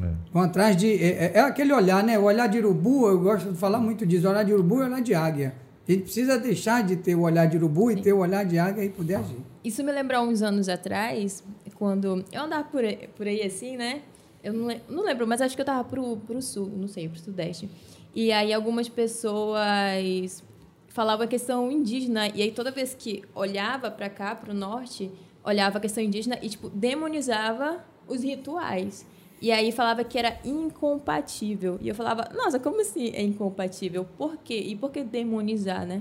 é. 0.00 0.10
Vão 0.32 0.42
atrás 0.42 0.76
de. 0.76 0.90
É, 0.90 1.06
é, 1.06 1.32
é, 1.34 1.40
aquele 1.40 1.72
olhar, 1.72 2.02
né? 2.02 2.18
O 2.18 2.24
olhar 2.24 2.46
de 2.46 2.58
urubu, 2.58 3.08
eu 3.08 3.18
gosto 3.18 3.52
de 3.52 3.58
falar 3.58 3.78
muito 3.78 4.06
disso. 4.06 4.26
O 4.26 4.30
olhar 4.30 4.44
de 4.44 4.52
urubu 4.52 4.76
e 4.76 4.82
o 4.82 4.84
olhar 4.84 5.02
de 5.02 5.14
águia. 5.14 5.54
A 5.86 5.92
gente 5.92 6.04
precisa 6.04 6.38
deixar 6.38 6.82
de 6.82 6.96
ter 6.96 7.14
o 7.14 7.22
olhar 7.22 7.46
de 7.46 7.56
urubu 7.56 7.90
Sim. 7.90 7.98
e 7.98 8.02
ter 8.02 8.12
o 8.12 8.18
olhar 8.18 8.44
de 8.44 8.58
águia 8.58 8.84
e 8.84 8.88
poder 8.88 9.16
agir. 9.16 9.36
Isso 9.64 9.82
me 9.82 9.92
lembra 9.92 10.22
uns 10.22 10.40
anos 10.40 10.68
atrás, 10.68 11.42
quando 11.74 12.24
eu 12.32 12.40
andava 12.40 12.64
por 12.64 12.84
aí, 12.84 13.08
por 13.16 13.26
aí 13.26 13.42
assim, 13.42 13.76
né? 13.76 14.02
Eu 14.42 14.52
não, 14.52 14.68
não 14.88 15.04
lembro, 15.04 15.26
mas 15.26 15.40
acho 15.40 15.54
que 15.54 15.60
eu 15.60 15.64
estava 15.64 15.84
pro, 15.84 16.16
pro 16.18 16.40
sul, 16.40 16.70
não 16.76 16.88
sei, 16.88 17.08
pro 17.08 17.18
sudeste. 17.18 17.68
E 18.14 18.32
aí 18.32 18.52
algumas 18.52 18.88
pessoas 18.88 20.42
falavam 20.88 21.24
a 21.24 21.28
questão 21.28 21.70
indígena. 21.70 22.28
E 22.28 22.42
aí 22.42 22.50
toda 22.50 22.70
vez 22.70 22.94
que 22.94 23.22
olhava 23.34 23.90
para 23.90 24.08
cá, 24.08 24.34
para 24.34 24.52
o 24.52 24.54
norte, 24.54 25.10
olhava 25.44 25.78
a 25.78 25.80
questão 25.80 26.02
indígena 26.02 26.38
e, 26.42 26.48
tipo, 26.48 26.68
demonizava 26.70 27.84
os 28.06 28.22
rituais. 28.22 29.06
E 29.42 29.50
aí 29.50 29.72
falava 29.72 30.04
que 30.04 30.16
era 30.16 30.38
incompatível. 30.44 31.76
E 31.80 31.88
eu 31.88 31.96
falava, 31.96 32.30
nossa, 32.32 32.60
como 32.60 32.80
assim 32.80 33.10
é 33.12 33.22
incompatível? 33.22 34.04
Por 34.16 34.36
quê? 34.36 34.54
E 34.54 34.76
por 34.76 34.92
que 34.92 35.02
demonizar, 35.02 35.84
né? 35.84 36.00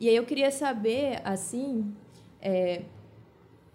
E 0.00 0.08
aí 0.08 0.16
eu 0.16 0.24
queria 0.24 0.50
saber, 0.50 1.20
assim, 1.24 1.94
é, 2.42 2.82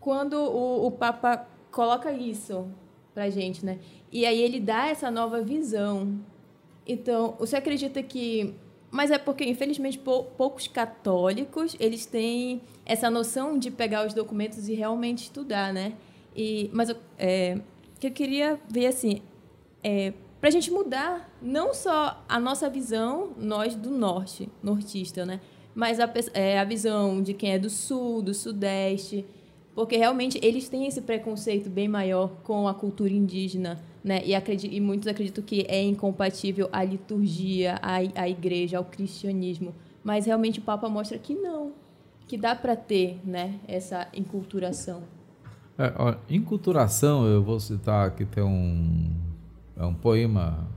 quando 0.01 0.33
o, 0.33 0.87
o 0.87 0.91
Papa 0.91 1.47
coloca 1.71 2.11
isso 2.11 2.67
pra 3.13 3.29
gente, 3.29 3.65
né? 3.65 3.79
E 4.11 4.25
aí 4.25 4.41
ele 4.41 4.59
dá 4.59 4.87
essa 4.87 5.09
nova 5.09 5.41
visão. 5.41 6.19
Então, 6.85 7.35
você 7.39 7.55
acredita 7.55 8.03
que... 8.03 8.53
Mas 8.91 9.11
é 9.11 9.17
porque, 9.17 9.45
infelizmente, 9.45 9.97
pou, 9.97 10.25
poucos 10.25 10.67
católicos, 10.67 11.73
eles 11.79 12.05
têm 12.05 12.61
essa 12.85 13.09
noção 13.09 13.57
de 13.57 13.71
pegar 13.71 14.05
os 14.05 14.13
documentos 14.13 14.67
e 14.67 14.73
realmente 14.73 15.23
estudar, 15.23 15.71
né? 15.71 15.93
E, 16.35 16.69
mas 16.73 16.93
é, 17.17 17.59
que 18.11 18.23
eu 18.23 18.27
queria 18.27 18.59
ver 18.69 18.87
assim, 18.87 19.21
é, 19.83 20.13
para 20.39 20.49
a 20.49 20.51
gente 20.51 20.69
mudar 20.69 21.35
não 21.41 21.73
só 21.73 22.23
a 22.27 22.39
nossa 22.39 22.69
visão, 22.69 23.31
nós 23.37 23.75
do 23.75 23.89
norte, 23.89 24.49
nortista, 24.61 25.25
né? 25.25 25.39
Mas 25.73 25.99
a, 25.99 26.11
é, 26.33 26.59
a 26.59 26.63
visão 26.63 27.21
de 27.21 27.33
quem 27.33 27.53
é 27.53 27.59
do 27.59 27.69
sul, 27.69 28.21
do 28.21 28.33
sudeste, 28.33 29.25
porque 29.73 29.97
realmente 29.97 30.39
eles 30.41 30.69
têm 30.69 30.87
esse 30.87 31.01
preconceito 31.01 31.69
bem 31.69 31.87
maior 31.87 32.29
com 32.43 32.67
a 32.67 32.73
cultura 32.73 33.11
indígena, 33.11 33.83
né? 34.03 34.21
E, 34.25 34.35
acredito, 34.35 34.73
e 34.73 34.79
muitos 34.79 35.07
acreditam 35.07 35.43
que 35.43 35.65
é 35.67 35.81
incompatível 35.81 36.69
a 36.71 36.83
liturgia, 36.83 37.79
a 37.81 38.29
igreja, 38.29 38.77
ao 38.77 38.85
cristianismo. 38.85 39.73
Mas 40.03 40.27
realmente 40.27 40.59
o 40.59 40.61
Papa 40.61 40.87
mostra 40.87 41.17
que 41.17 41.33
não, 41.33 41.73
que 42.27 42.37
dá 42.37 42.55
para 42.55 42.75
ter 42.75 43.19
né, 43.25 43.59
essa 43.67 44.07
enculturação. 44.13 45.03
É, 45.77 45.93
ó, 45.97 46.15
enculturação, 46.29 47.25
eu 47.25 47.43
vou 47.43 47.59
citar 47.59 48.07
aqui 48.07 48.23
tem 48.25 48.43
um, 48.43 49.11
é 49.75 49.85
um 49.85 49.93
poema 49.93 50.67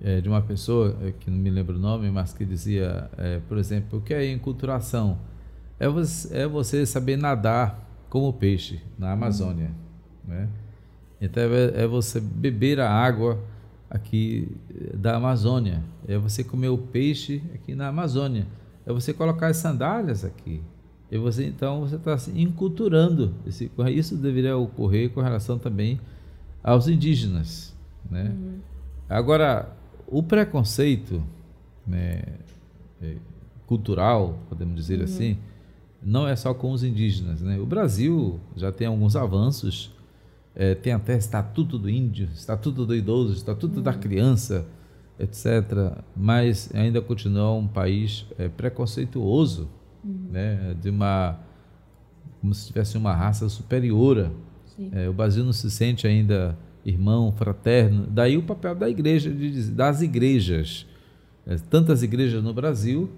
é, 0.00 0.20
de 0.20 0.28
uma 0.28 0.42
pessoa 0.42 0.96
é, 1.02 1.12
que 1.12 1.30
não 1.30 1.38
me 1.38 1.50
lembro 1.50 1.76
o 1.76 1.78
nome, 1.78 2.10
mas 2.10 2.32
que 2.32 2.44
dizia, 2.44 3.08
é, 3.16 3.40
por 3.48 3.58
exemplo, 3.58 4.00
o 4.00 4.02
que 4.02 4.12
é 4.12 4.28
enculturação? 4.30 5.18
É 5.78 5.88
você, 5.88 6.36
é 6.36 6.46
você 6.48 6.84
saber 6.84 7.16
nadar 7.16 7.86
como 8.08 8.32
peixe 8.32 8.80
na 8.98 9.12
Amazônia, 9.12 9.70
uhum. 10.26 10.34
né? 10.34 10.48
Então 11.20 11.42
é, 11.42 11.84
é 11.84 11.86
você 11.86 12.20
beber 12.20 12.80
a 12.80 12.90
água 12.90 13.38
aqui 13.88 14.56
da 14.94 15.16
Amazônia, 15.16 15.82
é 16.06 16.18
você 16.18 16.42
comer 16.42 16.68
o 16.68 16.78
peixe 16.78 17.42
aqui 17.54 17.74
na 17.74 17.88
Amazônia, 17.88 18.46
é 18.84 18.92
você 18.92 19.12
colocar 19.12 19.46
as 19.46 19.58
sandálias 19.58 20.24
aqui, 20.24 20.60
e 21.10 21.16
você 21.16 21.46
então 21.46 21.80
você 21.80 21.96
está 21.96 22.16
se 22.18 22.30
enculturando. 22.38 23.34
Esse, 23.46 23.70
isso 23.90 24.16
deveria 24.16 24.56
ocorrer 24.56 25.10
com 25.10 25.20
relação 25.20 25.58
também 25.58 25.98
aos 26.62 26.88
indígenas, 26.88 27.74
né? 28.10 28.34
Uhum. 28.36 28.58
Agora 29.08 29.72
o 30.06 30.22
preconceito, 30.22 31.22
né, 31.86 32.22
é, 33.00 33.16
cultural, 33.66 34.38
podemos 34.48 34.74
dizer 34.74 34.98
uhum. 34.98 35.04
assim, 35.04 35.38
não 36.02 36.28
é 36.28 36.36
só 36.36 36.54
com 36.54 36.72
os 36.72 36.82
indígenas, 36.82 37.40
né? 37.40 37.58
O 37.58 37.66
Brasil 37.66 38.38
já 38.56 38.70
tem 38.70 38.86
alguns 38.86 39.16
avanços, 39.16 39.92
é, 40.54 40.74
tem 40.74 40.92
até 40.92 41.16
estatuto 41.16 41.78
do 41.78 41.88
índio, 41.88 42.28
estatuto 42.34 42.84
do 42.84 42.94
idoso, 42.94 43.32
estatuto 43.32 43.76
uhum. 43.76 43.82
da 43.82 43.94
criança, 43.94 44.66
etc. 45.18 46.02
Mas 46.16 46.70
ainda 46.74 47.00
continua 47.00 47.52
um 47.52 47.66
país 47.66 48.26
é, 48.38 48.48
preconceituoso, 48.48 49.68
uhum. 50.04 50.28
né? 50.30 50.74
De 50.80 50.90
uma 50.90 51.38
como 52.40 52.54
se 52.54 52.68
tivesse 52.68 52.96
uma 52.96 53.14
raça 53.14 53.48
superior. 53.48 54.30
É, 54.92 55.08
o 55.08 55.12
Brasil 55.12 55.44
não 55.44 55.52
se 55.52 55.68
sente 55.70 56.06
ainda 56.06 56.56
irmão, 56.84 57.32
fraterno. 57.32 58.06
Daí 58.06 58.36
o 58.36 58.42
papel 58.42 58.76
da 58.76 58.88
igreja, 58.88 59.30
das 59.72 60.00
igrejas, 60.02 60.86
é, 61.44 61.56
tantas 61.68 62.04
igrejas 62.04 62.42
no 62.42 62.54
Brasil 62.54 63.10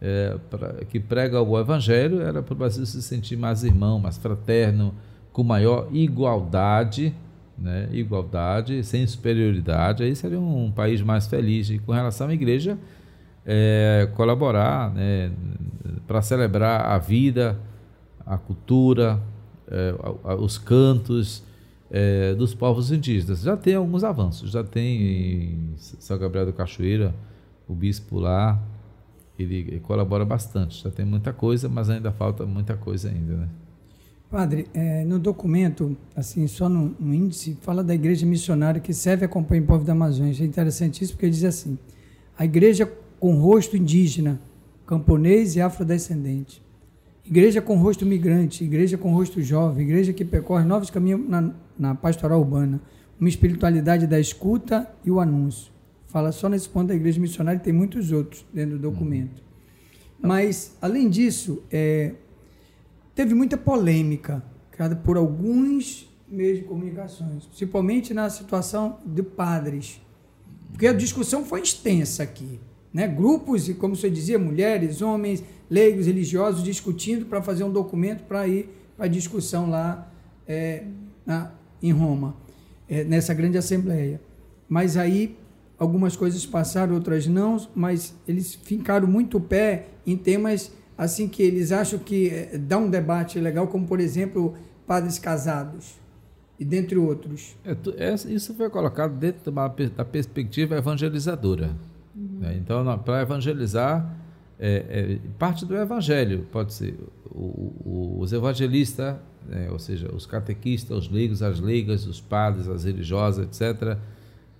é, 0.00 0.36
pra, 0.50 0.84
que 0.84 0.98
pregam 0.98 1.48
o 1.48 1.58
evangelho, 1.58 2.20
era 2.20 2.42
para 2.42 2.52
o 2.52 2.56
Brasil 2.56 2.84
se 2.84 3.00
sentir 3.02 3.36
mais 3.36 3.62
irmão, 3.62 4.00
mais 4.00 4.18
fraterno, 4.18 4.92
com 5.32 5.44
maior 5.44 5.88
igualdade 5.92 7.14
né, 7.58 7.88
igualdade, 7.92 8.84
sem 8.84 9.06
superioridade, 9.06 10.02
aí 10.02 10.14
seria 10.14 10.38
um, 10.38 10.66
um, 10.66 10.70
país 10.70 11.00
mais 11.00 11.26
feliz. 11.26 11.70
E 11.70 11.78
com 11.78 11.92
relação 11.92 12.28
à 12.28 12.34
igreja, 12.34 12.78
é, 13.46 14.08
colaborar 14.14 14.92
né, 14.92 15.30
para 16.06 16.20
celebrar 16.20 16.86
a 16.86 16.98
vida, 16.98 17.58
a 18.26 18.36
cultura, 18.36 19.22
é, 19.68 19.94
os 20.38 20.58
cantos 20.58 21.44
é, 21.90 22.34
dos 22.34 22.54
povos 22.54 22.90
indígenas. 22.90 23.42
Já 23.42 23.56
tem 23.56 23.74
alguns 23.74 24.02
avanços, 24.02 24.50
já 24.50 24.64
tem 24.64 25.02
em 25.02 25.74
São 25.76 26.18
Gabriel 26.18 26.46
do 26.46 26.52
Cachoeira, 26.52 27.14
o 27.68 27.74
bispo 27.74 28.18
lá, 28.18 28.60
ele, 29.38 29.56
ele 29.56 29.80
colabora 29.80 30.24
bastante, 30.24 30.82
já 30.82 30.90
tem 30.90 31.04
muita 31.04 31.32
coisa, 31.32 31.68
mas 31.68 31.88
ainda 31.88 32.10
falta 32.10 32.44
muita 32.44 32.76
coisa 32.76 33.08
ainda, 33.08 33.36
né? 33.36 33.48
Padre, 34.28 34.66
é, 34.74 35.04
no 35.04 35.20
documento, 35.20 35.96
assim, 36.16 36.48
só 36.48 36.68
no, 36.68 36.96
no, 36.98 37.14
índice, 37.14 37.56
fala 37.62 37.84
da 37.84 37.94
igreja 37.94 38.26
missionária 38.26 38.80
que 38.80 38.92
serve 38.92 39.24
e 39.24 39.26
acompanha 39.26 39.62
o 39.62 39.66
povo 39.66 39.84
da 39.84 39.92
Amazônia. 39.92 40.34
É 40.40 40.44
interessantíssimo 40.44 41.16
porque 41.16 41.30
diz 41.30 41.44
assim: 41.44 41.78
a 42.36 42.44
igreja 42.44 42.90
com 43.18 43.34
rosto 43.36 43.76
indígena, 43.76 44.40
camponês 44.86 45.56
e 45.56 45.60
afrodescendente. 45.60 46.62
Igreja 47.24 47.60
com 47.60 47.76
rosto 47.76 48.06
migrante, 48.06 48.62
igreja 48.62 48.96
com 48.96 49.12
rosto 49.12 49.42
jovem, 49.42 49.84
igreja 49.84 50.12
que 50.12 50.24
percorre 50.24 50.64
novos 50.64 50.90
caminhos 50.90 51.28
na, 51.28 51.52
na 51.76 51.94
pastoral 51.94 52.40
urbana, 52.40 52.80
uma 53.18 53.28
espiritualidade 53.28 54.06
da 54.06 54.20
escuta 54.20 54.88
e 55.04 55.10
o 55.10 55.18
anúncio. 55.18 55.72
Fala 56.06 56.30
só 56.30 56.48
nesse 56.48 56.68
ponto 56.68 56.88
da 56.88 56.94
igreja 56.94 57.20
missionária 57.20 57.58
tem 57.58 57.72
muitos 57.72 58.12
outros 58.12 58.46
dentro 58.54 58.78
do 58.78 58.90
documento. 58.90 59.42
Mas, 60.22 60.76
além 60.80 61.10
disso, 61.10 61.62
é, 61.70 62.14
teve 63.14 63.34
muita 63.34 63.56
polêmica 63.56 64.42
criada 64.70 64.94
por 64.94 65.16
alguns 65.16 66.08
meios 66.28 66.58
de 66.58 66.64
comunicações, 66.64 67.46
principalmente 67.46 68.12
na 68.12 68.28
situação 68.30 68.98
de 69.04 69.22
padres, 69.22 70.00
porque 70.70 70.86
a 70.86 70.92
discussão 70.92 71.44
foi 71.44 71.62
extensa 71.62 72.22
aqui, 72.22 72.60
né? 72.96 73.06
Grupos 73.06 73.68
como 73.74 73.94
você 73.94 74.08
dizia, 74.08 74.38
mulheres, 74.38 75.02
homens, 75.02 75.44
leigos, 75.68 76.06
religiosos 76.06 76.62
discutindo 76.62 77.26
para 77.26 77.42
fazer 77.42 77.62
um 77.62 77.70
documento 77.70 78.22
para 78.22 78.48
ir 78.48 78.70
para 78.96 79.04
a 79.04 79.08
discussão 79.08 79.68
lá 79.68 80.10
é, 80.48 80.84
na, 81.26 81.52
em 81.82 81.92
Roma, 81.92 82.34
é, 82.88 83.04
nessa 83.04 83.34
grande 83.34 83.58
assembleia. 83.58 84.18
Mas 84.66 84.96
aí 84.96 85.36
algumas 85.78 86.16
coisas 86.16 86.46
passaram, 86.46 86.94
outras 86.94 87.26
não, 87.26 87.58
mas 87.74 88.14
eles 88.26 88.54
fincaram 88.54 89.06
muito 89.06 89.38
pé 89.38 89.88
em 90.06 90.16
temas 90.16 90.72
assim 90.96 91.28
que 91.28 91.42
eles 91.42 91.72
acham 91.72 91.98
que 91.98 92.30
eh, 92.30 92.56
dá 92.56 92.78
um 92.78 92.88
debate 92.88 93.38
legal, 93.38 93.66
como 93.66 93.86
por 93.86 94.00
exemplo 94.00 94.54
padres 94.86 95.18
casados 95.18 96.00
e 96.58 96.64
dentre 96.64 96.96
outros. 96.96 97.54
É, 97.62 98.14
isso 98.14 98.54
foi 98.54 98.70
colocado 98.70 99.14
dentro 99.18 99.52
da 99.52 100.04
perspectiva 100.06 100.78
evangelizadora. 100.78 101.76
Uhum. 102.16 102.38
Né? 102.40 102.56
Então, 102.56 102.98
para 102.98 103.22
evangelizar, 103.22 104.16
é, 104.58 104.84
é, 104.88 105.18
parte 105.38 105.66
do 105.66 105.76
evangelho 105.76 106.46
pode 106.50 106.72
ser 106.72 106.98
o, 107.30 107.72
o, 107.84 108.16
os 108.20 108.32
evangelistas, 108.32 109.16
né? 109.46 109.68
ou 109.70 109.78
seja, 109.78 110.12
os 110.14 110.24
catequistas, 110.24 110.96
os 110.96 111.10
leigos, 111.10 111.42
as 111.42 111.60
leigas, 111.60 112.06
os 112.06 112.20
padres, 112.20 112.66
as 112.66 112.84
religiosas, 112.84 113.46
etc., 113.46 113.98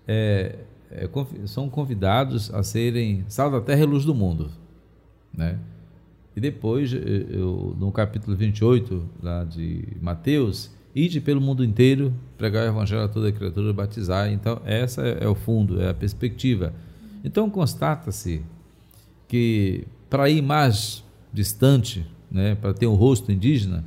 é, 0.06 0.56
é 0.90 1.08
são 1.46 1.68
convidados 1.68 2.52
a 2.54 2.62
serem 2.62 3.24
sal 3.28 3.50
da 3.50 3.60
terra 3.60 3.82
e 3.82 3.86
luz 3.86 4.04
do 4.04 4.14
mundo. 4.14 4.50
Né? 5.32 5.58
E 6.36 6.40
depois, 6.40 6.92
eu, 6.92 7.74
no 7.78 7.90
capítulo 7.90 8.36
28 8.36 9.02
lá 9.22 9.42
de 9.42 9.88
Mateus, 10.02 10.70
ide 10.94 11.20
pelo 11.20 11.40
mundo 11.40 11.64
inteiro, 11.64 12.12
pregar 12.36 12.66
o 12.66 12.68
evangelho 12.68 13.02
a 13.02 13.08
toda 13.08 13.32
criatura, 13.32 13.72
batizar. 13.72 14.30
Então, 14.30 14.60
essa 14.64 15.02
é, 15.02 15.24
é 15.24 15.28
o 15.28 15.34
fundo, 15.34 15.80
é 15.80 15.88
a 15.88 15.94
perspectiva. 15.94 16.74
Então, 17.26 17.50
constata-se 17.50 18.42
que 19.28 19.86
para 20.08 20.30
ir 20.30 20.40
mais 20.40 21.04
distante, 21.32 22.06
né, 22.30 22.54
para 22.54 22.72
ter 22.72 22.86
um 22.86 22.94
rosto 22.94 23.30
indígena, 23.32 23.84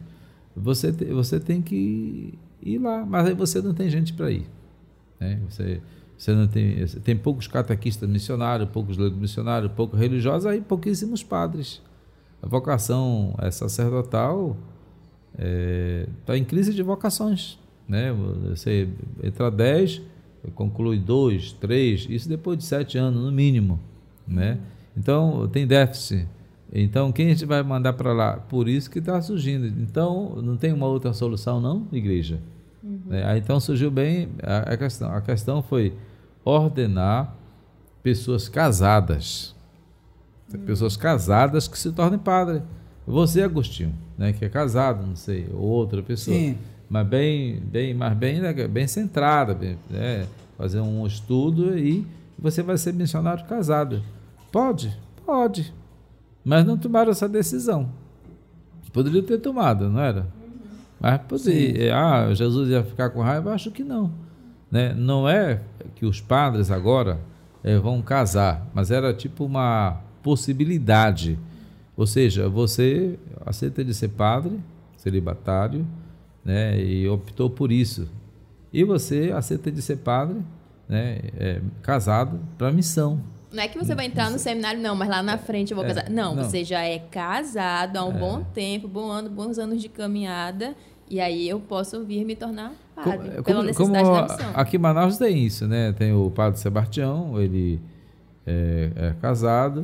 você, 0.56 0.92
te, 0.92 1.06
você 1.06 1.40
tem 1.40 1.62
que 1.62 2.38
ir 2.62 2.78
lá, 2.78 3.06
mas 3.06 3.28
aí 3.28 3.34
você 3.34 3.62
não 3.62 3.74
tem 3.74 3.90
gente 3.90 4.14
para 4.14 4.30
ir. 4.30 4.46
Né? 5.20 5.40
Você, 5.50 5.82
você 6.18 6.34
não 6.34 6.48
tem, 6.48 6.86
tem 6.86 7.16
poucos 7.16 7.48
catequistas 7.48 8.08
missionários, 8.08 8.70
poucos 8.70 8.98
leigos 8.98 9.18
missionários, 9.18 9.72
poucos 9.72 9.98
religiosos, 9.98 10.46
aí 10.46 10.62
pouquíssimos 10.62 11.24
padres 11.24 11.82
a 12.42 12.48
vocação 12.48 13.36
é 13.40 13.52
sacerdotal 13.52 14.58
está 15.34 15.44
é, 15.46 16.08
tá 16.26 16.38
em 16.38 16.44
crise 16.44 16.74
de 16.74 16.82
vocações. 16.82 17.60
Né? 17.88 18.14
Você 18.50 18.90
entra 19.24 19.50
10, 19.52 20.02
conclui 20.56 21.00
2, 21.00 21.54
3, 21.54 22.08
isso 22.10 22.30
depois 22.30 22.58
de 22.58 22.64
7 22.66 22.98
anos, 22.98 23.24
no 23.24 23.32
mínimo. 23.32 23.80
Né? 24.28 24.58
Então, 24.96 25.48
tem 25.48 25.66
déficit. 25.66 26.28
Então, 26.72 27.12
quem 27.12 27.28
a 27.28 27.30
gente 27.30 27.46
vai 27.46 27.64
mandar 27.64 27.94
para 27.94 28.14
lá? 28.14 28.34
Por 28.38 28.68
isso 28.68 28.90
que 28.90 29.00
está 29.00 29.22
surgindo. 29.22 29.66
Então, 29.66 30.42
não 30.42 30.56
tem 30.56 30.72
uma 30.72 30.86
outra 30.86 31.14
solução, 31.14 31.60
não, 31.60 31.88
igreja? 31.92 32.40
Uhum. 32.84 33.02
Aí, 33.26 33.40
então, 33.40 33.60
surgiu 33.60 33.90
bem 33.90 34.30
a, 34.44 34.74
a 34.74 34.78
questão. 34.78 35.12
A 35.12 35.22
questão 35.22 35.64
foi 35.64 35.94
ordenar 36.46 37.36
pessoas 38.04 38.48
casadas 38.48 39.56
tem 40.50 40.60
pessoas 40.62 40.98
casadas 40.98 41.68
que 41.68 41.78
se 41.78 41.92
tornem 41.92 42.20
padre. 42.20 42.64
Você, 43.06 43.42
Agostinho, 43.42 43.94
né, 44.18 44.34
que 44.34 44.44
é 44.44 44.50
casado, 44.50 45.06
não 45.06 45.16
sei, 45.16 45.48
ou 45.54 45.62
outra 45.62 46.02
pessoa. 46.02 46.36
Sim. 46.36 46.58
Mas 46.90 47.08
bem, 47.08 47.60
bem, 47.60 47.94
mas 47.94 48.18
bem, 48.18 48.42
bem 48.70 48.88
centrada, 48.88 49.78
né, 49.90 50.26
fazer 50.58 50.80
um 50.80 51.06
estudo 51.06 51.78
e 51.78 52.06
você 52.38 52.64
vai 52.64 52.78
ser 52.78 52.94
missionário 52.94 53.46
casado. 53.46 54.02
Pode? 54.52 54.98
Pode. 55.26 55.74
Mas 56.44 56.66
não 56.66 56.78
tomaram 56.78 57.12
essa 57.12 57.30
decisão. 57.30 57.90
Poderia 58.92 59.22
ter 59.22 59.38
tomado, 59.38 59.88
não 59.88 60.02
era? 60.02 60.28
Mas 61.00 61.22
poderia. 61.22 61.96
Ah, 61.96 62.34
Jesus 62.34 62.70
ia 62.70 62.84
ficar 62.84 63.12
com 63.12 63.22
raiva? 63.22 63.54
Acho 63.54 63.70
que 63.70 63.84
não. 63.84 64.12
Né? 64.72 64.94
Não 64.94 65.30
é 65.30 65.62
que 65.96 66.06
os 66.06 66.20
padres 66.20 66.72
agora 66.72 67.20
é, 67.64 67.78
vão 67.78 68.02
casar, 68.02 68.68
mas 68.74 68.90
era 68.90 69.14
tipo 69.14 69.46
uma 69.46 70.02
possibilidade. 70.24 71.38
Ou 71.96 72.08
seja, 72.08 72.50
você 72.50 73.20
aceita 73.46 73.84
de 73.84 73.94
ser 73.94 74.10
padre, 74.10 74.60
celibatário, 74.98 75.86
né, 76.44 76.80
e 76.80 77.08
optou 77.08 77.50
por 77.50 77.72
isso. 77.72 78.08
E 78.72 78.84
você 78.84 79.32
aceita 79.36 79.72
de 79.72 79.82
ser 79.82 79.98
padre, 79.98 80.42
né, 80.88 81.20
é, 81.38 81.62
casado 81.82 82.40
para 82.58 82.72
missão. 82.72 83.20
Não 83.52 83.64
é 83.64 83.68
que 83.68 83.78
você 83.78 83.96
vai 83.96 84.06
entrar 84.06 84.30
no 84.30 84.38
seminário, 84.38 84.80
não, 84.80 84.96
mas 84.96 85.10
lá 85.10 85.24
na 85.24 85.38
frente 85.38 85.72
eu 85.72 85.76
vou 85.76 85.86
é, 85.86 85.88
casar. 85.90 86.10
Não, 86.10 86.36
não, 86.36 86.44
você 86.44 86.64
já 86.64 86.84
é 86.84 87.00
casado 87.00 87.98
há 87.98 88.06
um 88.06 88.16
é. 88.16 88.20
bom 88.20 88.44
tempo, 88.44 88.88
bom 88.88 89.10
ano, 89.10 89.30
bons 89.30 89.58
anos 89.58 89.82
de 89.82 89.90
caminhada, 89.90 90.76
e 91.10 91.20
aí 91.20 91.50
eu 91.50 91.60
posso 91.60 92.04
vir 92.06 92.24
me 92.24 92.36
tornar 92.36 92.74
padre, 92.96 93.30
como, 93.32 93.44
pela 93.44 93.64
necessidade 93.64 94.06
como 94.06 94.16
da 94.16 94.34
missão. 94.34 94.52
Aqui 94.54 94.76
em 94.76 94.80
Manaus 94.80 95.18
tem 95.18 95.46
isso, 95.46 95.68
né? 95.68 95.92
Tem 95.94 96.14
o 96.14 96.30
padre 96.30 96.60
Sebastião, 96.60 97.42
ele 97.42 97.82
é, 98.46 98.92
é 98.96 99.16
casado, 99.20 99.84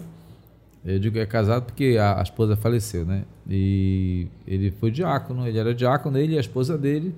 eu 0.86 1.00
digo 1.00 1.16
que 1.16 1.20
é 1.20 1.26
casado 1.26 1.64
porque 1.64 1.98
a, 2.00 2.20
a, 2.20 2.22
esposa 2.22 2.56
faleceu, 2.56 3.06
né? 3.06 3.24
E 3.50 4.28
ele 4.46 4.70
foi 4.70 4.92
diácono, 4.92 5.48
ele 5.48 5.58
era 5.58 5.74
diácono, 5.74 6.16
ele 6.18 6.36
e 6.36 6.38
a 6.38 6.40
esposa 6.40 6.78
dele. 6.78 7.16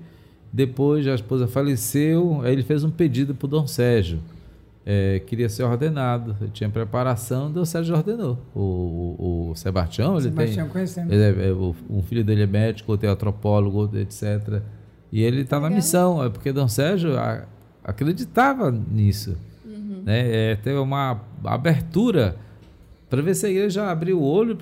Depois 0.50 1.06
a 1.06 1.14
esposa 1.14 1.46
faleceu, 1.46 2.40
aí 2.42 2.52
ele 2.54 2.62
fez 2.62 2.82
um 2.82 2.90
pedido 2.90 3.34
para 3.34 3.44
o 3.44 3.48
Dom 3.48 3.66
Sérgio. 3.66 4.20
É, 4.86 5.18
queria 5.18 5.50
ser 5.50 5.64
ordenado, 5.64 6.34
tinha 6.54 6.70
preparação, 6.70 7.52
Dom 7.52 7.66
Sérgio 7.66 7.94
ordenou. 7.94 8.38
O, 8.54 8.60
o, 8.60 9.50
o 9.50 9.54
Sebastião, 9.54 10.14
ele 10.14 10.22
Sebastião 10.22 10.64
tem. 10.64 10.72
Conhecemos. 10.72 11.12
Ele 11.12 11.22
é, 11.22 11.48
é, 11.50 11.52
um 11.52 12.02
filho 12.02 12.24
dele 12.24 12.44
é 12.44 12.46
médico, 12.46 12.90
outro 12.90 13.06
é 13.06 13.10
antropólogo, 13.10 13.76
outro, 13.76 13.98
etc. 13.98 14.62
E 15.12 15.22
ele 15.22 15.42
está 15.42 15.60
na 15.60 15.68
missão, 15.68 16.24
é 16.24 16.30
porque 16.30 16.52
Dom 16.52 16.68
Sérgio 16.68 17.18
a, 17.18 17.44
acreditava 17.84 18.70
nisso. 18.70 19.36
Uhum. 19.66 20.04
Né? 20.06 20.52
É, 20.52 20.56
teve 20.56 20.78
uma 20.78 21.20
abertura 21.44 22.47
para 23.08 23.22
ver 23.22 23.34
se 23.34 23.46
a 23.46 23.50
igreja 23.50 23.90
abriu 23.90 24.20
o 24.20 24.24
olho 24.24 24.56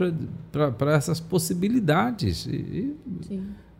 para 0.53 0.93
essas 0.93 1.19
possibilidades. 1.19 2.47
E, 2.47 2.95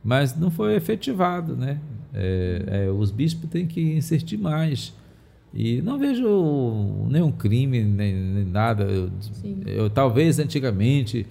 mas 0.03 0.37
não 0.37 0.51
foi 0.51 0.75
efetivado, 0.75 1.57
né? 1.57 1.81
É, 2.13 2.87
é, 2.87 2.91
os 2.91 3.11
bispos 3.11 3.49
têm 3.51 3.67
que 3.67 3.81
insistir 3.97 4.37
mais. 4.37 4.95
E 5.53 5.81
não 5.83 5.99
vejo 5.99 7.07
nenhum 7.09 7.33
crime, 7.33 7.83
nem, 7.83 8.15
nem 8.15 8.45
nada. 8.45 8.85
Eu, 8.85 9.11
eu, 9.67 9.91
talvez 9.91 10.39
antigamente 10.39 11.27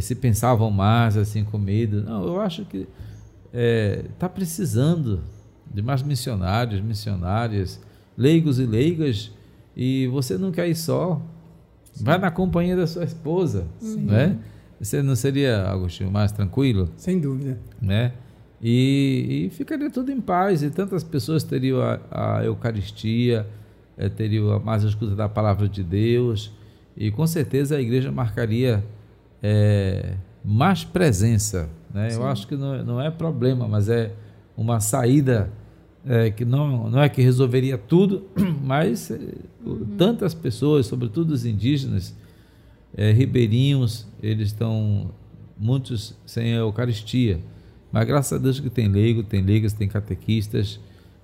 se 0.00 0.14
pensavam 0.14 0.70
mais 0.70 1.16
assim 1.16 1.44
com 1.44 1.58
medo. 1.58 2.02
Não, 2.02 2.24
eu 2.24 2.40
acho 2.40 2.64
que 2.64 2.78
está 2.78 2.88
é, 3.52 4.04
tá 4.18 4.28
precisando 4.28 5.20
de 5.72 5.82
mais 5.82 6.02
missionários, 6.02 6.80
missionárias, 6.80 7.80
leigos 8.16 8.58
e 8.58 8.66
leigas, 8.66 9.32
e 9.76 10.06
você 10.08 10.38
não 10.38 10.52
quer 10.52 10.68
ir 10.68 10.76
só. 10.76 11.20
Sim. 11.94 12.04
Vai 12.04 12.18
na 12.18 12.30
companhia 12.30 12.76
da 12.76 12.86
sua 12.86 13.04
esposa, 13.04 13.66
Sim. 13.78 14.00
né? 14.00 14.36
Você 14.80 15.00
não 15.02 15.14
seria, 15.14 15.62
Agostinho, 15.68 16.10
mais 16.10 16.32
tranquilo? 16.32 16.90
Sem 16.96 17.20
dúvida. 17.20 17.58
Né? 17.80 18.12
E, 18.60 19.46
e 19.46 19.50
ficaria 19.50 19.88
tudo 19.88 20.10
em 20.10 20.20
paz, 20.20 20.62
e 20.62 20.70
tantas 20.70 21.04
pessoas 21.04 21.44
teriam 21.44 21.80
a, 21.80 22.00
a 22.10 22.44
Eucaristia, 22.44 23.46
é, 23.96 24.08
teriam 24.08 24.58
mais 24.60 24.84
a 24.84 24.88
escuta 24.88 25.14
da 25.14 25.28
palavra 25.28 25.68
de 25.68 25.82
Deus, 25.82 26.52
e 26.96 27.10
com 27.10 27.26
certeza 27.26 27.76
a 27.76 27.80
igreja 27.80 28.10
marcaria 28.10 28.84
é, 29.42 30.14
mais 30.44 30.82
presença. 30.82 31.68
Né? 31.92 32.08
Eu 32.12 32.26
acho 32.26 32.48
que 32.48 32.56
não, 32.56 32.84
não 32.84 33.00
é 33.00 33.10
problema, 33.10 33.68
mas 33.68 33.88
é 33.88 34.12
uma 34.56 34.80
saída 34.80 35.50
é, 36.06 36.30
que 36.30 36.44
não, 36.44 36.90
não 36.90 37.02
é 37.02 37.08
que 37.08 37.22
resolveria 37.22 37.78
tudo, 37.78 38.24
mas 38.62 39.10
uhum. 39.64 39.86
tantas 39.96 40.34
pessoas, 40.34 40.86
sobretudo 40.86 41.30
os 41.32 41.44
indígenas, 41.44 42.14
é, 42.96 43.10
ribeirinhos, 43.10 44.06
eles 44.22 44.48
estão 44.48 45.10
muitos 45.58 46.16
sem 46.26 46.54
a 46.54 46.58
Eucaristia. 46.58 47.40
Mas 47.90 48.06
graças 48.06 48.32
a 48.32 48.42
Deus 48.42 48.60
que 48.60 48.70
tem 48.70 48.88
leigo, 48.88 49.22
tem 49.22 49.42
leigas, 49.42 49.72
tem 49.72 49.88
catequistas 49.88 50.80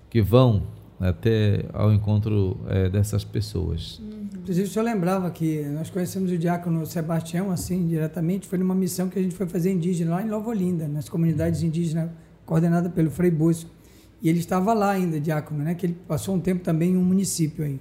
que 0.09 0.23
vão 0.23 0.63
até 0.99 1.65
ao 1.73 1.93
encontro 1.93 2.59
é, 2.69 2.89
dessas 2.89 3.25
pessoas. 3.25 3.99
Uhum. 3.99 4.21
Inclusive, 4.41 4.69
o 4.69 4.71
senhor 4.71 4.85
lembrava 4.85 5.31
que 5.31 5.63
nós 5.65 5.91
conhecemos 5.91 6.31
o 6.31 6.39
diácono 6.39 6.85
Sebastião, 6.87 7.51
assim, 7.51 7.87
diretamente, 7.87 8.47
foi 8.47 8.59
numa 8.59 8.75
missão 8.75 9.09
que 9.09 9.19
a 9.19 9.23
gente 9.23 9.35
foi 9.35 9.47
fazer 9.47 9.71
indígena 9.71 10.13
lá 10.13 10.23
em 10.23 10.27
Nova 10.27 10.49
Olinda, 10.51 10.89
nas 10.89 11.09
comunidades 11.09 11.63
indígenas 11.63 12.11
coordenadas 12.45 12.93
pelo 12.93 13.11
Frei 13.11 13.31
Bosco. 13.31 13.71
E 14.23 14.29
ele 14.29 14.39
estava 14.39 14.73
lá 14.75 14.91
ainda, 14.91 15.19
diácono, 15.19 15.65
né? 15.65 15.75
Que 15.75 15.87
ele 15.87 15.97
passou 16.07 16.35
um 16.35 16.41
tempo 16.41 16.63
também 16.63 16.93
em 16.93 16.97
um 16.97 17.05
município 17.05 17.65
aí. 17.65 17.81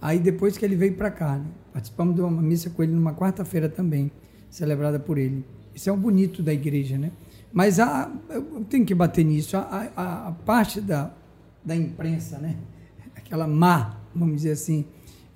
Aí 0.00 0.18
depois 0.18 0.56
que 0.56 0.64
ele 0.64 0.76
veio 0.76 0.94
para 0.94 1.10
cá, 1.10 1.38
né? 1.38 1.46
participamos 1.72 2.14
de 2.14 2.20
uma 2.20 2.42
missa 2.42 2.70
com 2.70 2.82
ele 2.82 2.92
numa 2.92 3.14
quarta-feira 3.14 3.68
também, 3.68 4.10
celebrada 4.48 5.00
por 5.00 5.18
ele. 5.18 5.44
Isso 5.74 5.90
é 5.90 5.92
um 5.92 5.98
bonito 5.98 6.42
da 6.42 6.52
igreja, 6.52 6.96
né? 6.96 7.10
Mas 7.52 7.80
a, 7.80 8.12
eu 8.30 8.64
tenho 8.68 8.84
que 8.84 8.94
bater 8.94 9.24
nisso. 9.24 9.56
A, 9.56 9.90
a, 9.96 10.28
a, 10.28 10.32
parte 10.32 10.80
da, 10.80 11.12
da 11.64 11.74
imprensa, 11.74 12.38
né? 12.38 12.56
Aquela 13.16 13.48
má, 13.48 13.98
vamos 14.14 14.36
dizer 14.36 14.52
assim, 14.52 14.84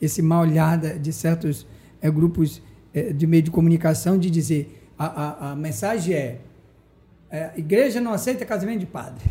esse 0.01 0.23
má 0.23 0.41
olhada 0.41 0.99
de 0.99 1.13
certos 1.13 1.67
é, 2.01 2.09
grupos 2.09 2.63
é, 2.95 3.13
de 3.13 3.27
meio 3.27 3.43
de 3.43 3.51
comunicação 3.51 4.17
de 4.17 4.31
dizer 4.31 4.89
a, 4.97 5.07
a, 5.07 5.53
a 5.53 5.57
mensagem 5.57 6.15
é, 6.15 6.41
é 7.31 7.53
igreja 7.57 8.01
não 8.01 8.13
aceita 8.13 8.45
casamento 8.45 8.81
de 8.81 8.87
padre 8.87 9.25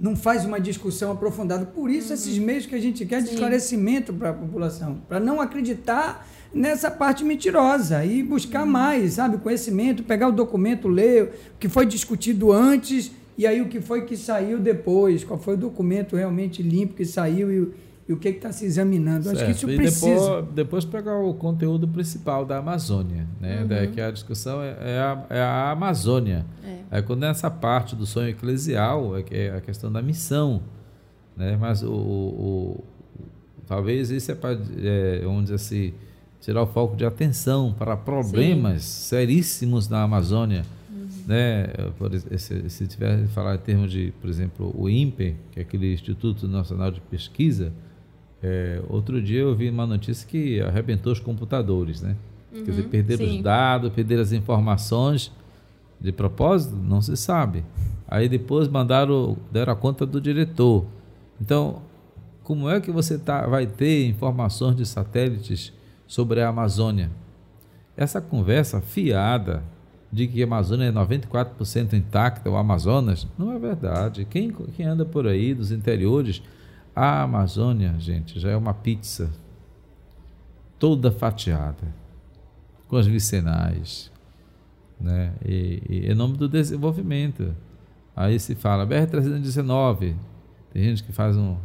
não 0.00 0.16
faz 0.16 0.46
uma 0.46 0.58
discussão 0.58 1.12
aprofundada. 1.12 1.66
Por 1.66 1.90
isso, 1.90 2.08
uhum. 2.08 2.14
esses 2.14 2.38
meios 2.38 2.64
que 2.64 2.74
a 2.74 2.80
gente 2.80 3.04
quer 3.04 3.20
de 3.20 3.28
Sim. 3.28 3.34
esclarecimento 3.34 4.12
para 4.14 4.30
a 4.30 4.32
população, 4.32 5.02
para 5.06 5.20
não 5.20 5.40
acreditar 5.40 6.26
nessa 6.52 6.90
parte 6.90 7.22
mentirosa 7.22 8.04
e 8.04 8.22
buscar 8.22 8.62
uhum. 8.62 8.70
mais, 8.70 9.14
sabe, 9.14 9.36
conhecimento, 9.36 10.02
pegar 10.02 10.28
o 10.28 10.32
documento, 10.32 10.88
ler 10.88 11.24
o 11.54 11.58
que 11.58 11.68
foi 11.68 11.84
discutido 11.84 12.50
antes 12.50 13.12
e 13.36 13.46
aí 13.46 13.60
o 13.60 13.68
que 13.68 13.80
foi 13.80 14.04
que 14.04 14.16
saiu 14.16 14.58
depois, 14.58 15.22
qual 15.22 15.38
foi 15.38 15.54
o 15.54 15.58
documento 15.58 16.16
realmente 16.16 16.62
limpo 16.62 16.94
que 16.94 17.04
saiu 17.04 17.52
e 17.52 17.89
e 18.10 18.12
o 18.12 18.16
que 18.16 18.28
está 18.28 18.50
se 18.50 18.64
examinando. 18.64 19.22
Certo. 19.22 19.36
Acho 19.36 19.44
que 19.44 19.50
isso 19.52 19.70
e 19.70 19.76
precisa. 19.76 20.42
Depois, 20.42 20.54
depois, 20.54 20.84
pegar 20.84 21.16
o 21.18 21.32
conteúdo 21.32 21.86
principal 21.86 22.44
da 22.44 22.58
Amazônia, 22.58 23.24
né? 23.40 23.60
Uhum. 23.60 23.68
Daí 23.68 23.86
que 23.86 24.00
a 24.00 24.10
discussão 24.10 24.60
é, 24.60 24.76
é, 24.80 24.98
a, 24.98 25.26
é 25.30 25.40
a, 25.40 25.70
Amazônia. 25.70 26.44
É. 26.64 26.78
Aí 26.90 27.02
quando 27.02 27.22
essa 27.22 27.48
parte 27.48 27.94
do 27.94 28.04
sonho 28.04 28.30
eclesial 28.30 29.16
é, 29.16 29.24
é 29.30 29.50
a 29.56 29.60
questão 29.60 29.92
da 29.92 30.02
missão, 30.02 30.60
né? 31.36 31.56
Mas 31.56 31.84
o, 31.84 31.92
o, 31.92 31.94
o 31.94 32.84
talvez 33.68 34.10
isso 34.10 34.32
é 34.32 34.34
para, 34.34 34.58
é, 34.82 35.20
vamos 35.22 35.42
dizer 35.42 35.54
assim, 35.54 35.94
tirar 36.40 36.64
o 36.64 36.66
foco 36.66 36.96
de 36.96 37.06
atenção 37.06 37.72
para 37.72 37.96
problemas 37.96 38.82
Sim. 38.82 39.08
seríssimos 39.08 39.88
na 39.88 40.02
Amazônia. 40.02 40.64
Uhum. 40.92 41.06
Né? 41.28 41.68
Se, 42.38 42.68
se 42.70 42.88
tiver 42.88 43.28
falar 43.28 43.54
em 43.54 43.58
termos 43.58 43.92
de, 43.92 44.12
por 44.20 44.28
exemplo, 44.28 44.74
o 44.76 44.90
INPE, 44.90 45.36
que 45.52 45.60
é 45.60 45.62
aquele 45.62 45.94
Instituto 45.94 46.48
Nacional 46.48 46.90
de 46.90 47.00
Pesquisa, 47.02 47.72
é, 48.42 48.80
outro 48.88 49.20
dia 49.20 49.40
eu 49.40 49.54
vi 49.54 49.68
uma 49.68 49.86
notícia 49.86 50.26
que 50.26 50.60
arrebentou 50.60 51.12
os 51.12 51.20
computadores, 51.20 52.00
né? 52.00 52.16
Uhum, 52.52 52.64
Quer 52.64 52.70
dizer, 52.70 52.82
uhum, 52.82 52.88
perderam 52.88 53.26
sim. 53.26 53.36
os 53.36 53.42
dados, 53.42 53.92
perderam 53.92 54.22
as 54.22 54.32
informações. 54.32 55.32
De 56.00 56.10
propósito, 56.12 56.74
não 56.74 57.02
se 57.02 57.14
sabe. 57.14 57.62
Aí 58.08 58.26
depois 58.26 58.68
mandaram, 58.68 59.36
deram 59.52 59.74
a 59.74 59.76
conta 59.76 60.06
do 60.06 60.18
diretor. 60.18 60.86
Então, 61.38 61.82
como 62.42 62.70
é 62.70 62.80
que 62.80 62.90
você 62.90 63.18
tá, 63.18 63.46
vai 63.46 63.66
ter 63.66 64.06
informações 64.06 64.74
de 64.74 64.86
satélites 64.86 65.72
sobre 66.06 66.40
a 66.40 66.48
Amazônia? 66.48 67.10
Essa 67.94 68.18
conversa 68.18 68.80
fiada 68.80 69.62
de 70.10 70.26
que 70.26 70.42
a 70.42 70.46
Amazônia 70.46 70.86
é 70.86 70.92
94% 70.92 71.92
intacta, 71.92 72.50
o 72.50 72.56
Amazonas, 72.56 73.28
não 73.38 73.52
é 73.52 73.58
verdade. 73.58 74.26
Quem, 74.28 74.50
quem 74.74 74.86
anda 74.86 75.04
por 75.04 75.26
aí 75.26 75.52
dos 75.54 75.70
interiores 75.70 76.42
a 77.00 77.22
Amazônia, 77.22 77.94
gente, 77.98 78.38
já 78.38 78.50
é 78.50 78.56
uma 78.56 78.74
pizza 78.74 79.30
toda 80.78 81.10
fatiada, 81.10 81.94
com 82.88 82.96
as 82.96 83.06
vicenais, 83.06 84.12
né? 85.00 85.32
E, 85.42 85.82
e 85.88 86.12
em 86.12 86.14
nome 86.14 86.36
do 86.36 86.46
desenvolvimento. 86.46 87.54
Aí 88.14 88.38
se 88.38 88.54
fala 88.54 88.86
BR-319, 88.86 90.14
tem 90.74 90.82
gente 90.82 91.02
que 91.02 91.10
faz 91.10 91.38
um, 91.38 91.56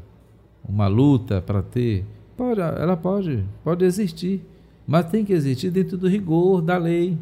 uma 0.63 0.87
luta 0.87 1.41
para 1.41 1.61
ter. 1.61 2.05
Pode, 2.37 2.61
ela 2.61 2.95
pode, 2.95 3.43
pode 3.61 3.83
existir, 3.83 4.41
mas 4.87 5.09
tem 5.09 5.25
que 5.25 5.33
existir 5.33 5.69
dentro 5.69 5.97
do 5.97 6.07
rigor 6.07 6.61
da 6.61 6.77
lei, 6.77 7.17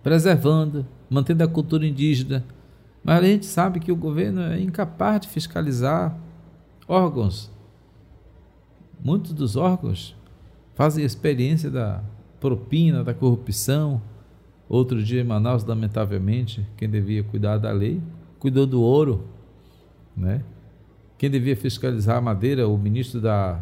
preservando, 0.00 0.86
mantendo 1.10 1.42
a 1.42 1.48
cultura 1.48 1.84
indígena. 1.84 2.44
Mas 3.02 3.18
a 3.18 3.26
gente 3.26 3.46
sabe 3.46 3.80
que 3.80 3.90
o 3.90 3.96
governo 3.96 4.42
é 4.42 4.60
incapaz 4.60 5.22
de 5.22 5.28
fiscalizar 5.28 6.16
órgãos. 6.88 7.50
Muitos 9.02 9.32
dos 9.32 9.56
órgãos 9.56 10.16
fazem 10.74 11.04
experiência 11.04 11.70
da 11.70 12.02
propina, 12.40 13.04
da 13.04 13.14
corrupção. 13.14 14.00
Outro 14.68 15.02
dia 15.02 15.20
em 15.20 15.24
Manaus, 15.24 15.64
lamentavelmente, 15.64 16.66
quem 16.76 16.88
devia 16.88 17.22
cuidar 17.22 17.58
da 17.58 17.70
lei, 17.70 18.00
cuidou 18.38 18.66
do 18.66 18.80
ouro, 18.82 19.24
né? 20.16 20.42
Quem 21.18 21.30
devia 21.30 21.56
fiscalizar 21.56 22.16
a 22.18 22.20
madeira, 22.20 22.68
o 22.68 22.76
ministro 22.76 23.20
da 23.20 23.60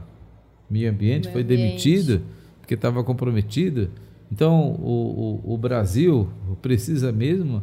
Meio 0.69 0.91
Ambiente, 0.91 1.25
Meio 1.25 1.33
foi 1.33 1.45
demitido 1.45 2.23
porque 2.61 2.75
estava 2.75 3.05
comprometido. 3.05 3.91
Então, 4.31 4.73
o, 4.81 5.41
o, 5.45 5.55
o, 5.55 5.59
Brasil 5.59 6.29
precisa 6.63 7.13
mesmo 7.13 7.63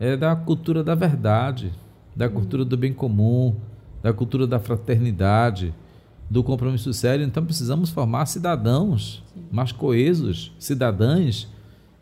é 0.00 0.16
da 0.16 0.34
cultura 0.34 0.82
da 0.82 0.94
verdade, 0.94 1.72
da 2.16 2.28
cultura 2.28 2.64
do 2.64 2.76
bem 2.76 2.92
comum, 2.92 3.54
da 4.02 4.12
cultura 4.12 4.46
da 4.46 4.58
fraternidade, 4.58 5.74
do 6.30 6.42
compromisso 6.42 6.92
sério. 6.92 7.24
Então 7.24 7.44
precisamos 7.44 7.90
formar 7.90 8.26
cidadãos 8.26 9.22
Sim. 9.34 9.44
mais 9.50 9.72
coesos, 9.72 10.52
cidadãs 10.58 11.48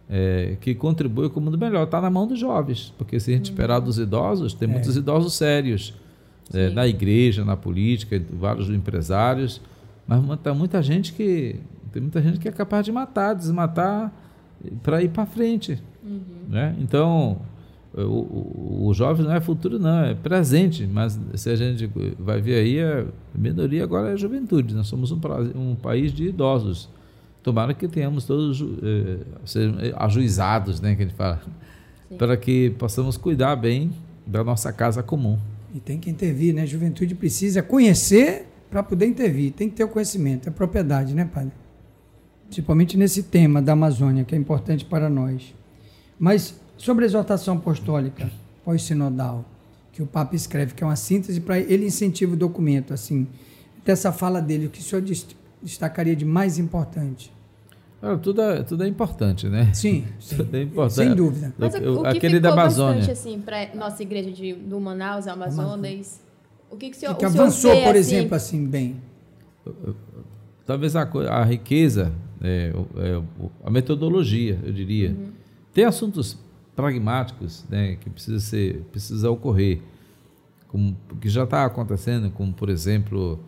é, 0.09 0.57
que 0.61 0.75
contribuem 0.75 1.29
com 1.29 1.41
o 1.41 1.43
mundo 1.43 1.59
melhor. 1.59 1.85
Está 1.85 2.01
na 2.01 2.11
mão 2.11 2.27
dos 2.27 2.39
jovens, 2.39 2.93
porque 2.97 3.19
se 3.19 3.31
a 3.31 3.35
gente 3.35 3.49
uhum. 3.49 3.55
esperar 3.55 3.81
dos 3.81 3.99
idosos, 3.99 4.55
tem 4.55 4.69
é. 4.69 4.73
muitos 4.73 4.97
idosos 4.97 5.35
sérios 5.35 5.95
é, 6.53 6.71
na 6.71 6.87
igreja, 6.87 7.45
na 7.45 7.57
política, 7.57 8.21
vários 8.33 8.69
empresários, 8.71 9.61
mas 10.07 10.21
tem 10.41 10.55
muita 10.55 10.83
gente 10.83 11.13
que 11.13 11.57
tem 11.93 12.03
muita 12.03 12.21
gente 12.21 12.39
que 12.39 12.47
é 12.47 12.53
capaz 12.53 12.85
de 12.85 12.93
matar, 12.93 13.35
desmatar 13.35 14.13
para 14.83 15.03
ir 15.03 15.09
para 15.09 15.25
frente, 15.25 15.83
uhum. 16.05 16.21
né? 16.49 16.77
Então 16.79 17.39
o, 18.03 18.83
o, 18.83 18.87
o 18.89 18.95
jovem 18.95 19.25
não 19.25 19.33
é 19.33 19.41
futuro, 19.41 19.79
não, 19.79 20.05
é 20.05 20.15
presente, 20.15 20.87
mas 20.87 21.19
se 21.35 21.49
a 21.49 21.57
gente 21.57 21.91
vai 22.19 22.41
ver 22.41 22.57
aí, 22.57 22.81
a 22.81 23.07
minoria 23.35 23.83
agora 23.83 24.11
é 24.11 24.13
a 24.13 24.17
juventude. 24.17 24.75
Nós 24.75 24.87
somos 24.87 25.11
um, 25.11 25.19
um 25.55 25.75
país 25.75 26.13
de 26.13 26.29
idosos. 26.29 26.89
Tomara 27.43 27.73
que 27.73 27.87
tenhamos 27.89 28.25
todos 28.25 28.61
eh, 28.61 29.19
sejam 29.45 29.77
ajuizados, 29.97 30.81
né, 30.81 30.95
que 30.97 31.03
a 31.03 31.07
gente 31.07 31.15
fala, 31.15 31.41
Sim. 32.09 32.17
para 32.17 32.37
que 32.37 32.71
possamos 32.71 33.17
cuidar 33.17 33.55
bem 33.57 33.93
da 34.27 34.43
nossa 34.43 34.73
casa 34.73 35.03
comum. 35.03 35.39
E 35.73 35.79
tem 35.79 35.99
que 35.99 36.11
intervir, 36.11 36.53
né? 36.53 36.63
A 36.63 36.67
juventude 36.67 37.15
precisa 37.15 37.63
conhecer 37.63 38.47
para 38.71 38.83
poder 38.83 39.07
intervir. 39.07 39.53
Tem 39.53 39.69
que 39.69 39.77
ter 39.77 39.85
o 39.85 39.89
conhecimento, 39.89 40.49
é 40.49 40.53
propriedade, 40.53 41.15
né, 41.15 41.25
padre? 41.25 41.53
Principalmente 42.47 42.97
nesse 42.97 43.23
tema 43.23 43.63
da 43.63 43.73
Amazônia, 43.73 44.25
que 44.25 44.35
é 44.35 44.39
importante 44.39 44.85
para 44.85 45.09
nós. 45.09 45.55
Mas 46.19 46.59
Sobre 46.77 47.05
a 47.05 47.07
exortação 47.07 47.57
apostólica 47.57 48.31
pós-sinodal, 48.65 49.45
que 49.93 50.03
o 50.03 50.07
Papa 50.07 50.35
escreve, 50.37 50.75
que 50.75 50.83
é 50.83 50.87
uma 50.87 50.97
síntese 50.97 51.41
para 51.41 51.59
ele 51.59 51.87
incentiva 51.87 52.35
o 52.35 52.37
documento, 52.37 52.93
assim, 52.93 53.27
dessa 53.85 54.13
fala 54.13 54.43
dele, 54.43 54.67
o 54.67 54.71
que 54.71 54.81
o 54.81 54.83
senhor 54.83 55.03
destacaria 55.63 56.15
de 56.15 56.25
mais 56.25 56.59
importante? 56.59 57.33
tudo, 58.23 58.43
é, 58.43 58.63
tudo 58.63 58.85
é 58.85 58.89
importante, 58.89 59.49
né? 59.49 59.73
Sim, 59.73 60.05
sim. 60.21 60.37
Tudo 60.37 60.57
é 60.57 60.63
importante. 60.63 60.95
sem 60.95 61.15
dúvida. 61.15 61.55
Mas 61.59 61.75
o, 61.75 62.01
o 62.01 62.03
que 62.03 62.09
aquele 62.09 62.39
da 62.39 62.53
Amazônia. 62.53 62.99
bastante 62.99 63.11
assim 63.11 63.41
para 63.41 63.75
nossa 63.75 64.03
igreja 64.03 64.31
de, 64.31 64.53
do 64.53 64.79
Manaus, 64.79 65.27
Amazonas, 65.27 66.21
o 66.71 66.77
que, 66.77 66.91
que 66.91 66.97
o 66.97 67.01
senhor, 67.01 67.17
que 67.17 67.25
o 67.25 67.29
avançou, 67.29 67.71
senhor 67.71 67.77
vê, 67.77 67.83
por 67.85 67.97
assim, 67.97 68.17
exemplo, 68.17 68.35
assim, 68.37 68.67
bem? 68.67 68.97
Talvez 70.67 70.95
a, 70.95 71.03
a 71.03 71.45
riqueza, 71.45 72.13
é, 72.43 72.73
é, 72.97 73.23
a 73.65 73.71
metodologia, 73.71 74.61
eu 74.63 74.73
diria. 74.73 75.11
Uhum. 75.11 75.31
Tem 75.73 75.85
assuntos 75.85 76.39
pragmáticos 76.77 77.65
né, 77.69 77.97
que 77.97 78.09
precisa, 78.11 78.39
ser, 78.39 78.83
precisa 78.93 79.31
ocorrer, 79.31 79.81
como, 80.69 80.97
que 81.21 81.29
já 81.29 81.45
está 81.45 81.65
acontecendo, 81.65 82.31
como, 82.31 82.53
por 82.53 82.69
exemplo, 82.69 83.43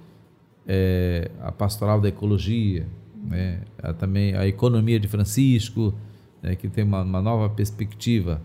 é, 0.67 1.31
a 1.41 1.53
pastoral 1.53 2.01
da 2.01 2.09
ecologia, 2.09 2.89
né, 3.23 3.61
a, 3.81 3.93
também 3.93 4.35
a 4.35 4.47
economia 4.47 4.99
de 4.99 5.07
Francisco, 5.07 5.95
né, 6.43 6.57
que 6.57 6.69
tem 6.69 6.83
uma, 6.83 7.03
uma 7.03 7.21
nova 7.21 7.49
perspectiva. 7.51 8.41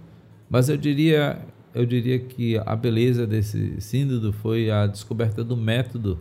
Mas 0.50 0.68
eu 0.68 0.78
diria 0.78 1.42
eu 1.74 1.86
diria 1.86 2.20
que 2.20 2.58
a 2.58 2.76
beleza 2.76 3.26
desse 3.26 3.82
sínodo 3.82 4.32
foi 4.32 4.70
a 4.70 4.86
descoberta 4.86 5.44
do 5.44 5.58
método, 5.58 6.20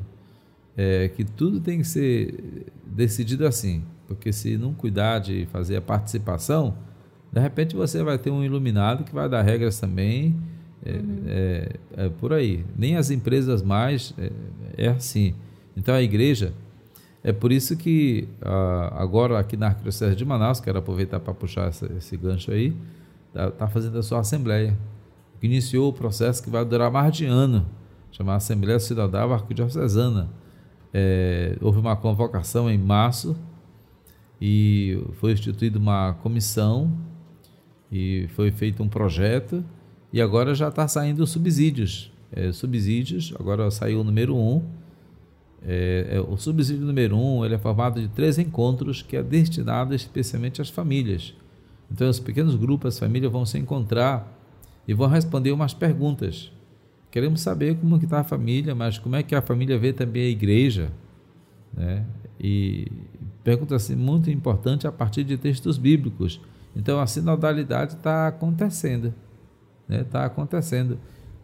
é, 0.74 1.08
que 1.08 1.24
tudo 1.24 1.60
tem 1.60 1.78
que 1.78 1.86
ser 1.86 2.66
decidido 2.86 3.46
assim, 3.46 3.84
porque 4.08 4.32
se 4.32 4.56
não 4.56 4.72
cuidar 4.72 5.18
de 5.18 5.46
fazer 5.52 5.76
a 5.76 5.82
participação, 5.82 6.74
de 7.32 7.40
repente 7.40 7.74
você 7.74 8.02
vai 8.02 8.18
ter 8.18 8.30
um 8.30 8.44
iluminado 8.44 9.04
que 9.04 9.14
vai 9.14 9.26
dar 9.28 9.40
regras 9.40 9.80
também, 9.80 10.36
é, 10.84 10.92
uhum. 10.92 11.22
é, 11.26 11.72
é 11.96 12.08
por 12.10 12.32
aí. 12.32 12.64
Nem 12.76 12.96
as 12.96 13.10
empresas 13.10 13.62
mais 13.62 14.12
é, 14.18 14.30
é, 14.76 14.88
assim. 14.88 15.34
Então 15.74 15.94
a 15.94 16.02
igreja, 16.02 16.52
é 17.24 17.32
por 17.32 17.50
isso 17.50 17.74
que 17.76 18.28
agora 18.92 19.38
aqui 19.38 19.56
na 19.56 19.68
Arquidiocese 19.68 20.14
de 20.14 20.24
Manaus, 20.24 20.60
quero 20.60 20.78
aproveitar 20.78 21.20
para 21.20 21.32
puxar 21.32 21.68
essa, 21.68 21.90
esse 21.96 22.16
gancho 22.18 22.50
aí, 22.50 22.76
está 23.28 23.50
tá 23.50 23.68
fazendo 23.68 23.98
a 23.98 24.02
sua 24.02 24.20
assembleia 24.20 24.76
que 25.40 25.46
iniciou 25.46 25.88
o 25.88 25.92
processo 25.92 26.42
que 26.42 26.50
vai 26.50 26.64
durar 26.64 26.90
mais 26.90 27.16
de 27.16 27.24
ano, 27.24 27.66
chamada 28.10 28.36
Assembleia 28.36 28.78
Cidadã 28.78 29.24
Arquidiocesana. 29.32 30.28
É, 30.92 31.56
houve 31.62 31.78
uma 31.78 31.96
convocação 31.96 32.70
em 32.70 32.76
março 32.76 33.34
e 34.38 35.02
foi 35.14 35.32
instituída 35.32 35.78
uma 35.78 36.12
comissão 36.14 36.92
e 37.92 38.26
foi 38.28 38.50
feito 38.50 38.82
um 38.82 38.88
projeto 38.88 39.62
e 40.10 40.20
agora 40.20 40.54
já 40.54 40.68
está 40.68 40.88
saindo 40.88 41.22
os 41.22 41.30
subsídios. 41.30 42.10
É, 42.32 42.50
subsídios, 42.50 43.34
agora 43.38 43.70
saiu 43.70 44.00
o 44.00 44.04
número 44.04 44.34
um. 44.34 44.62
É, 45.64 46.16
é, 46.16 46.20
o 46.20 46.36
subsídio 46.38 46.84
número 46.86 47.16
um 47.16 47.44
ele 47.44 47.54
é 47.54 47.58
formado 47.58 48.00
de 48.00 48.08
três 48.08 48.38
encontros 48.38 49.02
que 49.02 49.16
é 49.16 49.22
destinado 49.22 49.94
especialmente 49.94 50.62
às 50.62 50.70
famílias. 50.70 51.34
Então, 51.90 52.08
os 52.08 52.18
pequenos 52.18 52.56
grupos, 52.56 52.94
as 52.94 52.98
famílias 52.98 53.30
vão 53.30 53.44
se 53.44 53.58
encontrar 53.58 54.40
e 54.88 54.94
vão 54.94 55.08
responder 55.08 55.52
umas 55.52 55.74
perguntas. 55.74 56.50
Queremos 57.10 57.42
saber 57.42 57.76
como 57.76 57.96
está 57.96 58.20
a 58.20 58.24
família, 58.24 58.74
mas 58.74 58.98
como 58.98 59.14
é 59.16 59.22
que 59.22 59.34
a 59.34 59.42
família 59.42 59.78
vê 59.78 59.92
também 59.92 60.22
a 60.22 60.30
igreja, 60.30 60.90
né? 61.74 62.06
E 62.40 62.90
perguntas 63.44 63.84
assim, 63.84 63.94
muito 63.94 64.30
importante 64.30 64.86
a 64.86 64.92
partir 64.92 65.22
de 65.22 65.36
textos 65.36 65.76
bíblicos. 65.76 66.40
Então 66.74 67.00
a 67.00 67.06
sinodalidade 67.06 67.94
está 67.94 68.28
acontecendo, 68.28 69.14
está 69.88 69.88
né? 69.88 70.04
Tá 70.04 70.24
acontecendo 70.24 70.98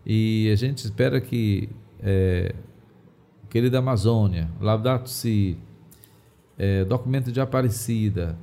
e 0.05 0.51
a 0.51 0.57
gente 0.57 0.79
espera 0.79 1.21
que 1.21 1.69
é, 2.01 2.55
querida 3.51 3.79
Amazônia, 3.79 4.49
Laudato 4.61 5.11
Si, 5.11 5.59
é, 6.57 6.85
documento 6.85 7.31
de 7.31 7.41
Aparecida, 7.41 8.37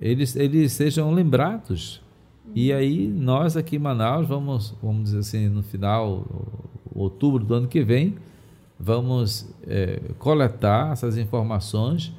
eles, 0.00 0.34
eles 0.36 0.72
sejam 0.72 1.12
lembrados 1.12 2.02
e 2.54 2.72
aí 2.72 3.06
nós 3.06 3.56
aqui 3.56 3.76
em 3.76 3.78
Manaus 3.78 4.26
vamos, 4.26 4.74
vamos 4.82 5.04
dizer 5.04 5.18
assim, 5.18 5.48
no 5.48 5.62
final, 5.62 6.26
outubro 6.94 7.44
do 7.44 7.54
ano 7.54 7.68
que 7.68 7.82
vem, 7.82 8.16
vamos 8.78 9.48
é, 9.66 10.00
coletar 10.18 10.92
essas 10.92 11.16
informações, 11.18 12.12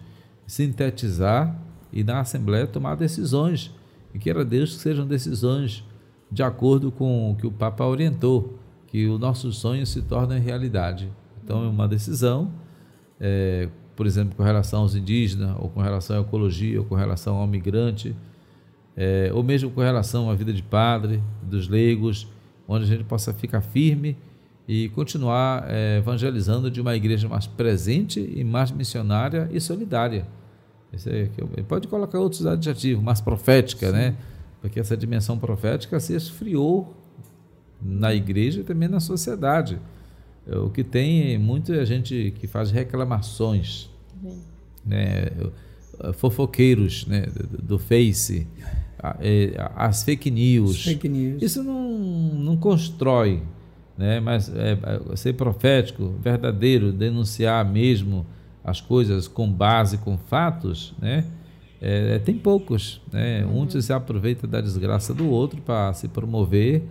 sintetizar 0.46 1.58
e 1.92 2.04
na 2.04 2.20
Assembleia 2.20 2.68
tomar 2.68 2.96
decisões. 2.96 3.74
E 4.14 4.20
queira 4.20 4.44
Deus 4.44 4.76
que 4.76 4.82
sejam 4.82 5.06
decisões 5.06 5.84
de 6.32 6.44
acordo 6.44 6.92
com 6.92 7.32
o 7.32 7.36
que 7.36 7.48
o 7.48 7.52
Papa 7.52 7.86
orientou, 7.86 8.60
que 8.88 9.08
os 9.08 9.20
nossos 9.20 9.58
sonhos 9.58 9.90
se 9.90 10.02
tornem 10.02 10.40
realidade. 10.40 11.10
Então 11.44 11.64
é 11.64 11.68
uma 11.68 11.88
decisão, 11.88 12.52
é, 13.20 13.70
por 13.96 14.06
exemplo, 14.06 14.36
com 14.36 14.44
relação 14.44 14.82
aos 14.82 14.96
indígenas, 14.96 15.56
ou 15.60 15.70
com 15.70 15.82
relação 15.82 16.18
à 16.18 16.22
ecologia, 16.22 16.80
ou 16.80 16.86
com 16.86 16.96
relação 16.96 17.38
ao 17.38 17.48
migrante, 17.48 18.16
é, 18.96 19.32
ou 19.34 19.44
mesmo 19.44 19.72
com 19.72 19.82
relação 19.82 20.30
à 20.30 20.36
vida 20.36 20.54
de 20.54 20.62
padre, 20.62 21.22
dos 21.42 21.68
leigos, 21.68 22.28
onde 22.68 22.84
a 22.84 22.88
gente 22.88 23.04
possa 23.04 23.34
ficar 23.34 23.62
firme 23.62 24.16
e 24.68 24.90
continuar 24.90 25.66
é, 25.68 25.98
evangelizando 25.98 26.70
de 26.70 26.80
uma 26.80 26.96
igreja 26.96 27.28
mais 27.28 27.48
presente 27.48 28.20
e 28.20 28.44
mais 28.44 28.70
missionária 28.70 29.50
e 29.52 29.60
solidária. 29.60 30.28
É, 31.06 31.30
pode 31.68 31.88
colocar 31.88 32.20
outros 32.20 32.46
adjetivos, 32.46 33.04
mais 33.04 33.22
profética, 33.22 33.88
Sim. 33.88 33.94
né? 33.94 34.16
Porque 34.62 34.80
essa 34.80 34.98
dimensão 34.98 35.38
profética 35.38 36.00
se 36.00 36.16
esfriou 36.16 36.94
na 37.82 38.14
igreja 38.14 38.62
e 38.62 38.64
também 38.64 38.90
na 38.90 39.00
sociedade. 39.00 39.80
É, 40.48 40.58
o 40.58 40.70
que 40.70 40.84
tem 40.84 41.38
muita 41.38 41.86
gente 41.86 42.34
que 42.40 42.48
faz 42.48 42.72
reclamações, 42.72 43.90
né? 44.86 45.28
fofoqueiros 46.14 47.06
né? 47.06 47.28
do, 47.28 47.62
do 47.62 47.80
Face, 47.80 48.48
é, 49.22 49.54
as 49.76 50.04
fake 50.04 50.30
news. 50.30 50.84
Fake 50.84 51.08
news. 51.08 51.42
Isso 51.42 51.64
não, 51.64 51.90
não 51.90 52.58
constrói, 52.58 53.42
né? 53.98 54.20
mas 54.20 54.50
é, 54.50 54.78
é, 55.12 55.16
ser 55.16 55.34
profético, 55.34 56.16
verdadeiro, 56.22 56.92
denunciar 56.92 57.64
mesmo 57.70 58.26
as 58.70 58.82
coisas 58.82 59.28
com 59.28 59.52
base, 59.52 59.98
com 59.98 60.18
fatos, 60.18 60.94
né? 61.02 61.26
É, 61.82 62.16
é 62.16 62.20
tem 62.20 62.36
poucos. 62.36 63.02
Né? 63.12 63.44
Uhum. 63.46 63.62
Um 63.62 63.70
se 63.70 63.92
aproveita 63.94 64.46
da 64.46 64.62
desgraça 64.62 65.14
do 65.14 65.30
outro 65.30 65.62
para 65.62 65.94
se 65.94 66.08
promover, 66.08 66.84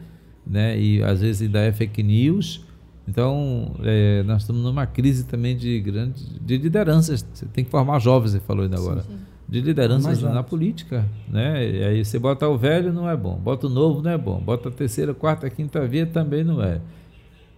né? 0.47 0.79
e 0.79 1.03
às 1.03 1.21
vezes 1.21 1.43
ainda 1.43 1.61
é 1.61 1.73
fake 1.73 2.03
news. 2.03 2.65
Então, 3.07 3.75
é, 3.85 4.23
nós 4.25 4.43
estamos 4.43 4.63
numa 4.63 4.87
crise 4.87 5.25
também 5.25 5.57
de 5.57 5.81
grande 5.81 6.25
de 6.41 6.59
lideranças. 6.59 7.25
Você 7.33 7.47
tem 7.47 7.65
que 7.65 7.71
formar 7.71 7.99
jovens, 7.99 8.33
você 8.33 8.41
falou 8.41 8.65
ainda 8.65 8.77
agora. 8.77 9.03
Sim, 9.03 9.13
sim 9.13 9.29
de 9.49 9.63
lideranças 9.63 10.21
na 10.21 10.43
política, 10.43 11.07
né? 11.27 11.67
E 11.67 11.83
aí 11.83 12.05
você 12.05 12.19
bota 12.19 12.47
o 12.47 12.59
velho 12.59 12.93
não 12.93 13.09
é 13.09 13.17
bom, 13.17 13.35
bota 13.37 13.67
o 13.67 13.71
novo 13.71 14.03
não 14.03 14.11
é 14.11 14.19
bom, 14.19 14.39
bota 14.39 14.69
a 14.69 14.73
terceira, 14.73 15.15
quarta, 15.15 15.49
quinta 15.49 15.87
via 15.87 16.05
também 16.05 16.45
não 16.45 16.63
é. 16.63 16.83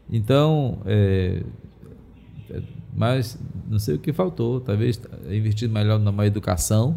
Então, 0.08 0.78
é 0.86 1.42
mas 2.94 3.38
não 3.68 3.78
sei 3.78 3.94
o 3.94 3.98
que 3.98 4.12
faltou, 4.12 4.60
talvez 4.60 5.00
investir 5.30 5.68
melhor 5.68 5.98
numa 5.98 6.26
educação 6.26 6.96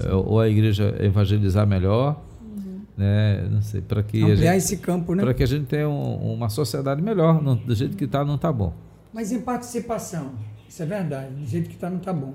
é, 0.00 0.12
ou 0.14 0.40
a 0.40 0.48
igreja 0.48 0.94
evangelizar 1.00 1.66
melhor, 1.66 2.20
uhum. 2.40 2.80
né? 2.96 3.48
Não 3.50 3.62
sei 3.62 3.80
para 3.80 4.02
que 4.02 4.22
ampliar 4.22 4.52
gente, 4.52 4.56
esse 4.56 4.76
campo, 4.78 5.14
né? 5.14 5.22
Para 5.22 5.34
que 5.34 5.42
a 5.42 5.46
gente 5.46 5.66
tenha 5.66 5.88
um, 5.88 6.34
uma 6.34 6.48
sociedade 6.48 7.02
melhor, 7.02 7.42
não, 7.42 7.56
do 7.56 7.74
jeito 7.74 7.96
que 7.96 8.04
está 8.04 8.24
não 8.24 8.36
está 8.36 8.52
bom. 8.52 8.72
Mas 9.12 9.32
em 9.32 9.40
participação, 9.40 10.32
isso 10.68 10.82
é 10.82 10.86
verdade, 10.86 11.34
do 11.34 11.46
jeito 11.46 11.68
que 11.68 11.74
está 11.74 11.88
não 11.88 11.98
está 11.98 12.12
bom. 12.12 12.34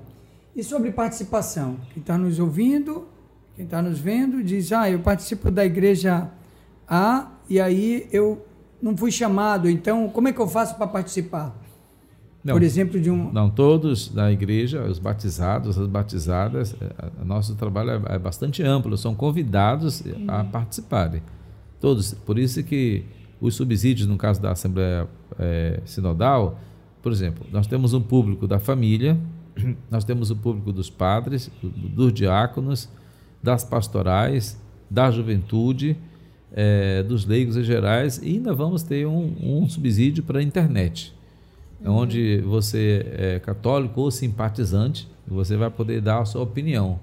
E 0.54 0.62
sobre 0.62 0.92
participação, 0.92 1.76
quem 1.92 2.00
está 2.00 2.18
nos 2.18 2.38
ouvindo, 2.38 3.08
quem 3.56 3.64
está 3.64 3.80
nos 3.80 3.98
vendo, 3.98 4.42
diz: 4.42 4.72
Ah, 4.72 4.90
eu 4.90 5.00
participo 5.00 5.50
da 5.50 5.64
igreja 5.64 6.28
A 6.88 7.28
e 7.48 7.60
aí 7.60 8.08
eu 8.12 8.44
não 8.80 8.96
fui 8.96 9.10
chamado, 9.10 9.68
então 9.68 10.08
como 10.08 10.28
é 10.28 10.32
que 10.32 10.40
eu 10.40 10.48
faço 10.48 10.76
para 10.76 10.86
participar? 10.86 11.54
Não, 12.44 12.52
Por 12.52 12.62
exemplo, 12.62 13.00
de 13.00 13.10
um. 13.10 13.32
Não, 13.32 13.48
todos 13.48 14.10
da 14.10 14.30
igreja, 14.30 14.84
os 14.84 14.98
batizados, 14.98 15.78
as 15.78 15.86
batizadas, 15.86 16.76
é, 16.78 17.24
nosso 17.24 17.54
trabalho 17.54 17.90
é, 17.90 18.16
é 18.16 18.18
bastante 18.18 18.62
amplo, 18.62 18.98
são 18.98 19.14
convidados 19.14 20.02
hum. 20.02 20.26
a 20.28 20.44
participarem. 20.44 21.22
Todos. 21.80 22.12
Por 22.12 22.38
isso 22.38 22.62
que 22.62 23.04
os 23.40 23.54
subsídios, 23.54 24.06
no 24.06 24.18
caso 24.18 24.42
da 24.42 24.52
Assembleia 24.52 25.08
é, 25.38 25.80
Sinodal, 25.86 26.60
por 27.02 27.12
exemplo, 27.12 27.46
nós 27.50 27.66
temos 27.66 27.94
um 27.94 28.00
público 28.00 28.46
da 28.46 28.58
família, 28.58 29.18
nós 29.90 30.04
temos 30.04 30.30
o 30.30 30.36
público 30.36 30.70
dos 30.72 30.90
padres, 30.90 31.50
dos 31.62 32.12
diáconos, 32.12 32.90
das 33.42 33.64
pastorais, 33.64 34.60
da 34.90 35.10
juventude, 35.10 35.96
é, 36.52 37.02
dos 37.02 37.26
leigos 37.26 37.56
em 37.56 37.62
gerais, 37.62 38.18
e 38.22 38.28
ainda 38.28 38.54
vamos 38.54 38.82
ter 38.82 39.06
um, 39.06 39.34
um 39.42 39.68
subsídio 39.68 40.22
para 40.22 40.38
a 40.38 40.42
internet, 40.42 41.14
uhum. 41.84 41.96
onde 41.96 42.40
você 42.42 43.06
é 43.16 43.38
católico 43.38 44.00
ou 44.00 44.10
simpatizante, 44.10 45.08
você 45.26 45.56
vai 45.56 45.70
poder 45.70 46.00
dar 46.00 46.20
a 46.20 46.24
sua 46.24 46.42
opinião. 46.42 46.98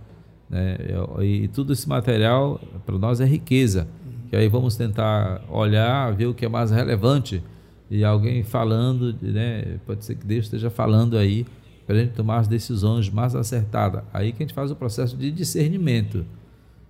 Né? 0.49 0.77
E, 1.19 1.43
e 1.43 1.47
tudo 1.47 1.73
esse 1.73 1.87
material 1.87 2.59
para 2.85 2.97
nós 2.97 3.21
é 3.21 3.25
riqueza, 3.25 3.87
que 4.29 4.35
aí 4.35 4.47
vamos 4.47 4.75
tentar 4.75 5.41
olhar, 5.49 6.13
ver 6.13 6.25
o 6.25 6.33
que 6.33 6.45
é 6.45 6.49
mais 6.49 6.71
relevante 6.71 7.43
e 7.89 8.05
alguém 8.05 8.43
falando, 8.43 9.13
né? 9.21 9.77
Pode 9.85 10.05
ser 10.05 10.15
que 10.15 10.25
Deus 10.25 10.45
esteja 10.45 10.69
falando 10.69 11.17
aí 11.17 11.45
para 11.85 11.97
a 11.97 11.99
gente 11.99 12.13
tomar 12.13 12.37
as 12.37 12.47
decisões 12.47 13.09
mais 13.09 13.35
acertadas. 13.35 14.03
Aí 14.13 14.31
que 14.31 14.41
a 14.41 14.47
gente 14.47 14.53
faz 14.53 14.71
o 14.71 14.75
processo 14.75 15.17
de 15.17 15.29
discernimento. 15.29 16.25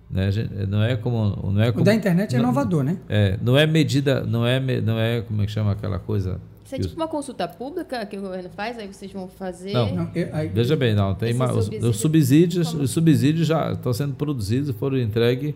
Né? 0.08 0.30
Não 0.68 0.80
é 0.80 0.94
como, 0.94 1.50
não 1.50 1.60
é 1.60 1.72
como, 1.72 1.82
o 1.82 1.84
da 1.84 1.94
internet 1.94 2.36
é 2.36 2.38
não, 2.38 2.44
inovador, 2.44 2.84
né? 2.84 2.98
É, 3.08 3.36
não 3.42 3.58
é 3.58 3.66
medida, 3.66 4.22
não 4.22 4.46
é, 4.46 4.60
não 4.80 4.98
é 4.98 5.22
como 5.22 5.42
é 5.42 5.46
que 5.46 5.50
chama 5.50 5.72
aquela 5.72 5.98
coisa 5.98 6.40
isso 6.78 6.86
é 6.86 6.90
tipo 6.90 7.00
uma 7.00 7.08
consulta 7.08 7.46
pública 7.46 8.04
que 8.06 8.16
o 8.16 8.22
governo 8.22 8.48
faz, 8.50 8.78
aí 8.78 8.86
vocês 8.86 9.12
vão 9.12 9.28
fazer. 9.28 9.72
Não, 9.72 9.94
não 9.94 10.10
eu, 10.14 10.28
aí, 10.32 10.48
veja 10.48 10.76
bem, 10.76 10.94
não. 10.94 11.14
Tem 11.14 11.34
uma, 11.34 11.52
os, 11.52 11.68
os, 11.68 11.96
subsídios, 11.96 12.72
os 12.72 12.90
subsídios 12.90 13.46
já 13.46 13.72
estão 13.72 13.92
sendo 13.92 14.14
produzidos 14.14 14.70
e 14.70 14.72
foram 14.72 14.98
entregues. 14.98 15.54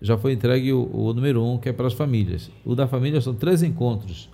Já 0.00 0.18
foi 0.18 0.32
entregue 0.32 0.72
o, 0.72 0.90
o, 0.92 1.14
número 1.14 1.44
um, 1.44 1.58
que 1.58 1.68
é 1.68 1.72
para 1.72 1.86
as 1.86 1.92
famílias. 1.92 2.50
O 2.64 2.74
da 2.74 2.86
família 2.86 3.20
são 3.20 3.34
três 3.34 3.62
encontros. 3.62 4.28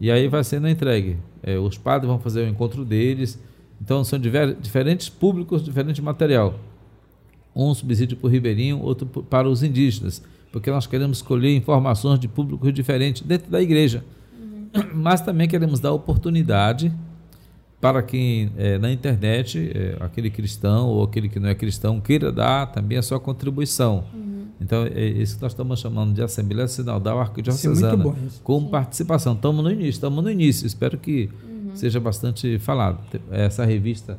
E 0.00 0.10
aí 0.10 0.28
vai 0.28 0.44
sendo 0.44 0.68
entregue. 0.68 1.16
É, 1.42 1.58
os 1.58 1.78
padres 1.78 2.08
vão 2.08 2.18
fazer 2.18 2.42
o 2.42 2.48
encontro 2.48 2.84
deles. 2.84 3.38
Então 3.80 4.04
são 4.04 4.18
diver, 4.18 4.54
diferentes 4.54 5.08
públicos, 5.08 5.64
diferente 5.64 6.02
material. 6.02 6.54
Um 7.56 7.74
subsídio 7.74 8.16
para 8.16 8.26
o 8.26 8.30
ribeirinho, 8.30 8.80
outro 8.80 9.06
para 9.06 9.48
os 9.48 9.62
indígenas. 9.62 10.22
Porque 10.52 10.70
nós 10.70 10.86
queremos 10.86 11.18
escolher 11.18 11.56
informações 11.56 12.20
de 12.20 12.28
públicos 12.28 12.72
diferentes 12.72 13.22
dentro 13.22 13.50
da 13.50 13.60
igreja 13.60 14.04
mas 14.94 15.20
também 15.20 15.48
queremos 15.48 15.80
dar 15.80 15.92
oportunidade 15.92 16.92
para 17.80 18.02
quem 18.02 18.50
é, 18.56 18.78
na 18.78 18.90
internet, 18.90 19.70
é, 19.74 19.96
aquele 20.00 20.30
cristão 20.30 20.88
ou 20.88 21.04
aquele 21.04 21.28
que 21.28 21.38
não 21.38 21.48
é 21.48 21.54
cristão, 21.54 22.00
queira 22.00 22.32
dar 22.32 22.66
também 22.66 22.98
a 22.98 23.02
sua 23.02 23.20
contribuição. 23.20 24.04
Uhum. 24.12 24.46
Então, 24.60 24.84
é 24.84 25.04
isso 25.04 25.36
que 25.36 25.42
nós 25.42 25.52
estamos 25.52 25.78
chamando 25.78 26.12
de 26.12 26.20
Assembleia 26.20 26.66
Sinodal 26.66 27.20
Arquidiocesana, 27.20 28.04
com 28.42 28.60
Sim. 28.60 28.68
participação. 28.68 29.34
Estamos 29.34 29.62
no 29.62 29.70
início, 29.70 29.90
estamos 29.90 30.24
no 30.24 30.30
início, 30.30 30.66
espero 30.66 30.98
que 30.98 31.30
uhum. 31.44 31.70
seja 31.74 32.00
bastante 32.00 32.58
falado. 32.58 32.98
Essa 33.30 33.64
revista, 33.64 34.18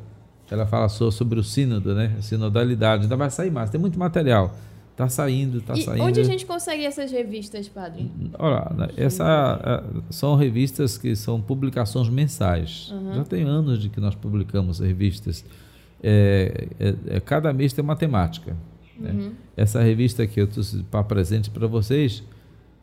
ela 0.49 0.65
fala 0.65 0.87
sobre 0.87 1.37
o 1.37 1.43
sínodo, 1.43 1.93
né? 1.93 2.15
sinodalidade, 2.21 3.03
ainda 3.03 3.17
vai 3.17 3.29
sair 3.29 3.51
mais, 3.51 3.69
tem 3.69 3.79
muito 3.79 3.99
material. 3.99 4.55
Está 4.99 5.07
saindo, 5.07 5.59
está 5.59 5.77
saindo. 5.77 6.03
Onde 6.03 6.19
a 6.19 6.25
gente 6.25 6.45
consegue 6.45 6.83
essas 6.83 7.09
revistas, 7.09 7.69
padre? 7.69 8.11
Olha, 8.37 8.69
né, 8.75 8.89
essa, 8.97 9.61
é, 9.63 10.01
são 10.09 10.35
revistas 10.35 10.97
que 10.97 11.15
são 11.15 11.39
publicações 11.39 12.09
mensais. 12.09 12.91
Uhum. 12.91 13.13
Já 13.15 13.23
tem 13.23 13.43
anos 13.43 13.81
de 13.81 13.87
que 13.87 14.01
nós 14.01 14.13
publicamos 14.13 14.79
revistas. 14.79 15.45
É, 16.03 16.67
é, 16.77 16.95
é 17.15 17.19
cada 17.21 17.53
mês 17.53 17.71
tem 17.71 17.81
uma 17.81 17.95
temática. 17.95 18.57
Né? 18.99 19.11
Uhum. 19.11 19.31
Essa 19.55 19.81
revista 19.81 20.27
que 20.27 20.41
eu 20.41 20.45
estou 20.45 20.83
para 20.91 21.01
presente 21.05 21.49
para 21.49 21.65
vocês 21.65 22.21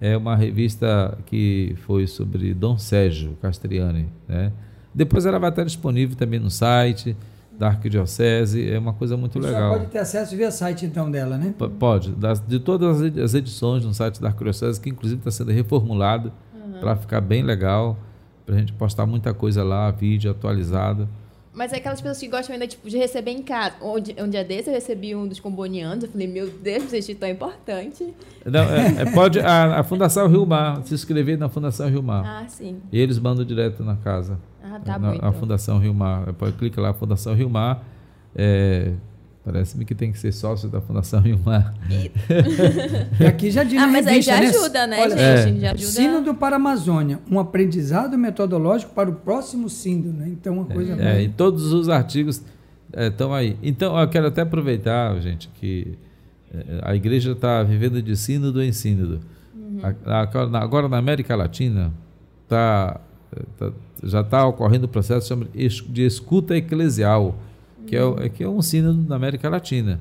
é 0.01 0.17
uma 0.17 0.35
revista 0.35 1.19
que 1.27 1.77
foi 1.83 2.07
sobre 2.07 2.55
Dom 2.55 2.79
Sérgio 2.79 3.37
Castriani. 3.43 4.07
Né? 4.27 4.53
Depois 4.95 5.27
ela 5.27 5.39
vai 5.39 5.51
estar 5.51 5.65
disponível 5.65 6.17
também 6.17 6.41
no 6.41 6.51
site 6.51 7.15
da 7.59 7.69
Arquidiocese, 7.69 8.71
é 8.71 8.79
uma 8.79 8.93
coisa 8.93 9.17
muito 9.17 9.41
Você 9.41 9.47
legal. 9.47 9.73
pode 9.73 9.87
ter 9.87 9.99
acesso 9.99 10.37
via 10.37 10.51
site 10.51 10.85
então 10.85 11.11
dela, 11.11 11.39
né? 11.39 11.55
P 11.59 11.69
pode, 11.69 12.13
das, 12.13 12.41
de 12.41 12.61
todas 12.61 13.01
as 13.01 13.35
edições 13.35 13.85
no 13.85 13.95
site 13.95 14.21
da 14.21 14.29
Arquidiocese, 14.29 14.81
que 14.81 14.91
inclusive 14.91 15.21
está 15.21 15.31
sendo 15.31 15.53
reformulado 15.53 16.33
uhum. 16.55 16.81
para 16.81 16.97
ficar 16.97 17.21
bem 17.21 17.43
legal, 17.43 17.97
para 18.45 18.55
a 18.55 18.59
gente 18.59 18.73
postar 18.73 19.07
muita 19.07 19.33
coisa 19.33 19.65
lá, 19.65 19.91
vídeo 19.91 20.31
atualizado. 20.31 21.09
Mas 21.57 21.73
é 21.73 21.77
aquelas 21.77 22.03
pessoas 22.03 22.19
que 22.19 22.29
gostam 22.29 22.53
ainda 22.53 22.67
tipo, 22.67 22.87
de 22.87 22.99
receber 22.99 23.31
em 23.31 23.43
casa. 23.43 23.77
Um, 23.81 24.25
um 24.25 24.29
dia 24.29 24.45
desse 24.45 24.69
eu 24.69 24.75
recebi 24.75 25.15
um 25.15 25.27
dos 25.27 25.41
combonianos, 25.41 26.05
eu 26.05 26.11
falei, 26.11 26.27
meu 26.27 26.51
Deus, 26.51 26.85
vocês 26.85 27.07
tão 27.19 27.27
importante. 27.27 28.15
Não, 28.45 28.61
é, 28.61 29.03
é, 29.03 29.05
pode 29.11 29.41
a, 29.41 29.81
a 29.81 29.83
Fundação 29.83 30.29
Rio 30.29 30.45
Mar, 30.45 30.83
se 30.85 30.93
inscrever 30.93 31.39
na 31.39 31.49
Fundação 31.49 31.89
Rio 31.89 32.03
Mar. 32.03 32.43
Ah, 32.43 32.47
sim. 32.47 32.77
E 32.93 33.01
eles 33.01 33.19
mandam 33.19 33.43
direto 33.43 33.83
na 33.83 33.97
casa. 33.97 34.39
Ah, 34.77 34.81
tá 34.81 34.99
na, 34.99 35.11
bom. 35.11 35.15
Então. 35.15 35.29
A 35.29 35.33
Fundação 35.33 35.79
Rio 35.79 35.95
Mar. 35.95 36.33
Pode 36.35 36.57
clicar 36.57 36.83
lá, 36.83 36.93
Fundação 36.95 37.35
Rio 37.35 37.51
Mar. 37.51 37.85
É, 38.35 38.93
Parece-me 39.47 39.85
que 39.85 39.95
tem 39.95 40.11
que 40.11 40.19
ser 40.19 40.33
sócio 40.33 40.69
da 40.69 40.81
Fundação 40.81 41.21
Rio 41.21 41.39
Mar. 41.39 41.73
e 41.89 42.11
aqui 43.25 43.49
já 43.49 43.63
diz 43.63 43.81
Ah, 43.81 43.87
mas 43.87 44.05
revista, 44.05 44.33
aí 44.33 44.41
já 44.41 44.41
né? 44.41 44.49
ajuda, 44.49 44.87
né, 44.89 45.01
Olha, 45.01 45.17
gente? 45.45 45.59
É. 45.59 45.61
Já 45.61 45.71
ajuda. 45.71 45.93
Sínodo 45.93 46.35
para 46.35 46.57
a 46.57 46.59
Amazônia, 46.59 47.21
um 47.31 47.39
aprendizado 47.39 48.19
metodológico 48.19 48.93
para 48.93 49.09
o 49.09 49.13
próximo 49.13 49.71
sínodo, 49.71 50.19
né? 50.19 50.27
Então, 50.31 50.55
uma 50.55 50.65
coisa... 50.65 51.01
É, 51.01 51.19
é 51.19 51.23
e 51.23 51.29
todos 51.29 51.73
os 51.73 51.89
artigos 51.89 52.43
estão 52.93 53.37
é, 53.37 53.39
aí. 53.39 53.57
Então, 53.63 53.97
eu 53.97 54.09
quero 54.09 54.27
até 54.27 54.41
aproveitar, 54.41 55.17
gente, 55.21 55.49
que 55.55 55.97
é, 56.53 56.81
a 56.83 56.97
igreja 56.97 57.31
está 57.31 57.63
vivendo 57.63 58.03
de 58.03 58.17
sínodo 58.17 58.61
em 58.61 58.73
sínodo. 58.73 59.21
Uhum. 59.55 59.79
Agora, 60.55 60.89
na 60.89 60.99
América 60.99 61.37
Latina, 61.37 61.93
tá, 62.49 62.95
tá 62.95 63.01
já 64.03 64.21
está 64.21 64.47
ocorrendo 64.47 64.87
o 64.87 64.89
processo 64.89 65.35
de 65.89 66.05
escuta 66.05 66.57
eclesial, 66.57 67.37
que 67.87 67.97
é, 67.97 68.29
que 68.29 68.43
é 68.43 68.49
um 68.49 68.63
sínodo 68.63 69.03
na 69.09 69.17
América 69.17 69.49
Latina. 69.49 70.01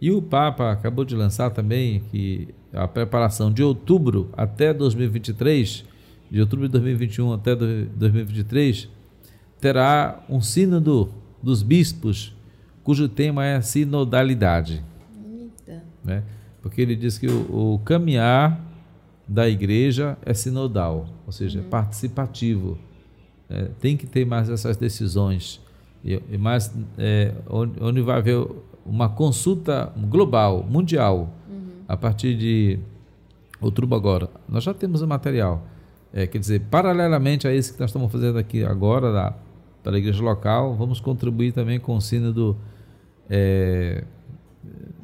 E 0.00 0.10
o 0.10 0.22
Papa 0.22 0.70
acabou 0.70 1.04
de 1.04 1.14
lançar 1.14 1.50
também 1.50 2.00
que 2.10 2.48
a 2.72 2.86
preparação 2.86 3.52
de 3.52 3.62
outubro 3.62 4.30
até 4.36 4.72
2023, 4.72 5.84
de 6.30 6.40
outubro 6.40 6.66
de 6.66 6.72
2021 6.72 7.32
até 7.32 7.56
2023, 7.56 8.88
terá 9.60 10.22
um 10.28 10.40
sínodo 10.40 11.12
dos 11.42 11.62
bispos, 11.62 12.34
cujo 12.84 13.08
tema 13.08 13.44
é 13.44 13.60
sinodalidade. 13.60 14.84
Eita. 15.24 15.82
Né? 16.04 16.22
Porque 16.62 16.80
ele 16.80 16.94
diz 16.94 17.18
que 17.18 17.26
o, 17.26 17.74
o 17.74 17.78
caminhar 17.84 18.67
da 19.28 19.48
igreja 19.48 20.16
é 20.24 20.32
sinodal, 20.32 21.06
ou 21.26 21.32
seja, 21.32 21.60
uhum. 21.60 21.66
é 21.66 21.68
participativo. 21.68 22.78
É, 23.50 23.70
tem 23.80 23.96
que 23.96 24.06
ter 24.06 24.24
mais 24.24 24.48
essas 24.48 24.76
decisões 24.76 25.60
e, 26.04 26.20
mas 26.38 26.74
é, 26.96 27.34
onde, 27.48 27.82
onde, 27.82 28.00
vai 28.00 28.18
haver 28.18 28.46
uma 28.84 29.08
consulta 29.08 29.92
global, 29.96 30.64
mundial, 30.68 31.32
uhum. 31.48 31.82
a 31.86 31.96
partir 31.96 32.36
de 32.36 32.78
outubro 33.60 33.96
agora. 33.96 34.28
Nós 34.48 34.64
já 34.64 34.72
temos 34.72 35.02
o 35.02 35.08
material. 35.08 35.66
É, 36.12 36.26
quer 36.26 36.38
dizer, 36.38 36.62
paralelamente 36.70 37.46
a 37.46 37.54
isso 37.54 37.74
que 37.74 37.80
nós 37.80 37.90
estamos 37.90 38.10
fazendo 38.10 38.38
aqui 38.38 38.64
agora 38.64 39.12
da, 39.12 39.34
pela 39.82 39.98
igreja 39.98 40.22
local, 40.22 40.74
vamos 40.74 41.00
contribuir 41.00 41.52
também 41.52 41.78
com 41.78 41.96
o 41.96 42.00
sino 42.00 42.32
do, 42.32 42.56
é, 43.28 44.04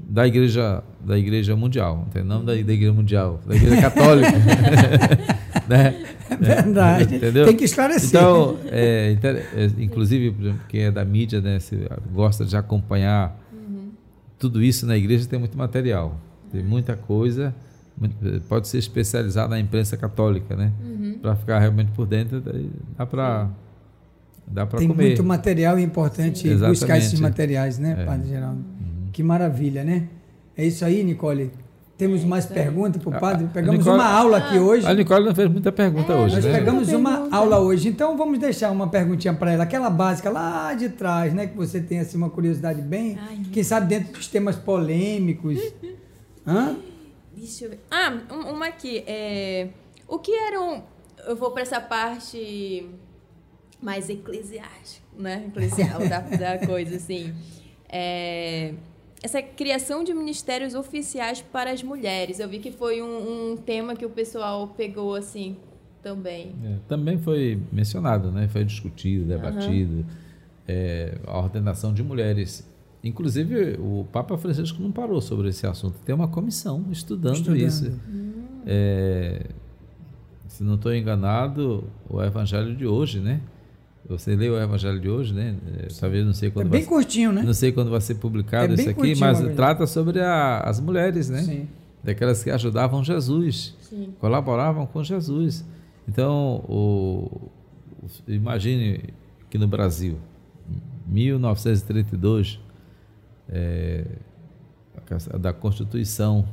da 0.08 0.26
igreja 0.26 0.82
da 1.04 1.18
igreja 1.18 1.54
mundial, 1.54 2.08
não 2.24 2.44
da, 2.44 2.52
da 2.54 2.56
igreja 2.56 2.92
mundial, 2.92 3.40
da 3.46 3.54
igreja 3.54 3.80
católica. 3.82 4.32
né? 5.68 6.04
É 6.30 6.36
verdade. 6.36 7.16
Entendeu? 7.16 7.46
Tem 7.46 7.56
que 7.56 7.64
esclarecer. 7.64 8.08
Então, 8.08 8.56
é, 8.66 9.16
é, 9.22 9.64
inclusive, 9.78 10.54
quem 10.68 10.82
é 10.84 10.90
da 10.90 11.04
mídia, 11.04 11.40
né, 11.40 11.58
gosta 12.12 12.44
de 12.44 12.56
acompanhar 12.56 13.38
uhum. 13.52 13.90
tudo 14.38 14.62
isso 14.62 14.86
na 14.86 14.96
igreja, 14.96 15.26
tem 15.26 15.38
muito 15.38 15.56
material. 15.56 16.18
Tem 16.50 16.62
muita 16.62 16.96
coisa. 16.96 17.54
Pode 18.48 18.68
ser 18.68 18.78
especializado 18.78 19.50
na 19.50 19.60
imprensa 19.60 19.96
católica, 19.96 20.56
né? 20.56 20.72
Uhum. 20.82 21.18
Para 21.20 21.36
ficar 21.36 21.58
realmente 21.58 21.92
por 21.92 22.06
dentro, 22.06 22.42
dá 22.96 23.06
para 23.06 23.48
dá 24.46 24.66
para 24.66 24.78
comer. 24.78 24.96
Tem 24.96 25.06
muito 25.06 25.24
material 25.24 25.78
importante 25.78 26.52
buscar 26.54 26.98
esses 26.98 27.20
materiais, 27.20 27.78
né, 27.78 27.96
é. 27.98 28.04
Padre 28.04 28.28
Geraldo? 28.28 28.73
Que 29.14 29.22
maravilha, 29.22 29.84
né? 29.84 30.08
É 30.56 30.66
isso 30.66 30.84
aí, 30.84 31.04
Nicole. 31.04 31.52
Temos 31.96 32.24
mais 32.24 32.46
perguntas 32.46 33.00
para 33.00 33.16
o 33.16 33.20
padre? 33.20 33.46
Pegamos 33.54 33.78
Nicole, 33.78 33.96
uma 33.96 34.08
aula 34.08 34.38
aqui 34.38 34.58
hoje. 34.58 34.84
A 34.84 34.92
Nicole 34.92 35.24
não 35.24 35.32
fez 35.32 35.48
muita 35.48 35.70
pergunta 35.70 36.12
é, 36.12 36.16
hoje, 36.16 36.34
nós 36.34 36.44
né? 36.44 36.52
pegamos 36.52 36.88
uma 36.88 37.28
aula 37.30 37.60
hoje, 37.60 37.88
então 37.88 38.16
vamos 38.16 38.40
deixar 38.40 38.72
uma 38.72 38.88
perguntinha 38.88 39.32
para 39.32 39.52
ela, 39.52 39.62
aquela 39.62 39.88
básica 39.88 40.28
lá 40.30 40.74
de 40.74 40.88
trás, 40.88 41.32
né? 41.32 41.46
Que 41.46 41.56
você 41.56 41.80
tem 41.80 42.00
assim, 42.00 42.16
uma 42.16 42.28
curiosidade 42.28 42.82
bem, 42.82 43.16
Ai, 43.20 43.42
quem 43.52 43.62
sabe 43.62 43.86
dentro 43.86 44.14
dos 44.14 44.26
temas 44.26 44.56
polêmicos. 44.56 45.60
Hã? 46.44 46.76
Deixa 47.36 47.66
eu 47.66 47.70
ver. 47.70 47.80
Ah, 47.88 48.18
uma 48.30 48.66
aqui. 48.66 49.04
É, 49.06 49.68
o 50.08 50.18
que 50.18 50.34
eram. 50.34 50.82
Eu 51.24 51.36
vou 51.36 51.52
para 51.52 51.62
essa 51.62 51.80
parte 51.80 52.90
mais 53.80 54.10
eclesiástica, 54.10 55.06
né? 55.16 55.44
Eclesial 55.46 56.00
da, 56.00 56.18
da 56.18 56.66
coisa, 56.66 56.96
assim. 56.96 57.32
É, 57.88 58.74
essa 59.24 59.40
criação 59.40 60.04
de 60.04 60.12
ministérios 60.12 60.74
oficiais 60.74 61.40
para 61.40 61.72
as 61.72 61.82
mulheres. 61.82 62.40
Eu 62.40 62.46
vi 62.46 62.58
que 62.58 62.70
foi 62.70 63.00
um, 63.00 63.52
um 63.52 63.56
tema 63.56 63.96
que 63.96 64.04
o 64.04 64.10
pessoal 64.10 64.68
pegou 64.68 65.14
assim 65.14 65.56
também. 66.02 66.54
É, 66.62 66.76
também 66.86 67.16
foi 67.16 67.58
mencionado, 67.72 68.30
né? 68.30 68.46
Foi 68.48 68.62
discutido, 68.66 69.24
debatido. 69.24 69.94
Uhum. 69.94 70.04
É, 70.68 71.16
a 71.26 71.38
ordenação 71.38 71.94
de 71.94 72.02
mulheres. 72.02 72.70
Inclusive, 73.02 73.78
o 73.80 74.06
Papa 74.12 74.36
Francisco 74.36 74.82
não 74.82 74.92
parou 74.92 75.22
sobre 75.22 75.48
esse 75.48 75.66
assunto. 75.66 75.98
Tem 76.04 76.14
uma 76.14 76.28
comissão 76.28 76.84
estudando, 76.92 77.36
estudando. 77.36 77.56
isso. 77.56 77.98
Hum. 78.06 78.32
É, 78.66 79.46
se 80.48 80.62
não 80.62 80.74
estou 80.74 80.94
enganado, 80.94 81.84
o 82.10 82.22
Evangelho 82.22 82.76
de 82.76 82.86
hoje, 82.86 83.20
né? 83.20 83.40
Você 84.08 84.36
leu 84.36 84.54
o 84.54 84.60
Evangelho 84.60 85.00
de 85.00 85.08
hoje, 85.08 85.32
né? 85.32 85.56
É, 85.78 85.88
talvez 85.98 86.26
não 86.26 86.34
sei 86.34 86.50
quando. 86.50 86.66
É 86.66 86.68
bem 86.68 86.82
vai, 86.82 86.88
curtinho, 86.88 87.32
né? 87.32 87.42
Não 87.42 87.54
sei 87.54 87.72
quando 87.72 87.90
vai 87.90 88.00
ser 88.00 88.16
publicado 88.16 88.72
é 88.72 88.76
isso 88.76 88.90
aqui, 88.90 89.18
mas 89.18 89.40
trata 89.54 89.86
sobre 89.86 90.20
a, 90.20 90.60
as 90.60 90.78
mulheres, 90.78 91.30
né? 91.30 91.42
Sim. 91.42 91.68
Daquelas 92.02 92.44
que 92.44 92.50
ajudavam 92.50 93.02
Jesus, 93.02 93.74
Sim. 93.80 94.12
colaboravam 94.20 94.86
com 94.86 95.02
Jesus. 95.02 95.64
Então, 96.06 96.62
o, 96.68 97.50
imagine 98.28 99.04
que 99.48 99.56
no 99.56 99.66
Brasil, 99.66 100.18
1932, 101.06 102.60
é, 103.48 104.04
da 105.40 105.52
Constituição 105.52 106.46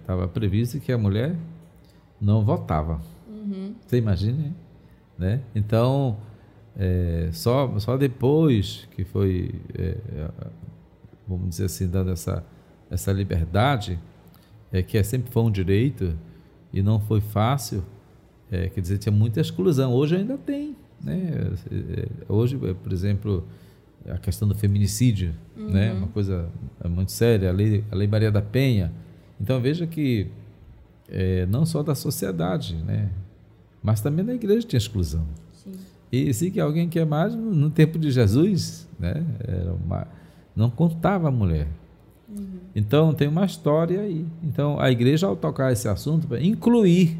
estava 0.00 0.24
é, 0.24 0.28
previsto 0.28 0.78
que 0.78 0.92
a 0.92 0.98
mulher 0.98 1.34
não 2.20 2.44
votava. 2.44 3.00
Uhum. 3.28 3.74
Você 3.86 3.98
imagina? 3.98 4.52
Né? 5.18 5.40
Então, 5.54 6.16
é, 6.78 7.30
só, 7.32 7.76
só 7.80 7.96
depois 7.96 8.88
que 8.92 9.02
foi, 9.04 9.52
é, 9.76 9.82
é, 9.82 10.30
vamos 11.26 11.48
dizer 11.48 11.64
assim, 11.64 11.88
dando 11.88 12.12
essa, 12.12 12.44
essa 12.88 13.12
liberdade, 13.12 13.98
é, 14.70 14.80
que 14.80 14.96
é, 14.96 15.02
sempre 15.02 15.32
foi 15.32 15.42
um 15.42 15.50
direito 15.50 16.16
e 16.72 16.80
não 16.80 17.00
foi 17.00 17.20
fácil, 17.20 17.82
é, 18.48 18.68
quer 18.68 18.80
dizer, 18.80 18.98
tinha 18.98 19.12
muita 19.12 19.40
exclusão. 19.40 19.92
Hoje 19.92 20.16
ainda 20.16 20.38
tem. 20.38 20.76
Né? 21.02 21.50
Hoje, 22.28 22.56
por 22.56 22.92
exemplo, 22.92 23.44
a 24.08 24.16
questão 24.16 24.46
do 24.46 24.54
feminicídio, 24.54 25.34
uhum. 25.56 25.70
né? 25.70 25.92
uma 25.92 26.08
coisa 26.08 26.48
muito 26.88 27.10
séria, 27.10 27.50
a 27.50 27.52
lei, 27.52 27.84
a 27.90 27.96
lei 27.96 28.06
Maria 28.06 28.30
da 28.30 28.40
Penha. 28.40 28.92
Então, 29.40 29.60
veja 29.60 29.84
que 29.84 30.28
é, 31.08 31.44
não 31.46 31.66
só 31.66 31.82
da 31.82 31.94
sociedade, 31.96 32.76
né? 32.76 33.10
mas 33.82 34.00
também 34.00 34.24
da 34.24 34.34
igreja 34.34 34.66
tinha 34.66 34.78
exclusão. 34.78 35.26
E 36.10 36.32
se 36.32 36.50
que 36.50 36.60
alguém 36.60 36.88
quer 36.88 37.04
mais, 37.04 37.34
no 37.34 37.68
tempo 37.70 37.98
de 37.98 38.10
Jesus, 38.10 38.88
né? 38.98 39.22
Uma, 39.84 40.06
não 40.56 40.70
contava 40.70 41.28
a 41.28 41.30
mulher. 41.30 41.68
Uhum. 42.28 42.58
Então 42.74 43.12
tem 43.12 43.28
uma 43.28 43.44
história 43.44 44.00
aí. 44.00 44.26
Então 44.42 44.80
a 44.80 44.90
igreja, 44.90 45.26
ao 45.26 45.36
tocar 45.36 45.72
esse 45.72 45.88
assunto, 45.88 46.26
vai 46.26 46.44
incluir 46.44 47.18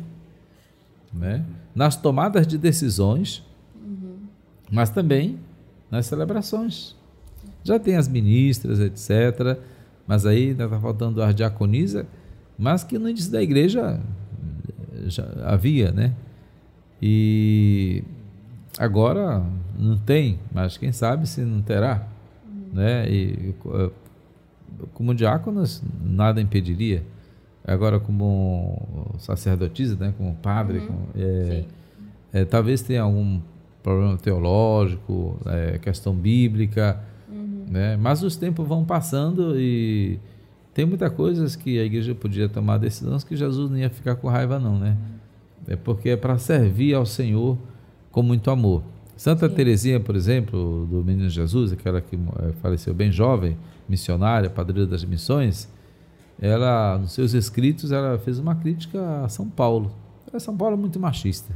né? 1.13 1.45
nas 1.75 1.97
tomadas 1.97 2.47
de 2.47 2.59
decisões, 2.59 3.45
uhum. 3.75 4.17
mas 4.71 4.91
também 4.91 5.39
nas 5.91 6.07
celebrações. 6.07 6.97
Já 7.65 7.79
tem 7.79 7.97
as 7.97 8.09
ministras, 8.09 8.81
etc. 8.81 9.59
Mas 10.07 10.25
aí 10.25 10.51
ainda 10.51 10.65
está 10.65 10.81
faltando 10.81 11.23
a 11.23 11.33
diaconisa, 11.33 12.07
mas 12.59 12.83
que 12.83 12.99
no 12.99 13.09
início 13.09 13.31
da 13.31 13.43
igreja 13.43 14.01
já 15.07 15.25
havia, 15.45 15.93
né? 15.93 16.15
E 17.01 18.03
agora 18.79 19.43
não 19.77 19.99
tem, 19.99 20.39
mas 20.53 20.77
quem 20.77 20.93
sabe 20.93 21.27
se 21.27 21.41
não 21.41 21.61
terá, 21.61 22.07
né? 22.73 23.11
E 23.11 23.55
como 24.95 25.15
diáconos 25.15 25.83
nada 26.03 26.41
impediria. 26.41 27.03
Agora 27.67 28.01
como 28.01 29.15
sacerdotisa, 29.19 29.97
né? 29.97 30.15
Como 30.17 30.35
padre, 30.37 30.79
uhum. 30.79 30.87
como, 30.87 31.09
é, 31.17 31.65
é, 32.33 32.45
talvez 32.45 32.81
tenha 32.81 33.03
algum 33.03 33.41
problema 33.83 34.17
teológico, 34.17 35.39
é, 35.47 35.79
questão 35.79 36.15
bíblica, 36.15 37.01
uhum. 37.29 37.67
né? 37.69 37.97
Mas 37.97 38.23
os 38.23 38.37
tempos 38.37 38.67
vão 38.67 38.85
passando 38.85 39.59
e 39.59 40.19
tem 40.73 40.87
muitas 40.87 41.13
coisas 41.13 41.57
que 41.57 41.79
a 41.79 41.85
igreja 41.85 42.15
podia 42.15 42.49
tomar 42.49 42.79
decisões 42.79 43.25
que 43.25 43.37
Jesus 43.37 43.71
não 43.71 43.77
ia 43.77 43.91
ficar 43.91 44.15
com 44.15 44.29
raiva 44.29 44.59
não, 44.59 44.79
né? 44.79 44.97
É 45.67 45.77
porque 45.77 46.11
é 46.11 46.17
para 46.17 46.39
servir 46.39 46.95
ao 46.95 47.05
Senhor 47.05 47.59
com 48.11 48.23
muito 48.23 48.51
amor. 48.51 48.83
Santa 49.17 49.49
Sim. 49.49 49.55
Teresinha, 49.55 50.01
por 50.01 50.15
exemplo, 50.15 50.87
do 50.89 51.05
Menino 51.05 51.29
Jesus, 51.29 51.73
aquela 51.73 52.01
que 52.01 52.15
eh, 52.15 52.53
faleceu 52.63 52.95
bem 52.95 53.11
jovem, 53.11 53.57
missionária, 53.89 54.49
padrinha 54.49 54.87
das 54.87 55.05
missões, 55.05 55.69
ela, 56.41 56.99
nos 56.99 57.13
seus 57.13 57.35
escritos, 57.35 57.91
ela 57.91 58.17
fez 58.19 58.39
uma 58.39 58.55
crítica 58.55 59.25
a 59.25 59.29
São 59.29 59.49
Paulo. 59.49 59.91
São 60.39 60.57
Paulo 60.57 60.75
é 60.75 60.79
muito 60.79 61.01
machista. 61.01 61.53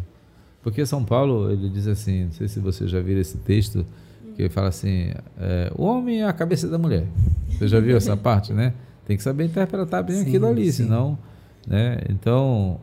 Porque 0.61 0.84
São 0.84 1.05
Paulo, 1.05 1.53
ele 1.53 1.68
diz 1.68 1.86
assim, 1.86 2.24
não 2.24 2.32
sei 2.32 2.48
se 2.48 2.59
você 2.59 2.88
já 2.88 3.00
viu 3.00 3.20
esse 3.20 3.38
texto, 3.38 3.86
que 4.34 4.42
ele 4.42 4.48
fala 4.48 4.68
assim, 4.68 5.12
é, 5.38 5.72
o 5.76 5.84
homem 5.84 6.22
é 6.22 6.26
a 6.26 6.32
cabeça 6.32 6.68
da 6.68 6.78
mulher. 6.78 7.07
Você 7.48 7.68
já 7.68 7.78
viu 7.78 7.96
essa 7.96 8.16
parte, 8.18 8.53
né? 8.53 8.74
Tem 9.07 9.16
que 9.16 9.22
saber 9.22 9.44
interpretar 9.44 10.03
bem 10.03 10.16
sim, 10.16 10.22
aquilo 10.22 10.46
ali, 10.46 10.72
sim. 10.72 10.84
senão... 10.84 11.18
Né? 11.64 11.98
Então, 12.09 12.80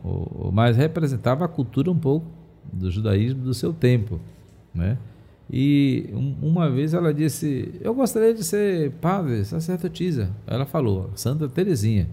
mas 0.54 0.74
representava 0.74 1.44
a 1.44 1.48
cultura 1.48 1.90
um 1.90 1.98
pouco 1.98 2.24
do 2.72 2.90
judaísmo 2.90 3.42
do 3.42 3.54
seu 3.54 3.72
tempo. 3.72 4.20
Né? 4.74 4.96
E 5.50 6.08
um, 6.12 6.36
uma 6.42 6.70
vez 6.70 6.94
ela 6.94 7.12
disse: 7.12 7.74
Eu 7.80 7.94
gostaria 7.94 8.32
de 8.32 8.44
ser 8.44 8.92
padre, 9.00 9.44
sacerdotisa. 9.44 10.30
Ela 10.46 10.64
falou, 10.64 11.10
Santa 11.14 11.48
Terezinha. 11.48 12.08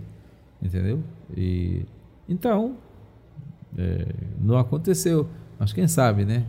Entendeu? 0.62 1.04
E 1.36 1.86
então, 2.28 2.78
é, 3.78 4.08
não 4.40 4.58
aconteceu. 4.58 5.28
Mas 5.60 5.72
quem 5.72 5.88
sabe, 5.88 6.26
né? 6.26 6.46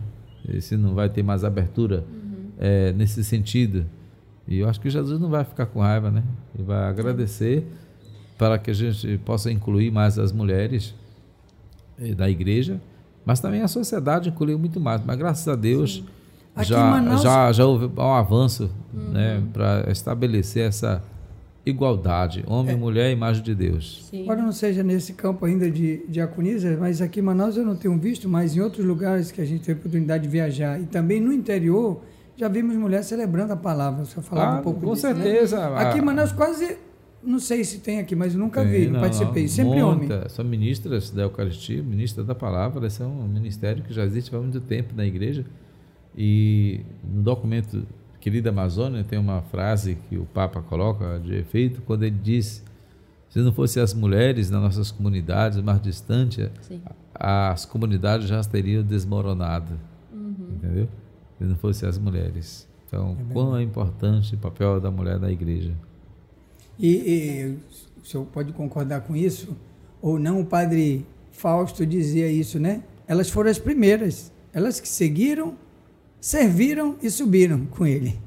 Se 0.61 0.75
não 0.75 0.95
vai 0.95 1.09
ter 1.09 1.21
mais 1.21 1.43
abertura 1.43 2.03
uhum. 2.09 2.51
é, 2.57 2.91
nesse 2.93 3.23
sentido. 3.23 3.85
E 4.47 4.59
eu 4.59 4.67
acho 4.67 4.81
que 4.81 4.89
Jesus 4.89 5.19
não 5.19 5.29
vai 5.29 5.43
ficar 5.43 5.67
com 5.67 5.79
raiva, 5.79 6.09
né? 6.09 6.23
Ele 6.55 6.63
vai 6.63 6.89
agradecer 6.89 7.67
para 8.35 8.57
que 8.57 8.71
a 8.71 8.73
gente 8.73 9.17
possa 9.19 9.51
incluir 9.51 9.91
mais 9.91 10.17
as 10.17 10.31
mulheres 10.31 10.95
eh, 11.99 12.15
da 12.15 12.29
igreja, 12.29 12.81
mas 13.29 13.39
também 13.39 13.61
a 13.61 13.67
sociedade 13.67 14.29
incluiu 14.29 14.57
muito 14.57 14.79
mais. 14.79 14.99
Mas 15.05 15.15
graças 15.15 15.47
a 15.47 15.55
Deus 15.55 16.03
já, 16.61 16.83
Manaus... 16.83 17.21
já, 17.21 17.51
já 17.51 17.63
houve 17.63 17.85
um 17.85 18.11
avanço 18.11 18.71
uhum. 18.91 19.11
né, 19.11 19.43
para 19.53 19.85
estabelecer 19.91 20.67
essa 20.67 21.03
igualdade, 21.63 22.43
homem 22.47 22.73
é. 22.73 22.75
e 22.75 22.79
mulher, 22.79 23.11
imagem 23.11 23.43
de 23.43 23.53
Deus. 23.53 24.07
Sim. 24.09 24.23
Embora 24.23 24.41
não 24.41 24.51
seja 24.51 24.81
nesse 24.81 25.13
campo 25.13 25.45
ainda 25.45 25.69
de 25.69 26.03
diaconisa, 26.09 26.75
mas 26.79 27.03
aqui 27.03 27.19
em 27.19 27.23
Manaus 27.23 27.55
eu 27.55 27.63
não 27.63 27.75
tenho 27.75 27.95
visto, 27.99 28.27
mas 28.27 28.57
em 28.57 28.61
outros 28.61 28.83
lugares 28.83 29.31
que 29.31 29.39
a 29.39 29.45
gente 29.45 29.59
teve 29.59 29.73
a 29.73 29.79
oportunidade 29.81 30.23
de 30.23 30.29
viajar 30.29 30.81
e 30.81 30.87
também 30.87 31.21
no 31.21 31.31
interior, 31.31 32.01
já 32.35 32.47
vimos 32.47 32.75
mulheres 32.77 33.05
celebrando 33.05 33.53
a 33.53 33.57
palavra. 33.57 34.05
Você 34.05 34.19
falava 34.23 34.55
ah, 34.55 34.59
um 34.59 34.63
pouco 34.63 34.79
com 34.79 34.93
disso, 34.95 35.05
né? 35.05 35.13
certeza. 35.13 35.69
Né? 35.69 35.83
Aqui 35.83 35.99
em 35.99 36.01
Manaus 36.01 36.31
quase 36.31 36.79
não 37.23 37.39
sei 37.39 37.63
se 37.63 37.79
tem 37.79 37.99
aqui, 37.99 38.15
mas 38.15 38.33
nunca 38.33 38.61
tem, 38.61 38.71
vi, 38.71 38.85
não, 38.85 38.93
não 38.93 38.99
participei. 39.01 39.47
Sempre 39.47 39.81
muita, 39.83 40.15
homem. 40.15 40.29
São 40.29 40.45
ministras 40.45 41.09
da 41.11 41.23
Eucaristia, 41.23 41.83
ministras 41.83 42.25
da 42.25 42.33
palavra, 42.33 42.87
esse 42.87 43.01
é 43.01 43.05
um 43.05 43.27
ministério 43.27 43.83
que 43.83 43.93
já 43.93 44.05
existe 44.05 44.33
há 44.35 44.39
muito 44.39 44.61
tempo 44.61 44.93
na 44.95 45.05
igreja. 45.05 45.45
E 46.17 46.81
no 47.03 47.21
documento 47.21 47.85
Querida 48.19 48.49
Amazônia 48.49 49.03
tem 49.03 49.17
uma 49.17 49.41
frase 49.41 49.97
que 50.09 50.17
o 50.17 50.25
Papa 50.25 50.61
coloca 50.61 51.19
de 51.19 51.35
efeito 51.35 51.81
quando 51.81 52.03
ele 52.03 52.17
diz: 52.21 52.63
se 53.29 53.39
não 53.39 53.53
fossem 53.53 53.81
as 53.81 53.93
mulheres 53.93 54.49
nas 54.49 54.61
nossas 54.61 54.91
comunidades 54.91 55.61
mais 55.61 55.81
distantes, 55.81 56.49
Sim. 56.61 56.81
as 57.13 57.65
comunidades 57.65 58.27
já 58.27 58.41
teriam 58.43 58.83
desmoronado. 58.83 59.79
Uhum. 60.11 60.47
Entendeu? 60.55 60.89
Se 61.37 61.43
não 61.43 61.55
fossem 61.55 61.87
as 61.87 61.97
mulheres. 61.97 62.67
Então, 62.87 63.15
é 63.19 63.33
quão 63.33 63.55
é 63.55 63.61
importante 63.61 64.33
o 64.33 64.37
papel 64.37 64.81
da 64.81 64.89
mulher 64.89 65.19
na 65.19 65.31
igreja. 65.31 65.73
E, 66.79 66.87
e 66.87 67.57
o 68.01 68.05
senhor 68.05 68.25
pode 68.25 68.53
concordar 68.53 69.01
com 69.01 69.15
isso? 69.15 69.55
Ou 70.01 70.17
não, 70.17 70.39
o 70.39 70.45
padre 70.45 71.05
Fausto 71.31 71.85
dizia 71.85 72.31
isso, 72.31 72.59
né? 72.59 72.81
Elas 73.07 73.29
foram 73.29 73.49
as 73.49 73.59
primeiras, 73.59 74.31
elas 74.53 74.79
que 74.79 74.87
seguiram, 74.87 75.55
serviram 76.21 76.95
e 77.01 77.09
subiram 77.09 77.65
com 77.65 77.85
ele. 77.85 78.19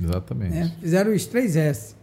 Exatamente. 0.00 0.54
Né? 0.54 0.72
Fizeram 0.80 1.12
os 1.12 1.26
três 1.26 1.56
S, 1.56 1.94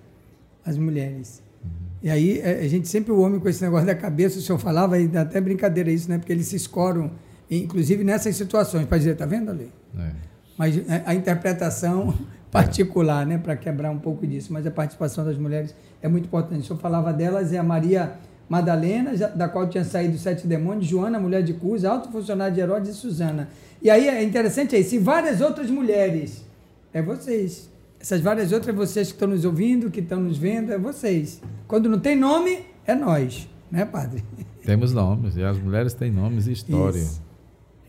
as 0.65 0.77
mulheres. 0.77 1.41
Uhum. 1.63 1.69
E 2.03 2.09
aí, 2.09 2.39
é, 2.39 2.59
a 2.61 2.67
gente 2.67 2.87
sempre, 2.87 3.11
o 3.11 3.19
homem 3.19 3.39
com 3.39 3.49
esse 3.49 3.61
negócio 3.61 3.85
da 3.85 3.95
cabeça, 3.95 4.39
o 4.39 4.41
senhor 4.41 4.59
falava, 4.59 4.97
e 4.97 5.07
dá 5.07 5.21
até 5.21 5.39
brincadeira 5.41 5.91
isso, 5.91 6.09
né? 6.09 6.17
Porque 6.17 6.31
eles 6.31 6.47
se 6.47 6.55
escoram, 6.55 7.11
inclusive 7.49 8.03
nessas 8.03 8.35
situações, 8.35 8.85
para 8.85 8.97
dizer, 8.97 9.15
tá 9.17 9.25
vendo 9.25 9.51
ali? 9.51 9.69
É. 9.97 10.11
Mas 10.57 10.77
é, 10.77 11.03
a 11.05 11.13
interpretação 11.13 12.13
particular, 12.51 13.25
né, 13.25 13.37
para 13.37 13.55
quebrar 13.55 13.89
um 13.91 13.99
pouco 13.99 14.27
disso. 14.27 14.51
Mas 14.51 14.67
a 14.67 14.71
participação 14.71 15.23
das 15.23 15.37
mulheres 15.37 15.73
é 16.01 16.07
muito 16.07 16.25
importante. 16.25 16.69
Eu 16.69 16.77
falava 16.77 17.13
delas, 17.13 17.53
é 17.53 17.57
a 17.57 17.63
Maria 17.63 18.13
Madalena, 18.51 19.15
da 19.15 19.47
qual 19.47 19.67
tinha 19.69 19.85
saído 19.85 20.17
sete 20.17 20.45
demônios, 20.45 20.85
Joana, 20.85 21.17
mulher 21.17 21.41
de 21.41 21.53
Cus, 21.53 21.85
alto 21.85 22.11
funcionário 22.11 22.53
de 22.53 22.59
Herodes 22.59 22.91
e 22.91 22.93
Susana. 22.93 23.47
E 23.81 23.89
aí 23.89 24.09
é 24.09 24.21
interessante 24.21 24.77
isso, 24.77 24.93
e 24.93 24.99
várias 24.99 25.39
outras 25.39 25.71
mulheres, 25.71 26.45
é 26.93 27.01
vocês. 27.01 27.69
Essas 27.97 28.19
várias 28.19 28.51
outras, 28.51 28.75
vocês 28.75 29.07
que 29.07 29.13
estão 29.13 29.29
nos 29.29 29.45
ouvindo, 29.45 29.89
que 29.89 30.01
estão 30.01 30.19
nos 30.19 30.37
vendo, 30.37 30.73
é 30.73 30.77
vocês. 30.77 31.41
Quando 31.65 31.87
não 31.87 31.99
tem 31.99 32.17
nome, 32.17 32.59
é 32.85 32.93
nós, 32.93 33.47
né, 33.71 33.85
padre? 33.85 34.21
Temos 34.65 34.91
nomes, 34.91 35.37
e 35.37 35.43
as 35.43 35.57
mulheres 35.57 35.93
têm 35.93 36.11
nomes 36.11 36.47
e 36.47 36.51
história. 36.51 36.99
Isso, 36.99 37.21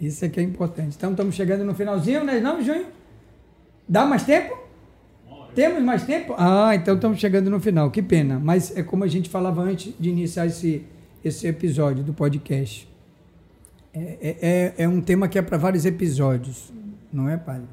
isso 0.00 0.24
é 0.24 0.28
que 0.28 0.38
é 0.38 0.44
importante. 0.44 0.94
Então, 0.96 1.10
estamos 1.10 1.34
chegando 1.34 1.64
no 1.64 1.74
finalzinho, 1.74 2.24
né, 2.24 2.38
não, 2.38 2.62
Junho? 2.62 2.86
Dá 3.88 4.06
mais 4.06 4.24
tempo? 4.24 4.62
Temos 5.54 5.82
mais 5.82 6.04
tempo? 6.04 6.34
Ah, 6.38 6.74
então 6.74 6.94
estamos 6.94 7.18
chegando 7.18 7.50
no 7.50 7.60
final. 7.60 7.90
Que 7.90 8.00
pena. 8.00 8.38
Mas 8.38 8.74
é 8.76 8.82
como 8.82 9.04
a 9.04 9.08
gente 9.08 9.28
falava 9.28 9.60
antes 9.60 9.92
de 9.98 10.08
iniciar 10.08 10.46
esse, 10.46 10.82
esse 11.22 11.46
episódio 11.46 12.02
do 12.02 12.14
podcast. 12.14 12.88
É, 13.92 14.00
é, 14.00 14.36
é, 14.40 14.74
é 14.84 14.88
um 14.88 15.00
tema 15.00 15.28
que 15.28 15.38
é 15.38 15.42
para 15.42 15.58
vários 15.58 15.84
episódios, 15.84 16.72
não 17.12 17.28
é, 17.28 17.36
padre? 17.36 17.66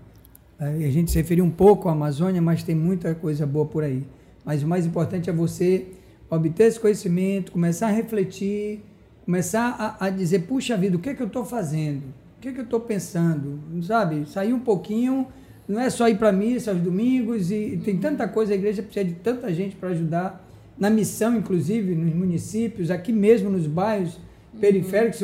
A 0.59 0.91
gente 0.91 1.09
se 1.09 1.17
referiu 1.17 1.45
um 1.45 1.49
pouco 1.49 1.87
à 1.87 1.93
Amazônia, 1.93 2.41
mas 2.41 2.63
tem 2.63 2.75
muita 2.75 3.15
coisa 3.15 3.47
boa 3.47 3.65
por 3.65 3.81
aí. 3.81 4.05
Mas 4.43 4.61
o 4.61 4.67
mais 4.67 4.85
importante 4.85 5.29
é 5.29 5.33
você 5.33 5.87
obter 6.29 6.65
esse 6.65 6.77
conhecimento, 6.77 7.53
começar 7.53 7.87
a 7.87 7.91
refletir, 7.91 8.81
começar 9.23 9.97
a, 9.99 10.07
a 10.07 10.09
dizer, 10.09 10.39
puxa 10.39 10.75
vida, 10.75 10.97
o 10.97 10.99
que 10.99 11.09
é 11.09 11.13
que 11.13 11.21
eu 11.21 11.27
estou 11.27 11.45
fazendo? 11.45 12.03
O 12.37 12.41
que 12.41 12.49
é 12.49 12.51
que 12.51 12.59
eu 12.59 12.65
estou 12.65 12.81
pensando? 12.81 13.57
Sabe? 13.83 14.25
Sair 14.27 14.51
um 14.51 14.59
pouquinho, 14.59 15.27
não 15.69 15.79
é 15.79 15.89
só 15.91 16.09
ir 16.09 16.17
para 16.17 16.31
missa 16.31 16.71
aos 16.71 16.81
domingos, 16.81 17.51
e, 17.51 17.73
e 17.73 17.77
tem 17.77 17.95
tanta 17.95 18.27
coisa, 18.27 18.53
a 18.53 18.55
igreja 18.55 18.81
precisa 18.81 19.05
de 19.05 19.13
tanta 19.13 19.53
gente 19.53 19.75
para 19.75 19.89
ajudar, 19.89 20.43
na 20.75 20.89
missão, 20.89 21.37
inclusive, 21.37 21.93
nos 21.93 22.13
municípios, 22.15 22.89
aqui 22.89 23.13
mesmo 23.13 23.51
nos 23.51 23.67
bairros 23.67 24.17
periféricos 24.59 25.21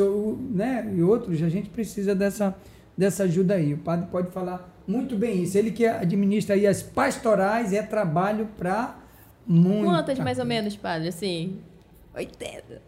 né, 0.51 0.93
e 0.95 1.01
outros, 1.01 1.41
a 1.41 1.49
gente 1.49 1.69
precisa 1.69 2.13
dessa, 2.13 2.55
dessa 2.95 3.23
ajuda 3.23 3.55
aí. 3.55 3.73
O 3.73 3.77
padre 3.79 4.07
pode 4.11 4.29
falar 4.31 4.71
muito 4.87 5.15
bem 5.15 5.41
isso. 5.41 5.57
Ele 5.57 5.71
que 5.71 5.85
administra 5.85 6.55
aí 6.55 6.67
as 6.67 6.83
pastorais, 6.83 7.73
é 7.73 7.81
trabalho 7.81 8.47
para 8.57 8.99
muito. 9.47 9.85
Quantas 9.85 10.19
mais 10.19 10.37
ou 10.37 10.45
menos, 10.45 10.75
padre? 10.75 11.07
Assim, 11.07 11.57
80. 12.13 12.81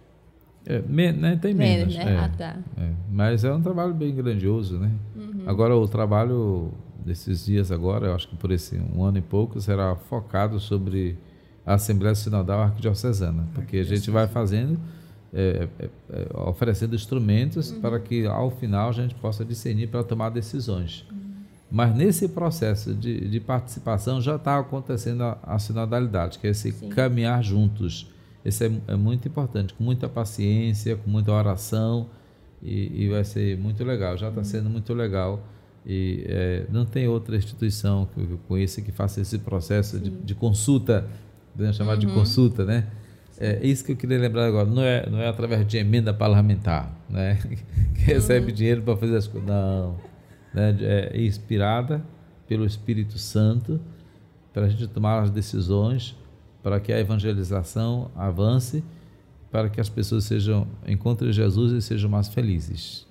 É, 0.65 0.81
men 0.87 1.13
né, 1.13 1.39
tem 1.41 1.53
menos. 1.53 1.95
menos 1.95 2.05
né? 2.05 2.13
É, 2.13 2.17
ah, 2.17 2.31
tá. 2.37 2.57
É. 2.77 2.89
Mas 3.09 3.43
é 3.45 3.53
um 3.53 3.61
trabalho 3.61 3.93
bem 3.93 4.13
grandioso, 4.13 4.77
né? 4.77 4.91
Uhum. 5.15 5.43
Agora, 5.45 5.75
o 5.75 5.87
trabalho 5.87 6.73
desses 7.07 7.45
dias 7.45 7.71
agora, 7.71 8.07
eu 8.07 8.15
acho 8.15 8.27
que 8.27 8.35
por 8.35 8.51
esse 8.51 8.77
um 8.77 9.03
ano 9.03 9.17
e 9.17 9.21
pouco, 9.21 9.59
será 9.61 9.95
focado 9.95 10.59
sobre 10.59 11.17
a 11.65 11.73
Assembleia 11.75 12.13
Sinodal 12.13 12.61
Arquidiocesana, 12.61 13.47
porque 13.53 13.77
a 13.77 13.83
gente 13.83 14.11
vai 14.11 14.27
fazendo, 14.27 14.79
é, 15.33 15.67
é, 15.79 15.89
é, 16.11 16.27
oferecendo 16.47 16.95
instrumentos 16.95 17.71
uhum. 17.71 17.81
para 17.81 17.99
que, 17.99 18.25
ao 18.25 18.51
final, 18.51 18.89
a 18.89 18.93
gente 18.93 19.15
possa 19.15 19.43
discernir 19.43 19.87
para 19.87 20.03
tomar 20.03 20.29
decisões. 20.29 21.05
Uhum. 21.11 21.17
Mas 21.69 21.95
nesse 21.95 22.29
processo 22.29 22.93
de, 22.93 23.27
de 23.27 23.39
participação 23.39 24.21
já 24.21 24.35
está 24.35 24.59
acontecendo 24.59 25.23
a, 25.23 25.37
a, 25.43 25.59
sinodalidade, 25.59 26.39
que 26.39 26.47
é 26.47 26.51
esse 26.51 26.71
Sim. 26.71 26.89
caminhar 26.89 27.43
juntos. 27.43 28.09
Isso 28.45 28.63
é, 28.63 28.71
é, 28.87 28.95
muito 28.95 29.27
importante, 29.27 29.73
com 29.73 29.83
muita 29.83 30.07
paciência, 30.07 30.95
com 30.95 31.09
muita 31.09 31.31
oração, 31.31 32.09
e, 32.61 33.03
e 33.03 33.09
vai 33.09 33.23
ser 33.23 33.57
muito 33.57 33.83
legal. 33.83 34.17
Já 34.17 34.29
está 34.29 34.39
uhum. 34.39 34.45
sendo 34.45 34.69
muito 34.69 34.93
legal. 34.93 35.41
E 35.89 36.25
é, 36.27 36.65
não 36.69 36.85
tem 36.85 37.07
outra 37.07 37.37
instituição 37.37 38.09
que 38.13 38.19
eu 38.19 38.37
conheça 38.47 38.81
que 38.81 38.91
faça 38.91 39.21
esse 39.21 39.39
processo 39.39 39.97
de, 39.97 40.09
de, 40.09 40.35
consulta, 40.35 41.07
podemos 41.53 41.77
chamar 41.77 41.93
uhum. 41.93 41.99
de 41.99 42.07
consulta, 42.07 42.65
né? 42.65 42.87
É 43.39 43.65
isso 43.65 43.85
que 43.85 43.93
eu 43.93 43.95
queria 43.95 44.19
lembrar 44.19 44.47
agora. 44.47 44.67
Não 44.67 44.83
é, 44.83 45.09
não 45.09 45.19
é 45.19 45.29
através 45.29 45.65
de 45.65 45.77
emenda 45.77 46.13
parlamentar, 46.13 46.93
né? 47.09 47.39
que 47.95 48.01
recebe 48.01 48.47
uhum. 48.47 48.53
dinheiro 48.53 48.81
para 48.81 48.97
fazer 48.97 49.15
as 49.15 49.27
coisas. 49.27 49.47
Não 49.47 49.95
né, 50.53 50.75
é 50.81 51.21
inspirada 51.21 52.03
pelo 52.47 52.65
Espírito 52.65 53.17
Santo 53.17 53.79
para 54.53 54.65
a 54.65 54.69
gente 54.69 54.87
tomar 54.87 55.21
as 55.21 55.29
decisões, 55.29 56.15
para 56.63 56.79
que 56.79 56.91
a 56.91 56.99
evangelização 56.99 58.09
avance, 58.15 58.83
para 59.51 59.69
que 59.69 59.79
as 59.79 59.87
pessoas 59.87 60.23
sejam 60.23 60.67
encontrem 60.87 61.31
Jesus 61.31 61.71
e 61.71 61.81
sejam 61.81 62.09
mais 62.09 62.27
felizes. 62.27 63.06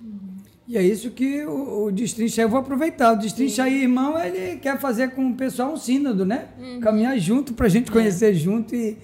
E 0.67 0.77
é 0.77 0.83
isso 0.83 1.11
que 1.11 1.45
o, 1.45 1.85
o 1.85 1.91
Destrincha, 1.91 2.41
eu 2.41 2.49
vou 2.49 2.59
aproveitar, 2.59 3.13
o 3.13 3.15
Destrincha 3.15 3.63
aí, 3.63 3.83
irmão, 3.83 4.19
ele 4.19 4.57
quer 4.57 4.77
fazer 4.77 5.11
com 5.11 5.29
o 5.29 5.33
pessoal 5.33 5.71
um 5.71 5.77
sínodo, 5.77 6.25
né? 6.25 6.47
Uhum. 6.59 6.81
Caminhar 6.81 7.17
junto, 7.17 7.53
para 7.53 7.67
a 7.67 7.69
gente 7.69 7.89
conhecer 7.89 8.31
é. 8.31 8.33
junto 8.33 8.75
e, 8.75 8.97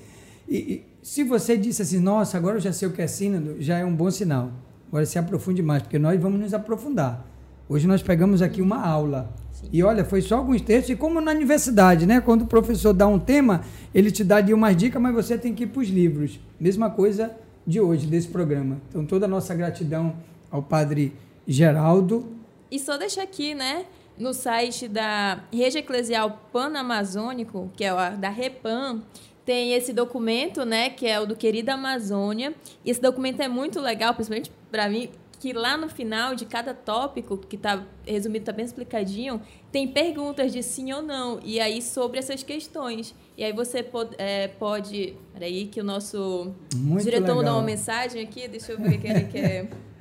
e, 0.47 0.57
e, 0.57 0.83
se 1.01 1.23
você 1.23 1.55
disse 1.55 1.81
assim, 1.81 1.99
nossa, 1.99 2.37
agora 2.37 2.57
eu 2.57 2.61
já 2.61 2.73
sei 2.73 2.87
o 2.87 2.91
que 2.91 3.01
é 3.01 3.07
sínodo, 3.07 3.55
já 3.59 3.77
é 3.77 3.85
um 3.85 3.95
bom 3.95 4.11
sinal. 4.11 4.51
Agora 4.89 5.05
se 5.05 5.17
aprofunde 5.17 5.63
mais, 5.63 5.83
porque 5.83 5.97
nós 5.97 6.19
vamos 6.19 6.39
nos 6.39 6.53
aprofundar. 6.53 7.25
Hoje 7.69 7.87
nós 7.87 8.03
pegamos 8.03 8.41
aqui 8.41 8.61
uma 8.61 8.85
aula. 8.85 9.33
Sim. 9.53 9.69
E 9.71 9.81
olha, 9.81 10.03
foi 10.03 10.21
só 10.21 10.37
alguns 10.37 10.61
textos, 10.61 10.89
e 10.89 10.95
como 10.97 11.21
na 11.21 11.31
universidade, 11.31 12.05
né? 12.05 12.19
Quando 12.19 12.41
o 12.41 12.45
professor 12.45 12.93
dá 12.93 13.07
um 13.07 13.17
tema, 13.17 13.61
ele 13.95 14.11
te 14.11 14.23
dá 14.23 14.41
de 14.41 14.53
umas 14.53 14.75
dicas, 14.75 15.01
mas 15.01 15.15
você 15.15 15.37
tem 15.37 15.53
que 15.53 15.63
ir 15.63 15.67
para 15.67 15.81
os 15.81 15.87
livros. 15.87 16.39
Mesma 16.59 16.89
coisa 16.89 17.31
de 17.65 17.79
hoje, 17.79 18.05
desse 18.05 18.27
programa. 18.27 18.81
Então, 18.89 19.05
toda 19.05 19.25
a 19.25 19.29
nossa 19.29 19.55
gratidão 19.55 20.13
ao 20.51 20.61
padre 20.61 21.13
Geraldo. 21.47 22.27
E 22.71 22.79
só 22.79 22.97
deixar 22.97 23.23
aqui, 23.23 23.53
né? 23.53 23.85
No 24.17 24.33
site 24.33 24.87
da 24.87 25.43
Rede 25.51 25.79
Eclesial 25.79 26.47
Pan-Amazônico, 26.51 27.71
que 27.75 27.83
é 27.83 27.89
a 27.89 28.11
da 28.11 28.29
REPAM, 28.29 29.01
tem 29.45 29.73
esse 29.73 29.91
documento, 29.91 30.63
né, 30.63 30.89
que 30.89 31.05
é 31.05 31.19
o 31.19 31.25
do 31.25 31.35
Querida 31.35 31.73
Amazônia. 31.73 32.53
E 32.85 32.91
esse 32.91 33.01
documento 33.01 33.41
é 33.41 33.47
muito 33.47 33.79
legal, 33.79 34.13
principalmente 34.13 34.51
para 34.71 34.87
mim, 34.87 35.09
que 35.39 35.51
lá 35.51 35.75
no 35.75 35.89
final 35.89 36.35
de 36.35 36.45
cada 36.45 36.73
tópico, 36.73 37.37
que 37.37 37.57
está 37.57 37.83
resumido, 38.07 38.43
está 38.43 38.53
bem 38.53 38.63
explicadinho, 38.63 39.41
tem 39.71 39.87
perguntas 39.87 40.53
de 40.53 40.63
sim 40.63 40.93
ou 40.93 41.01
não, 41.01 41.39
e 41.43 41.59
aí 41.59 41.81
sobre 41.81 42.19
essas 42.19 42.43
questões. 42.43 43.13
E 43.37 43.43
aí 43.43 43.51
você 43.51 43.83
pode. 43.83 44.15
É, 44.17 44.47
pode 44.47 45.17
peraí, 45.33 45.65
que 45.65 45.81
o 45.81 45.83
nosso 45.83 46.53
Muito 46.75 47.03
diretor 47.03 47.35
mandou 47.35 47.55
uma 47.55 47.63
mensagem 47.63 48.21
aqui, 48.21 48.47
deixa 48.47 48.71
eu 48.71 48.79
ver 48.79 48.95
o 48.95 49.01
que 49.01 49.07
ele 49.07 49.25
quer. 49.25 49.69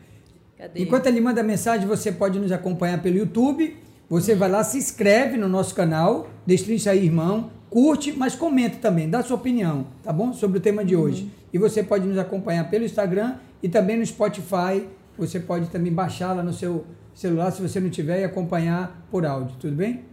Cadê? 0.62 0.80
Enquanto 0.80 1.06
ele 1.06 1.20
manda 1.20 1.42
mensagem, 1.42 1.88
você 1.88 2.12
pode 2.12 2.38
nos 2.38 2.52
acompanhar 2.52 3.02
pelo 3.02 3.16
YouTube. 3.16 3.76
Você 4.08 4.32
vai 4.32 4.48
lá, 4.48 4.62
se 4.62 4.78
inscreve 4.78 5.36
no 5.36 5.48
nosso 5.48 5.74
canal, 5.74 6.28
destrincha 6.46 6.92
aí, 6.92 7.04
irmão, 7.04 7.50
curte, 7.68 8.12
mas 8.12 8.36
comenta 8.36 8.76
também, 8.76 9.10
dá 9.10 9.22
sua 9.22 9.36
opinião, 9.36 9.86
tá 10.04 10.12
bom? 10.12 10.32
Sobre 10.32 10.58
o 10.58 10.60
tema 10.60 10.84
de 10.84 10.94
hoje. 10.94 11.24
Uhum. 11.24 11.30
E 11.54 11.58
você 11.58 11.82
pode 11.82 12.06
nos 12.06 12.16
acompanhar 12.16 12.70
pelo 12.70 12.84
Instagram 12.84 13.36
e 13.60 13.68
também 13.68 13.96
no 13.96 14.06
Spotify 14.06 14.86
você 15.18 15.40
pode 15.40 15.68
também 15.68 15.92
baixá-la 15.92 16.42
no 16.42 16.52
seu 16.52 16.84
celular 17.12 17.50
se 17.50 17.60
você 17.60 17.80
não 17.80 17.90
tiver 17.90 18.20
e 18.20 18.24
acompanhar 18.24 19.04
por 19.10 19.26
áudio, 19.26 19.56
tudo 19.58 19.74
bem? 19.74 20.04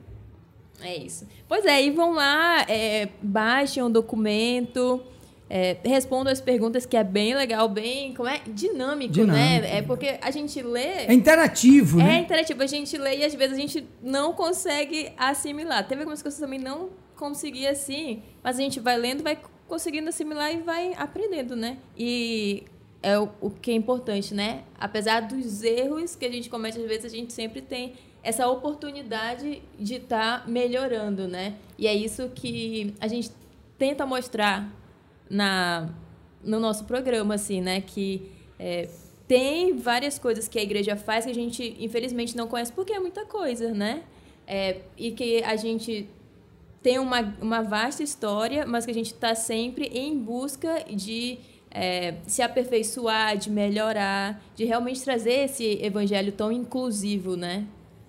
É 0.82 0.98
isso. 0.98 1.28
Pois 1.48 1.64
é, 1.66 1.84
e 1.84 1.92
vão 1.92 2.14
lá, 2.14 2.62
é, 2.70 3.10
baixem 3.22 3.84
um 3.84 3.92
documento, 3.92 5.02
é, 5.50 5.78
respondam 5.84 6.32
as 6.32 6.40
perguntas, 6.40 6.86
que 6.86 6.96
é 6.96 7.04
bem 7.04 7.34
legal, 7.34 7.68
bem 7.68 8.14
como 8.14 8.30
é? 8.30 8.40
Dinâmico, 8.46 9.18
né? 9.18 9.24
Dinâmico, 9.24 9.62
né? 9.64 9.78
É 9.78 9.82
porque 9.82 10.20
a 10.22 10.30
gente 10.30 10.62
lê. 10.62 11.08
É 11.08 11.14
interativo, 11.14 12.00
é 12.00 12.04
né? 12.04 12.16
É 12.18 12.20
interativo, 12.20 12.62
a 12.62 12.68
gente 12.68 12.96
lê 12.98 13.18
e 13.18 13.26
às 13.26 13.34
vezes 13.34 13.58
a 13.58 13.60
gente 13.60 13.88
não 14.02 14.34
consegue 14.34 15.12
assimilar. 15.18 15.88
Teve 15.88 16.02
algumas 16.02 16.22
coisas 16.22 16.38
que 16.38 16.44
eu 16.44 16.48
também 16.48 16.60
não 16.60 16.90
consegui 17.16 17.66
assim, 17.66 18.22
mas 18.44 18.60
a 18.60 18.62
gente 18.62 18.80
vai 18.80 18.96
lendo, 18.96 19.24
vai 19.24 19.40
conseguindo 19.68 20.10
assimilar 20.10 20.54
e 20.54 20.58
vai 20.58 20.94
aprendendo, 20.96 21.56
né? 21.56 21.78
E 21.98 22.64
é 23.02 23.18
o, 23.18 23.30
o, 23.42 23.50
que 23.50 23.72
é 23.72 23.74
importante, 23.74 24.36
né? 24.36 24.64
Apesar 24.80 25.22
dos 25.22 25.64
erros 25.64 26.16
que 26.16 26.26
a 26.26 26.32
gente 26.32 26.48
comete, 26.50 26.78
às 26.78 26.88
vezes 26.88 27.06
a 27.06 27.10
gente 27.10 27.34
sempre 27.34 27.62
tem 27.62 27.94
essa 28.22 28.48
oportunidade 28.48 29.64
de 29.80 29.96
estar 29.96 30.42
tá 30.42 30.48
melhorando, 30.48 31.28
né? 31.28 31.56
E 31.78 31.88
é 31.88 31.94
isso 31.94 32.30
que 32.36 32.94
a 33.00 33.08
gente 33.08 33.32
tenta 33.78 34.06
mostrar 34.06 34.70
na, 35.30 35.90
no 36.44 36.60
nosso 36.60 36.86
programa, 36.86 37.36
assim, 37.36 37.62
né? 37.62 37.82
Que 37.82 38.32
é, 38.58 38.90
tem 39.28 39.78
várias 39.78 40.18
coisas 40.18 40.48
que 40.48 40.58
a 40.58 40.64
igreja 40.64 40.96
faz 40.96 41.26
que 41.26 41.32
a 41.32 41.36
gente, 41.36 41.76
infelizmente, 41.80 42.36
não 42.36 42.48
conhece, 42.48 42.72
porque 42.72 42.94
é 42.94 43.00
muita 43.00 43.26
coisa, 43.26 43.72
né? 43.72 44.04
É, 44.48 44.78
e 44.98 45.12
que 45.12 45.44
a 45.44 45.56
gente 45.56 46.10
tem 46.82 46.98
uma, 46.98 47.36
uma 47.42 47.62
vasta 47.62 48.02
história, 48.02 48.66
mas 48.66 48.86
que 48.86 48.92
a 48.92 48.94
gente 48.94 49.14
está 49.14 49.36
sempre 49.36 49.86
em 49.86 50.18
busca 50.18 50.84
de 50.90 51.38
é, 51.70 52.16
se 52.26 52.42
aperfeiçoar, 52.42 53.38
de 53.38 53.50
melhorar, 53.50 54.42
de 54.56 54.66
realmente 54.66 55.04
trazer 55.04 55.46
esse 55.46 55.80
evangelho 55.84 56.32
tão 56.32 56.52
inclusivo, 56.52 57.36
né? 57.36 57.66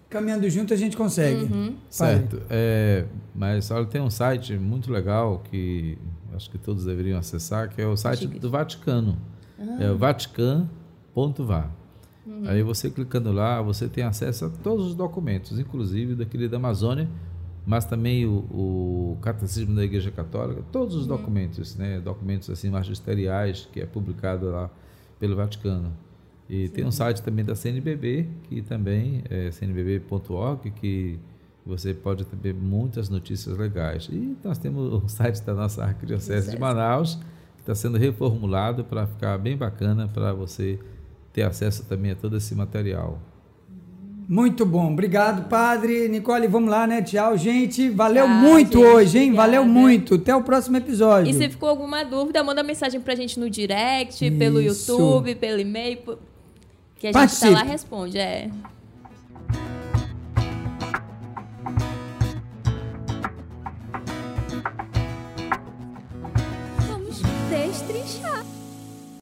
Caminhando 0.08 0.48
junto 0.48 0.72
a 0.74 0.76
gente 0.76 0.96
consegue. 0.96 1.44
Uhum. 1.44 1.76
Certo. 1.88 2.42
É, 2.48 3.04
mas 3.34 3.70
olha, 3.70 3.86
tem 3.86 4.00
um 4.00 4.10
site 4.10 4.54
muito 4.54 4.90
legal 4.90 5.42
que 5.50 5.96
acho 6.34 6.50
que 6.50 6.58
todos 6.58 6.84
deveriam 6.84 7.18
acessar, 7.18 7.68
que 7.68 7.80
é 7.80 7.86
o 7.86 7.96
site 7.96 8.26
do 8.26 8.50
Vaticano. 8.50 9.16
Ah. 9.58 9.84
É 9.84 9.90
o 9.90 9.98
vatican.va. 9.98 11.70
Uhum. 12.26 12.42
Aí 12.46 12.62
você 12.62 12.90
clicando 12.90 13.32
lá, 13.32 13.60
você 13.60 13.88
tem 13.88 14.04
acesso 14.04 14.46
a 14.46 14.50
todos 14.50 14.86
os 14.86 14.94
documentos, 14.94 15.58
inclusive 15.58 16.14
daquele 16.14 16.48
da 16.48 16.56
Amazônia, 16.56 17.08
mas 17.66 17.84
também 17.84 18.26
o, 18.26 18.38
o 18.50 19.18
Catecismo 19.20 19.74
da 19.74 19.84
Igreja 19.84 20.10
Católica, 20.10 20.62
todos 20.72 20.94
os 20.94 21.02
uhum. 21.02 21.16
documentos, 21.16 21.76
né, 21.76 22.00
documentos 22.00 22.48
assim 22.50 22.70
magisteriais 22.70 23.68
que 23.72 23.80
é 23.80 23.86
publicado 23.86 24.50
lá 24.50 24.70
pelo 25.18 25.36
Vaticano. 25.36 25.92
E 26.48 26.66
Sim. 26.66 26.72
tem 26.72 26.84
um 26.84 26.90
site 26.90 27.22
também 27.22 27.44
da 27.44 27.54
CNBB, 27.54 28.26
que 28.44 28.62
também 28.62 29.22
é 29.30 29.50
cnbb.org, 29.50 30.70
que 30.72 31.18
você 31.64 31.92
pode 31.94 32.24
ter 32.24 32.54
muitas 32.54 33.08
notícias 33.08 33.56
legais. 33.56 34.08
E 34.10 34.36
nós 34.42 34.58
temos 34.58 34.92
o 34.92 35.06
site 35.08 35.42
da 35.42 35.54
nossa 35.54 35.84
Arquidiocese 35.84 36.50
de 36.50 36.58
Manaus, 36.58 37.16
que 37.56 37.60
está 37.60 37.74
sendo 37.74 37.98
reformulado 37.98 38.84
para 38.84 39.06
ficar 39.06 39.38
bem 39.38 39.56
bacana 39.56 40.08
para 40.08 40.32
você 40.32 40.78
ter 41.32 41.42
acesso 41.42 41.84
também 41.84 42.12
a 42.12 42.16
todo 42.16 42.36
esse 42.36 42.54
material. 42.54 43.18
Muito 44.28 44.64
bom. 44.64 44.92
Obrigado, 44.92 45.48
padre. 45.48 46.08
Nicole, 46.08 46.46
vamos 46.46 46.70
lá, 46.70 46.86
né? 46.86 47.02
Tchau, 47.02 47.36
gente. 47.36 47.90
Valeu 47.90 48.28
muito 48.28 48.78
gente, 48.78 48.86
hoje, 48.86 49.18
hein? 49.18 49.24
Obrigada. 49.24 49.48
Valeu 49.48 49.64
muito. 49.64 50.14
Até 50.14 50.36
o 50.36 50.42
próximo 50.44 50.76
episódio. 50.76 51.28
E 51.28 51.34
se 51.34 51.48
ficou 51.48 51.68
alguma 51.68 52.04
dúvida, 52.04 52.40
manda 52.44 52.62
mensagem 52.62 53.00
pra 53.00 53.16
gente 53.16 53.40
no 53.40 53.50
direct, 53.50 54.24
Isso. 54.24 54.38
pelo 54.38 54.60
YouTube, 54.60 55.34
pelo 55.34 55.58
e-mail, 55.60 55.98
que 56.96 57.08
a 57.08 57.10
gente 57.10 57.12
Participe. 57.12 57.52
tá 57.54 57.58
lá 57.58 57.64
responde. 57.64 58.18
É. 58.18 58.48